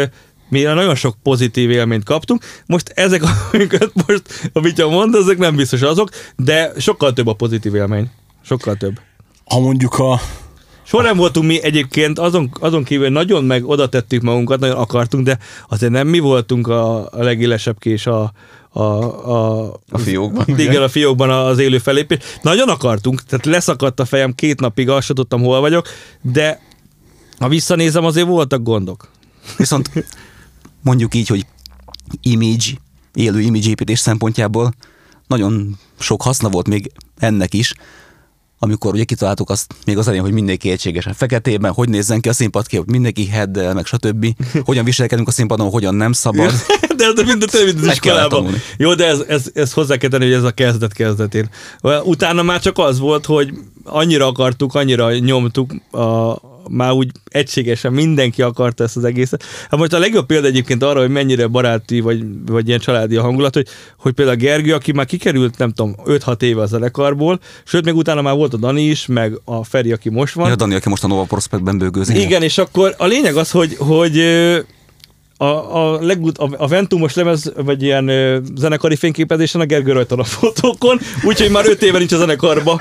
[0.49, 2.45] mi nagyon sok pozitív élményt kaptunk.
[2.67, 3.23] Most ezek,
[3.53, 4.23] amiket most,
[4.53, 8.11] amit mond, ezek nem biztos azok, de sokkal több a pozitív élmény.
[8.43, 9.01] Sokkal több.
[9.45, 10.21] Ha mondjuk a,
[10.87, 15.25] Soha nem voltunk mi egyébként, azon, azon kívül nagyon meg oda tettük magunkat, nagyon akartunk,
[15.25, 18.33] de azért nem mi voltunk a, a legélesebb kés a,
[18.71, 20.83] a, a, A fiókban, Igen, ugye?
[20.83, 22.19] a fiókban az élő felépés.
[22.43, 25.89] Nagyon akartunk, tehát leszakadt a fejem két napig, azt sem tudtam, hol vagyok,
[26.23, 26.61] de
[27.39, 29.11] ha visszanézem, azért voltak gondok.
[29.57, 29.91] Viszont
[30.83, 31.47] mondjuk így, hogy
[32.23, 32.73] image,
[33.15, 34.75] élő image építés szempontjából
[35.27, 37.75] nagyon sok haszna volt még ennek is,
[38.59, 42.33] amikor ugye kitaláltuk azt még az elején, hogy mindenki egységesen feketében, hogy nézzen ki a
[42.33, 44.27] színpadkép, mindenki heddel, meg stb.
[44.65, 46.53] Hogyan viselkedünk a színpadon, hogyan nem szabad.
[46.97, 48.55] De ez minden több, mint az iskolában.
[48.77, 51.51] Jó, de ez, ez, ez hozzá kell tenni, hogy ez a kezdet kezdetén.
[52.05, 53.51] Utána már csak az volt, hogy
[53.85, 56.35] annyira akartuk, annyira nyomtuk, a,
[56.71, 59.45] már úgy egységesen mindenki akarta ezt az egészet.
[59.71, 63.23] Hát most a legjobb példa egyébként arra, hogy mennyire baráti, vagy, vagy ilyen családi a
[63.23, 63.67] hangulat, hogy,
[63.99, 68.23] hogy például Gergő, aki már kikerült, nem tudom, 5-6 éve a zenekarból, sőt, még utána
[68.23, 70.49] már volt a Dani is, meg a Feri, aki most van.
[70.49, 72.17] Ja, Dani, aki most a Nova Prospectben bőgőzik.
[72.17, 74.17] Igen, és akkor a lényeg az, hogy, hogy
[75.37, 80.17] a, a, legut, a, a Ventumos lemez, vagy ilyen ö, zenekari fényképezésen a Gergő rajta
[80.17, 82.81] a fotókon, úgyhogy már öt éve nincs a zenekarba,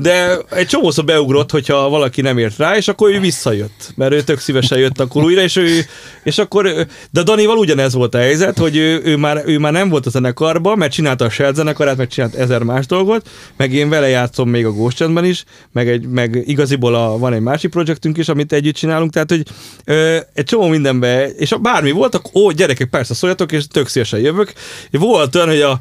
[0.00, 4.22] de egy csomószor beugrott, hogyha valaki nem ért rá, és akkor ő visszajött, mert ő
[4.22, 5.84] tök szívesen jött akkor újra, és, ő,
[6.22, 9.88] és akkor, de Danival ugyanez volt a helyzet, hogy ő, ő, már, ő már nem
[9.88, 13.88] volt a zenekarba, mert csinálta a Shell zenekarát, meg csinált ezer más dolgot, meg én
[13.88, 17.70] vele játszom még a Ghost Chatben is, meg, egy, meg igaziból a, van egy másik
[17.70, 19.42] projektünk is, amit együtt csinálunk, tehát hogy
[19.84, 23.88] ö, egy csomó mindenbe, és ha bármi volt, akkor ó, gyerekek, persze szóljatok, és tök
[23.88, 24.52] szívesen jövök.
[24.90, 25.80] Volt olyan, hogy a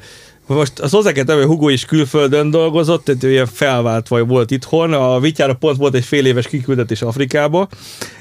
[0.55, 5.19] most az hozzá kell Hugo is külföldön dolgozott, tehát ő ilyen felváltva volt itthon, a
[5.19, 7.67] Vityára pont volt egy fél éves kiküldetés Afrikába,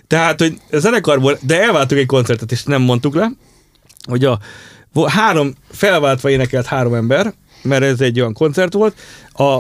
[0.07, 3.31] tehát, hogy a zenekarból, de elváltuk egy koncertet, és nem mondtuk le,
[4.03, 4.39] hogy a
[5.07, 8.97] három felváltva énekelt három ember, mert ez egy olyan koncert volt,
[9.33, 9.53] a,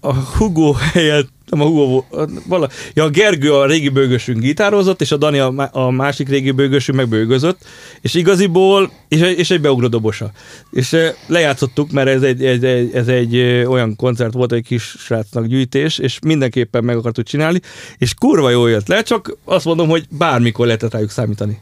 [0.00, 2.04] a Hugo helyett, nem a Hugo,
[2.46, 6.50] vala, ja, a Gergő a régi bőgösünk gitározott, és a Dani a, a másik régi
[6.50, 7.64] bőgösünk meg bőgözött,
[8.00, 10.30] és igaziból, és, és egy beugró dobosa.
[10.70, 10.96] És
[11.26, 13.36] lejátszottuk, mert ez egy, ez egy, ez egy
[13.66, 17.60] olyan koncert volt, egy kis srácnak gyűjtés, és mindenképpen meg akartuk csinálni,
[17.98, 21.58] és kurva jól jött le, csak azt mondom, hogy bármikor lehetett rájuk számítani.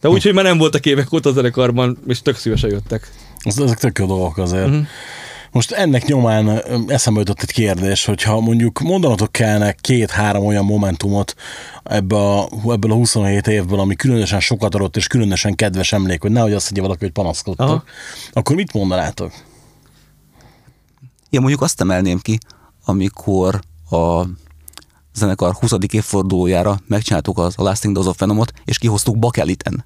[0.00, 3.10] De úgy, hogy már nem voltak évek óta a zenekarban, és tök szívesen jöttek.
[3.42, 4.66] Ezek tök jó dolgok azért.
[4.66, 4.86] Uh-huh.
[5.52, 11.34] Most ennek nyomán eszembe jutott egy kérdés, hogyha mondjuk mondanatok kellene két-három olyan momentumot
[11.82, 16.30] ebbe a, ebből a 27 évből, ami különösen sokat adott és különösen kedves emlék, hogy
[16.30, 17.72] nehogy azt mondja valaki, hogy panaszkodtok, Aha.
[17.72, 17.84] Aha.
[18.32, 19.32] akkor mit mondanátok?
[21.30, 22.38] Én mondjuk azt emelném ki,
[22.84, 24.24] amikor a
[25.14, 25.72] zenekar 20.
[25.90, 29.84] évfordulójára megcsináltuk az a Lasting Dose of Venomot, és kihoztuk Bakeliten.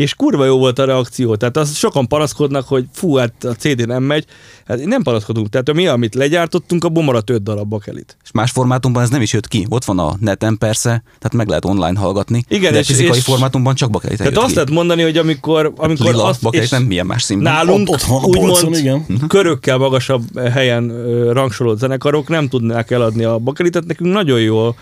[0.00, 1.36] És kurva jó volt a reakció.
[1.36, 4.24] Tehát az sokan panaszkodnak, hogy fú, hát a CD nem megy.
[4.66, 5.48] Hát nem panaszkodunk.
[5.48, 8.16] Tehát mi, amit legyártottunk, abból maradt öt darab bakelit.
[8.24, 9.66] És más formátumban ez nem is jött ki.
[9.68, 12.44] Ott van a neten persze, tehát meg lehet online hallgatni.
[12.48, 14.58] Igen, de és- fizikai és- formátumban csak Bakeliten Tehát jött azt ki.
[14.58, 17.52] lehet mondani, hogy amikor, amikor Lila azt, Bakeliten milyen más színben?
[17.52, 19.26] nálunk Ott- ott van a polcon, úgymond igen.
[19.28, 20.88] körökkel magasabb helyen
[21.32, 23.84] rangsorolt zenekarok nem tudnák eladni a bakelitet.
[23.86, 24.74] Nekünk nagyon jó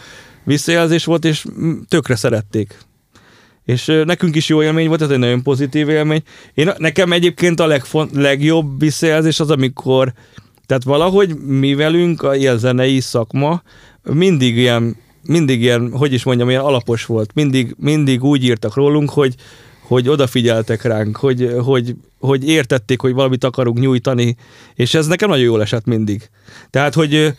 [0.44, 1.44] visszajelzés volt, és
[1.88, 2.78] tökre szerették.
[3.68, 6.22] És nekünk is jó élmény volt, ez egy nagyon pozitív élmény.
[6.54, 10.12] Én, nekem egyébként a legfont, legjobb visszajelzés az, amikor,
[10.66, 13.62] tehát valahogy mi velünk a ilyen zenei szakma
[14.02, 17.34] mindig ilyen, mindig ilyen, hogy is mondjam, ilyen alapos volt.
[17.34, 19.34] Mindig, mindig úgy írtak rólunk, hogy,
[19.82, 24.36] hogy odafigyeltek ránk, hogy, hogy, hogy értették, hogy valamit akarunk nyújtani,
[24.74, 26.28] és ez nekem nagyon jól esett mindig.
[26.70, 27.34] Tehát, hogy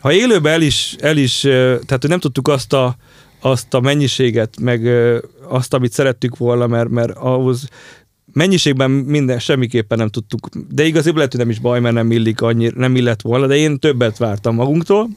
[0.00, 2.96] ha élőben el is, el is tehát hogy nem tudtuk azt a,
[3.44, 4.88] azt a mennyiséget, meg
[5.48, 7.68] azt, amit szerettük volna, mert, mert ahhoz
[8.32, 12.40] mennyiségben minden semmiképpen nem tudtuk, de igazából lehet, hogy nem is baj, mert nem illik
[12.40, 15.08] annyira, nem illett volna, de én többet vártam magunktól,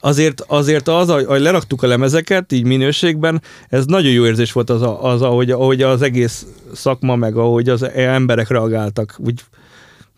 [0.00, 4.82] azért, azért az, ahogy leraktuk a lemezeket, így minőségben, ez nagyon jó érzés volt az,
[5.00, 9.16] az ahogy, ahogy az egész szakma, meg ahogy az emberek reagáltak.
[9.18, 9.44] Úgy,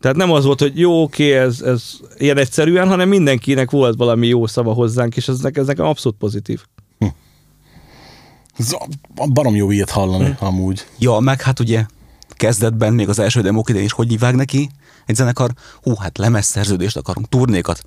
[0.01, 1.83] tehát nem az volt, hogy jó, oké, ez, ez
[2.17, 6.19] ilyen egyszerűen, hanem mindenkinek volt valami jó szava hozzánk, és ez, nekem- ez nekem abszolút
[6.19, 6.61] pozitív.
[8.59, 8.73] Ez
[9.17, 10.45] a- barom jó ilyet hallani, Hm.
[10.45, 10.87] amúgy.
[10.99, 11.85] Ja, meg hát ugye
[12.31, 14.71] kezdetben, még az első demók idején is hogy hívják neki
[15.07, 15.51] egy zenekar?
[15.83, 17.83] Hú, hát lemezszerződést akarunk, turnékat.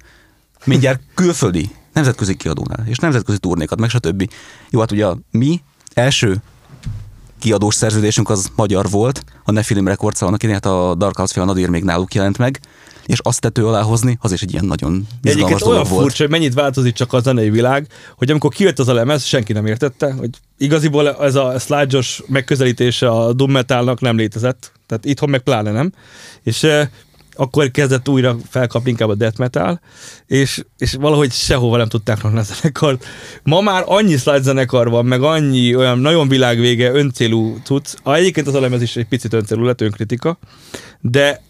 [0.65, 4.31] Mindjárt külföldi, nemzetközi kiadónál, és nemzetközi turnékat, meg stb.
[4.69, 5.61] Jó, hát ugye a mi
[5.93, 6.41] első
[7.41, 11.45] kiadós szerződésünk az magyar volt, a Nefilim Records annak idején, hát a Dark House fél
[11.45, 12.59] Nadir még náluk jelent meg,
[13.05, 16.01] és azt tető alá hozni, az is egy ilyen nagyon izgalmas Egyébként olyan dolog volt.
[16.01, 17.87] furcsa, hogy mennyit változik csak a zenei világ,
[18.17, 23.09] hogy amikor kijött az a lemez, senki nem értette, hogy igaziból ez a slide megközelítése
[23.09, 25.91] a doom metalnak nem létezett, tehát itthon meg pláne nem.
[26.43, 26.87] És eh,
[27.41, 29.81] akkor kezdett újra felkapni inkább a death metal,
[30.25, 33.05] és, és valahogy sehova nem tudták rakni a zenekart.
[33.43, 37.93] Ma már annyi slide zenekar van, meg annyi olyan nagyon világvége, öncélú cucc.
[38.05, 40.37] Egyébként az a lemez is egy picit öncélú lett, önkritika,
[40.99, 41.41] de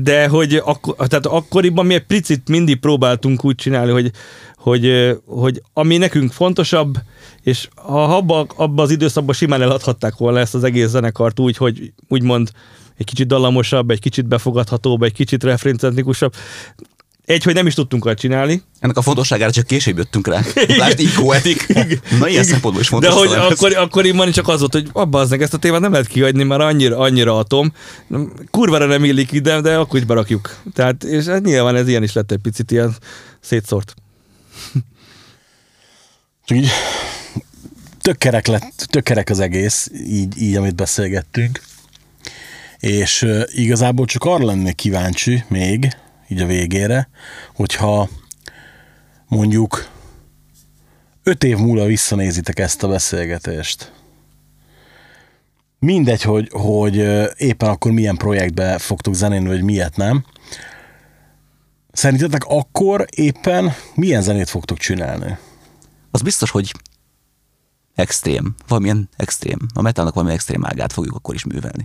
[0.00, 4.10] de hogy akkor, tehát akkoriban mi egy picit mindig próbáltunk úgy csinálni, hogy,
[4.56, 6.94] hogy, hogy ami nekünk fontosabb,
[7.42, 11.92] és ha abba, abba az időszakban simán eladhatták volna ezt az egész zenekart úgy, hogy
[12.08, 12.50] úgymond
[13.02, 16.34] egy kicsit dallamosabb, egy kicsit befogadhatóbb, egy kicsit referencetnikusabb.
[17.24, 18.62] Egy, hogy nem is tudtunk olyat csinálni.
[18.80, 20.40] Ennek a fontosságára csak később jöttünk rá.
[20.78, 21.00] Lásd,
[21.30, 21.66] etik.
[22.20, 23.14] Na ilyen szempontból is fontos.
[23.14, 26.06] De hogy akkor, akkoriban csak az volt, hogy abba az ezt a témát nem lehet
[26.06, 27.72] kihagyni, mert annyira, annyira atom.
[28.50, 30.56] Kurvára nem illik ide, de akkor is berakjuk.
[30.74, 32.96] Tehát, és hát nyilván ez ilyen is lett egy picit ilyen
[33.40, 33.94] szétszort.
[36.46, 36.68] Csak így
[38.00, 41.60] tök kerek, lett, tök kerek az egész, így, így, amit beszélgettünk.
[42.82, 45.96] És igazából csak arra lennék kíváncsi még,
[46.28, 47.08] így a végére,
[47.54, 48.08] hogyha
[49.28, 49.88] mondjuk
[51.22, 53.92] öt év múlva visszanézitek ezt a beszélgetést.
[55.78, 56.96] Mindegy, hogy, hogy
[57.36, 60.24] éppen akkor milyen projektbe fogtok zenélni, vagy miért nem.
[61.92, 65.38] Szerintetek akkor éppen milyen zenét fogtok csinálni?
[66.10, 66.72] Az biztos, hogy
[67.94, 71.84] extrém, valamilyen extrém, a metalnak valami extrém ágát fogjuk akkor is művelni.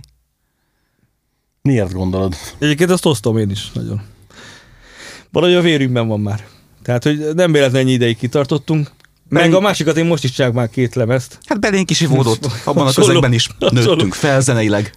[1.62, 2.34] Miért gondolod?
[2.58, 4.00] Egyébként azt osztom én is nagyon.
[5.32, 6.46] Valahogy a vérünkben van már.
[6.82, 8.90] Tehát, hogy nem véletlenül ennyi ideig kitartottunk.
[9.28, 11.38] Meg a másikat én most is csak már két lemezt.
[11.44, 14.92] Hát belénk is ivódott, abban a közegben is nőttünk fel zeneileg.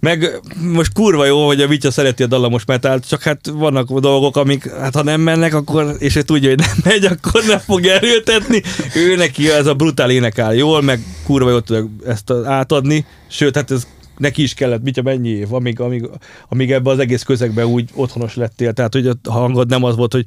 [0.00, 0.40] Meg
[0.72, 4.70] most kurva jó, hogy a Vitya szereti a dallamos metált, csak hát vannak dolgok, amik,
[4.70, 8.62] hát ha nem mennek, akkor, és ő tudja, hogy nem megy, akkor nem fog erőltetni.
[8.94, 13.04] Ő neki ez a brutál énekel jól, meg kurva jó tudja ezt átadni.
[13.28, 13.86] Sőt, hát ez
[14.16, 16.08] neki is kellett, mit mennyi év, amíg, amíg,
[16.48, 18.72] amíg ebbe az egész közegbe úgy otthonos lettél.
[18.72, 20.26] Tehát, hogy a hangod nem az volt, hogy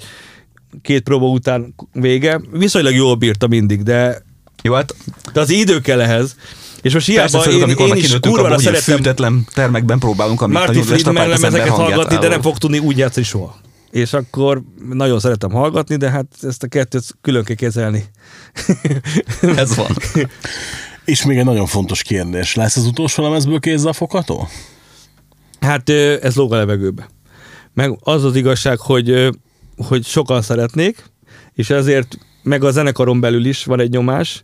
[0.82, 2.42] két próba után vége.
[2.52, 4.26] Viszonylag jól bírta mindig, de,
[4.64, 4.96] Jó, hát,
[5.34, 6.36] de az idő kell ehhez.
[6.82, 10.84] És most hiába Persze, én, amikor én is kurva szeretem fűtetlen termekben próbálunk, amit Martin
[10.84, 12.42] Friedman lemezeket hallgatni, de nem álló.
[12.42, 13.58] fog tudni úgy játszani soha.
[13.92, 18.04] És akkor nagyon szeretem hallgatni, de hát ezt a kettőt külön kell kezelni.
[19.56, 19.88] Ez van.
[21.08, 22.56] És még egy nagyon fontos kérdés.
[22.56, 24.48] Lesz az utolsó lemezből kézzel fogható?
[25.60, 27.10] Hát ez lóg a levegőbe.
[27.74, 29.30] Meg az az igazság, hogy,
[29.88, 31.04] hogy sokan szeretnék,
[31.54, 34.42] és ezért meg a zenekaron belül is van egy nyomás,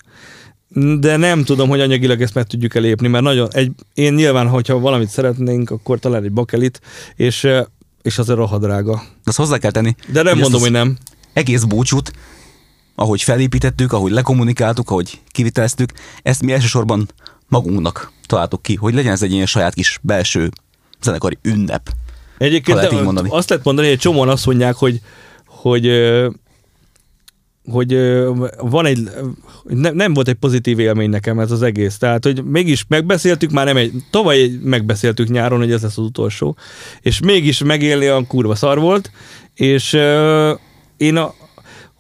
[1.00, 4.80] de nem tudom, hogy anyagilag ezt meg tudjuk elépni, mert nagyon, egy, én nyilván, hogyha
[4.80, 6.82] valamit szeretnénk, akkor talán egy bakelit,
[7.16, 7.48] és,
[8.02, 8.94] és az a rohadrága.
[8.96, 9.96] De azt hozzá kell tenni.
[10.12, 10.98] De nem hogy mondom, hogy nem.
[11.34, 12.12] Egész búcsút,
[12.96, 15.92] ahogy felépítettük, ahogy lekommunikáltuk, ahogy kiviteleztük,
[16.22, 17.10] ezt mi elsősorban
[17.48, 20.50] magunknak találtuk ki, hogy legyen ez egy ilyen saját kis belső
[21.02, 21.90] zenekari ünnep.
[22.38, 23.30] Egyébként lehet de mondani.
[23.32, 25.02] azt lehet mondani, hogy egy csomóan azt mondják, hogy,
[25.46, 25.90] hogy,
[27.72, 27.98] hogy
[28.58, 29.10] van egy,
[29.64, 31.98] ne, nem volt egy pozitív élmény nekem ez az egész.
[31.98, 36.56] Tehát, hogy mégis megbeszéltük, már nem egy, tavaly megbeszéltük nyáron, hogy ez lesz az utolsó,
[37.02, 39.12] és mégis megélni a kurva szar volt,
[39.54, 40.54] és ö,
[40.98, 41.34] én a,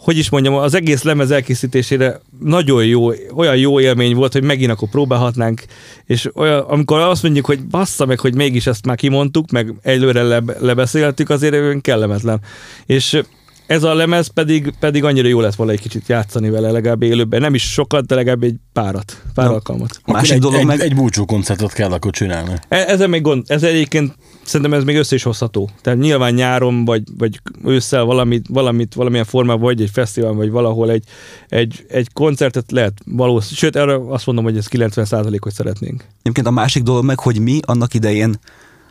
[0.04, 4.72] hogy is mondjam, az egész lemez elkészítésére nagyon jó, olyan jó élmény volt, hogy megint
[4.72, 5.66] akkor próbálhatnánk,
[6.06, 10.22] és olyan, amikor azt mondjuk, hogy bassza meg, hogy mégis ezt már kimondtuk, meg előre
[10.22, 12.42] le, lebeszéltük, azért olyan kellemetlen.
[12.86, 13.22] És
[13.68, 17.42] ez a lemez pedig, pedig annyira jó lett volna egy kicsit játszani vele, legalább élőben.
[17.42, 19.54] Nem is sokat, de legalább egy párat, pár Na.
[19.54, 20.02] alkalmat.
[20.06, 20.80] Másik egy, dolog egy, meg...
[20.80, 22.54] egy búcsú koncertot kell akkor csinálni.
[22.68, 24.14] E- Ezen még gond, ez egyébként
[24.44, 25.70] szerintem ez még össze is hozható.
[25.82, 30.92] Tehát nyilván nyáron, vagy, vagy ősszel valamit, valamit, valamilyen formában, vagy egy fesztivál, vagy valahol
[30.92, 31.04] egy,
[31.48, 33.56] egy, egy koncertet lehet valószínű.
[33.56, 36.06] Sőt, erre azt mondom, hogy ez 90 hogy szeretnénk.
[36.22, 38.40] Egyébként a másik dolog meg, hogy mi annak idején,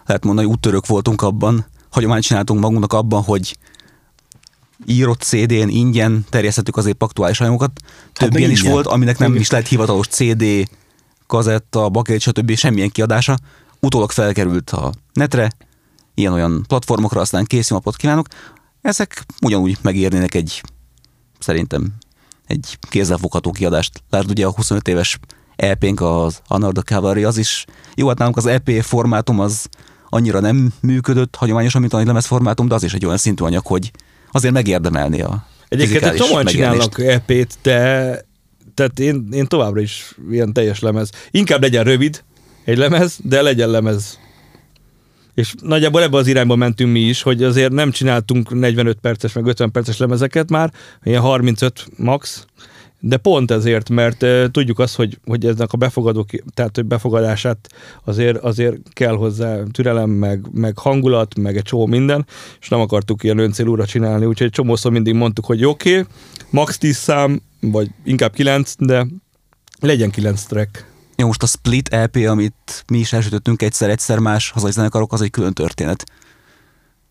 [0.06, 3.56] lehet mondani, hogy úttörők voltunk abban, hagyományt csináltunk magunknak abban, hogy
[4.86, 7.70] írott CD-n ingyen terjesztettük az épp aktuális anyagokat.
[8.12, 9.40] Több meg ilyen is volt, aminek nem Igen.
[9.40, 10.44] is lett hivatalos CD,
[11.26, 12.54] kazetta, bakelit, stb.
[12.54, 13.38] semmilyen kiadása.
[13.86, 15.52] Utólag felkerült a netre,
[16.14, 18.26] ilyen-olyan platformokra, aztán készülapot kívánok.
[18.82, 20.62] Ezek ugyanúgy megérnének egy,
[21.38, 21.92] szerintem,
[22.46, 24.02] egy kézzelfogható kiadást.
[24.10, 25.18] Lásd ugye a 25 éves
[25.56, 27.64] EP-nk, az the Cavalry, az is,
[27.94, 29.68] jó, hát nálunk az EP formátum az
[30.08, 33.66] annyira nem működött hagyományosan, mint a nagylemez formátum, de az is egy olyan szintű anyag,
[33.66, 33.90] hogy
[34.30, 38.24] azért megérdemelni a Egyébként egy csomóan csinálnak EP-t, de
[38.74, 41.10] tehát én, én továbbra is ilyen teljes lemez.
[41.30, 42.22] Inkább legyen rövid
[42.64, 44.18] egy lemez, de legyen lemez.
[45.34, 49.46] És nagyjából ebbe az irányba mentünk mi is, hogy azért nem csináltunk 45 perces, meg
[49.46, 50.72] 50 perces lemezeket már,
[51.02, 52.46] ilyen 35 max,
[53.04, 57.68] de pont ezért, mert uh, tudjuk azt, hogy, hogy eznek a befogadó, tehát hogy befogadását
[58.04, 62.26] azért, azért kell hozzá türelem, meg, meg hangulat, meg egy csomó minden,
[62.60, 66.12] és nem akartuk ilyen öncélúra csinálni, úgyhogy egy csomószor mindig mondtuk, hogy oké, okay,
[66.50, 69.06] max 10 szám, vagy inkább 9, de
[69.80, 70.91] legyen 9 track.
[71.16, 75.30] Jó, most a Split EP, amit mi is elsütöttünk egyszer-egyszer más hazai zenekarok, az egy
[75.30, 76.04] külön történet.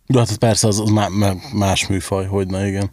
[0.08, 0.92] De hát persze az, az
[1.54, 2.92] más műfaj, hogy na igen.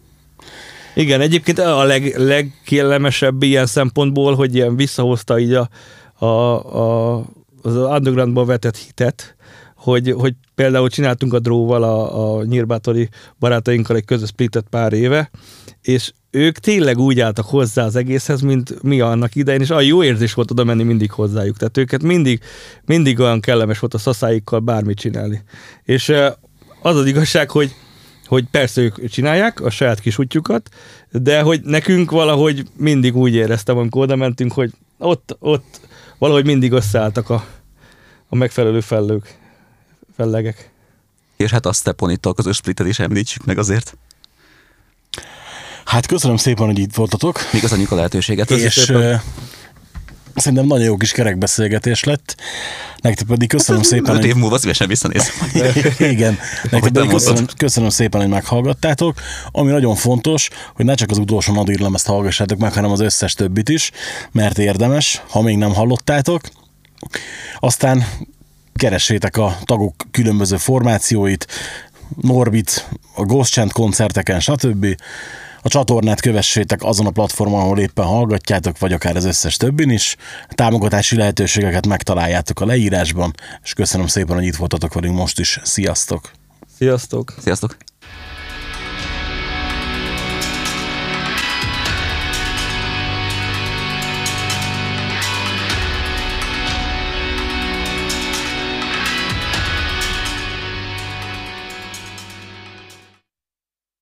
[0.95, 5.69] Igen, egyébként a leg, legkellemesebb ilyen szempontból, hogy ilyen visszahozta így a,
[6.13, 7.15] a, a,
[7.61, 9.35] az undergroundban vetett hitet,
[9.75, 13.09] hogy, hogy például csináltunk a dróval a, a nyírbátori
[13.39, 15.29] barátainkkal egy közös splitet pár éve,
[15.81, 20.03] és ők tényleg úgy álltak hozzá az egészhez, mint mi annak idején, és a jó
[20.03, 21.57] érzés volt oda menni mindig hozzájuk.
[21.57, 22.39] Tehát őket mindig,
[22.85, 25.43] mindig olyan kellemes volt a szaszáikkal bármit csinálni.
[25.83, 26.09] És
[26.81, 27.75] az az igazság, hogy
[28.29, 30.69] hogy persze ők csinálják a saját kis útjukat,
[31.11, 35.79] de hogy nekünk valahogy mindig úgy éreztem, amikor oda mentünk, hogy ott, ott
[36.17, 37.45] valahogy mindig összeálltak a,
[38.27, 39.37] a megfelelő fellők,
[40.15, 40.71] fellegek.
[41.37, 43.97] És hát a Steponittal közös splitet is említsük meg azért.
[45.89, 47.39] Hát köszönöm szépen, hogy itt voltatok.
[47.53, 48.51] Még az a lehetőséget.
[48.51, 49.21] És szépen.
[50.35, 52.35] Szerintem nagyon jó kis kerekbeszélgetés lett.
[53.01, 54.15] Nektek pedig köszönöm hát, szépen.
[54.15, 55.33] Öt év múlva szívesen visszanézem.
[56.13, 56.37] Igen.
[56.71, 59.21] Nektek pedig köszönöm, köszönöm szépen, hogy meghallgattátok.
[59.51, 63.33] Ami nagyon fontos, hogy ne csak az utolsó Nadir ezt hallgassátok meg, hanem az összes
[63.33, 63.91] többit is,
[64.31, 66.41] mert érdemes, ha még nem hallottátok.
[67.59, 68.07] Aztán
[68.73, 71.47] keressétek a tagok különböző formációit,
[72.21, 74.85] Norbit, a Ghost Chant koncerteken, stb.
[75.61, 80.15] A csatornát kövessétek azon a platformon, ahol éppen hallgatjátok, vagy akár az összes többin is.
[80.49, 83.33] A támogatási lehetőségeket megtaláljátok a leírásban,
[83.63, 85.59] és köszönöm szépen, hogy itt voltatok velünk most is.
[85.63, 86.31] Sziasztok!
[86.77, 87.33] Sziasztok!
[87.41, 87.77] Sziasztok!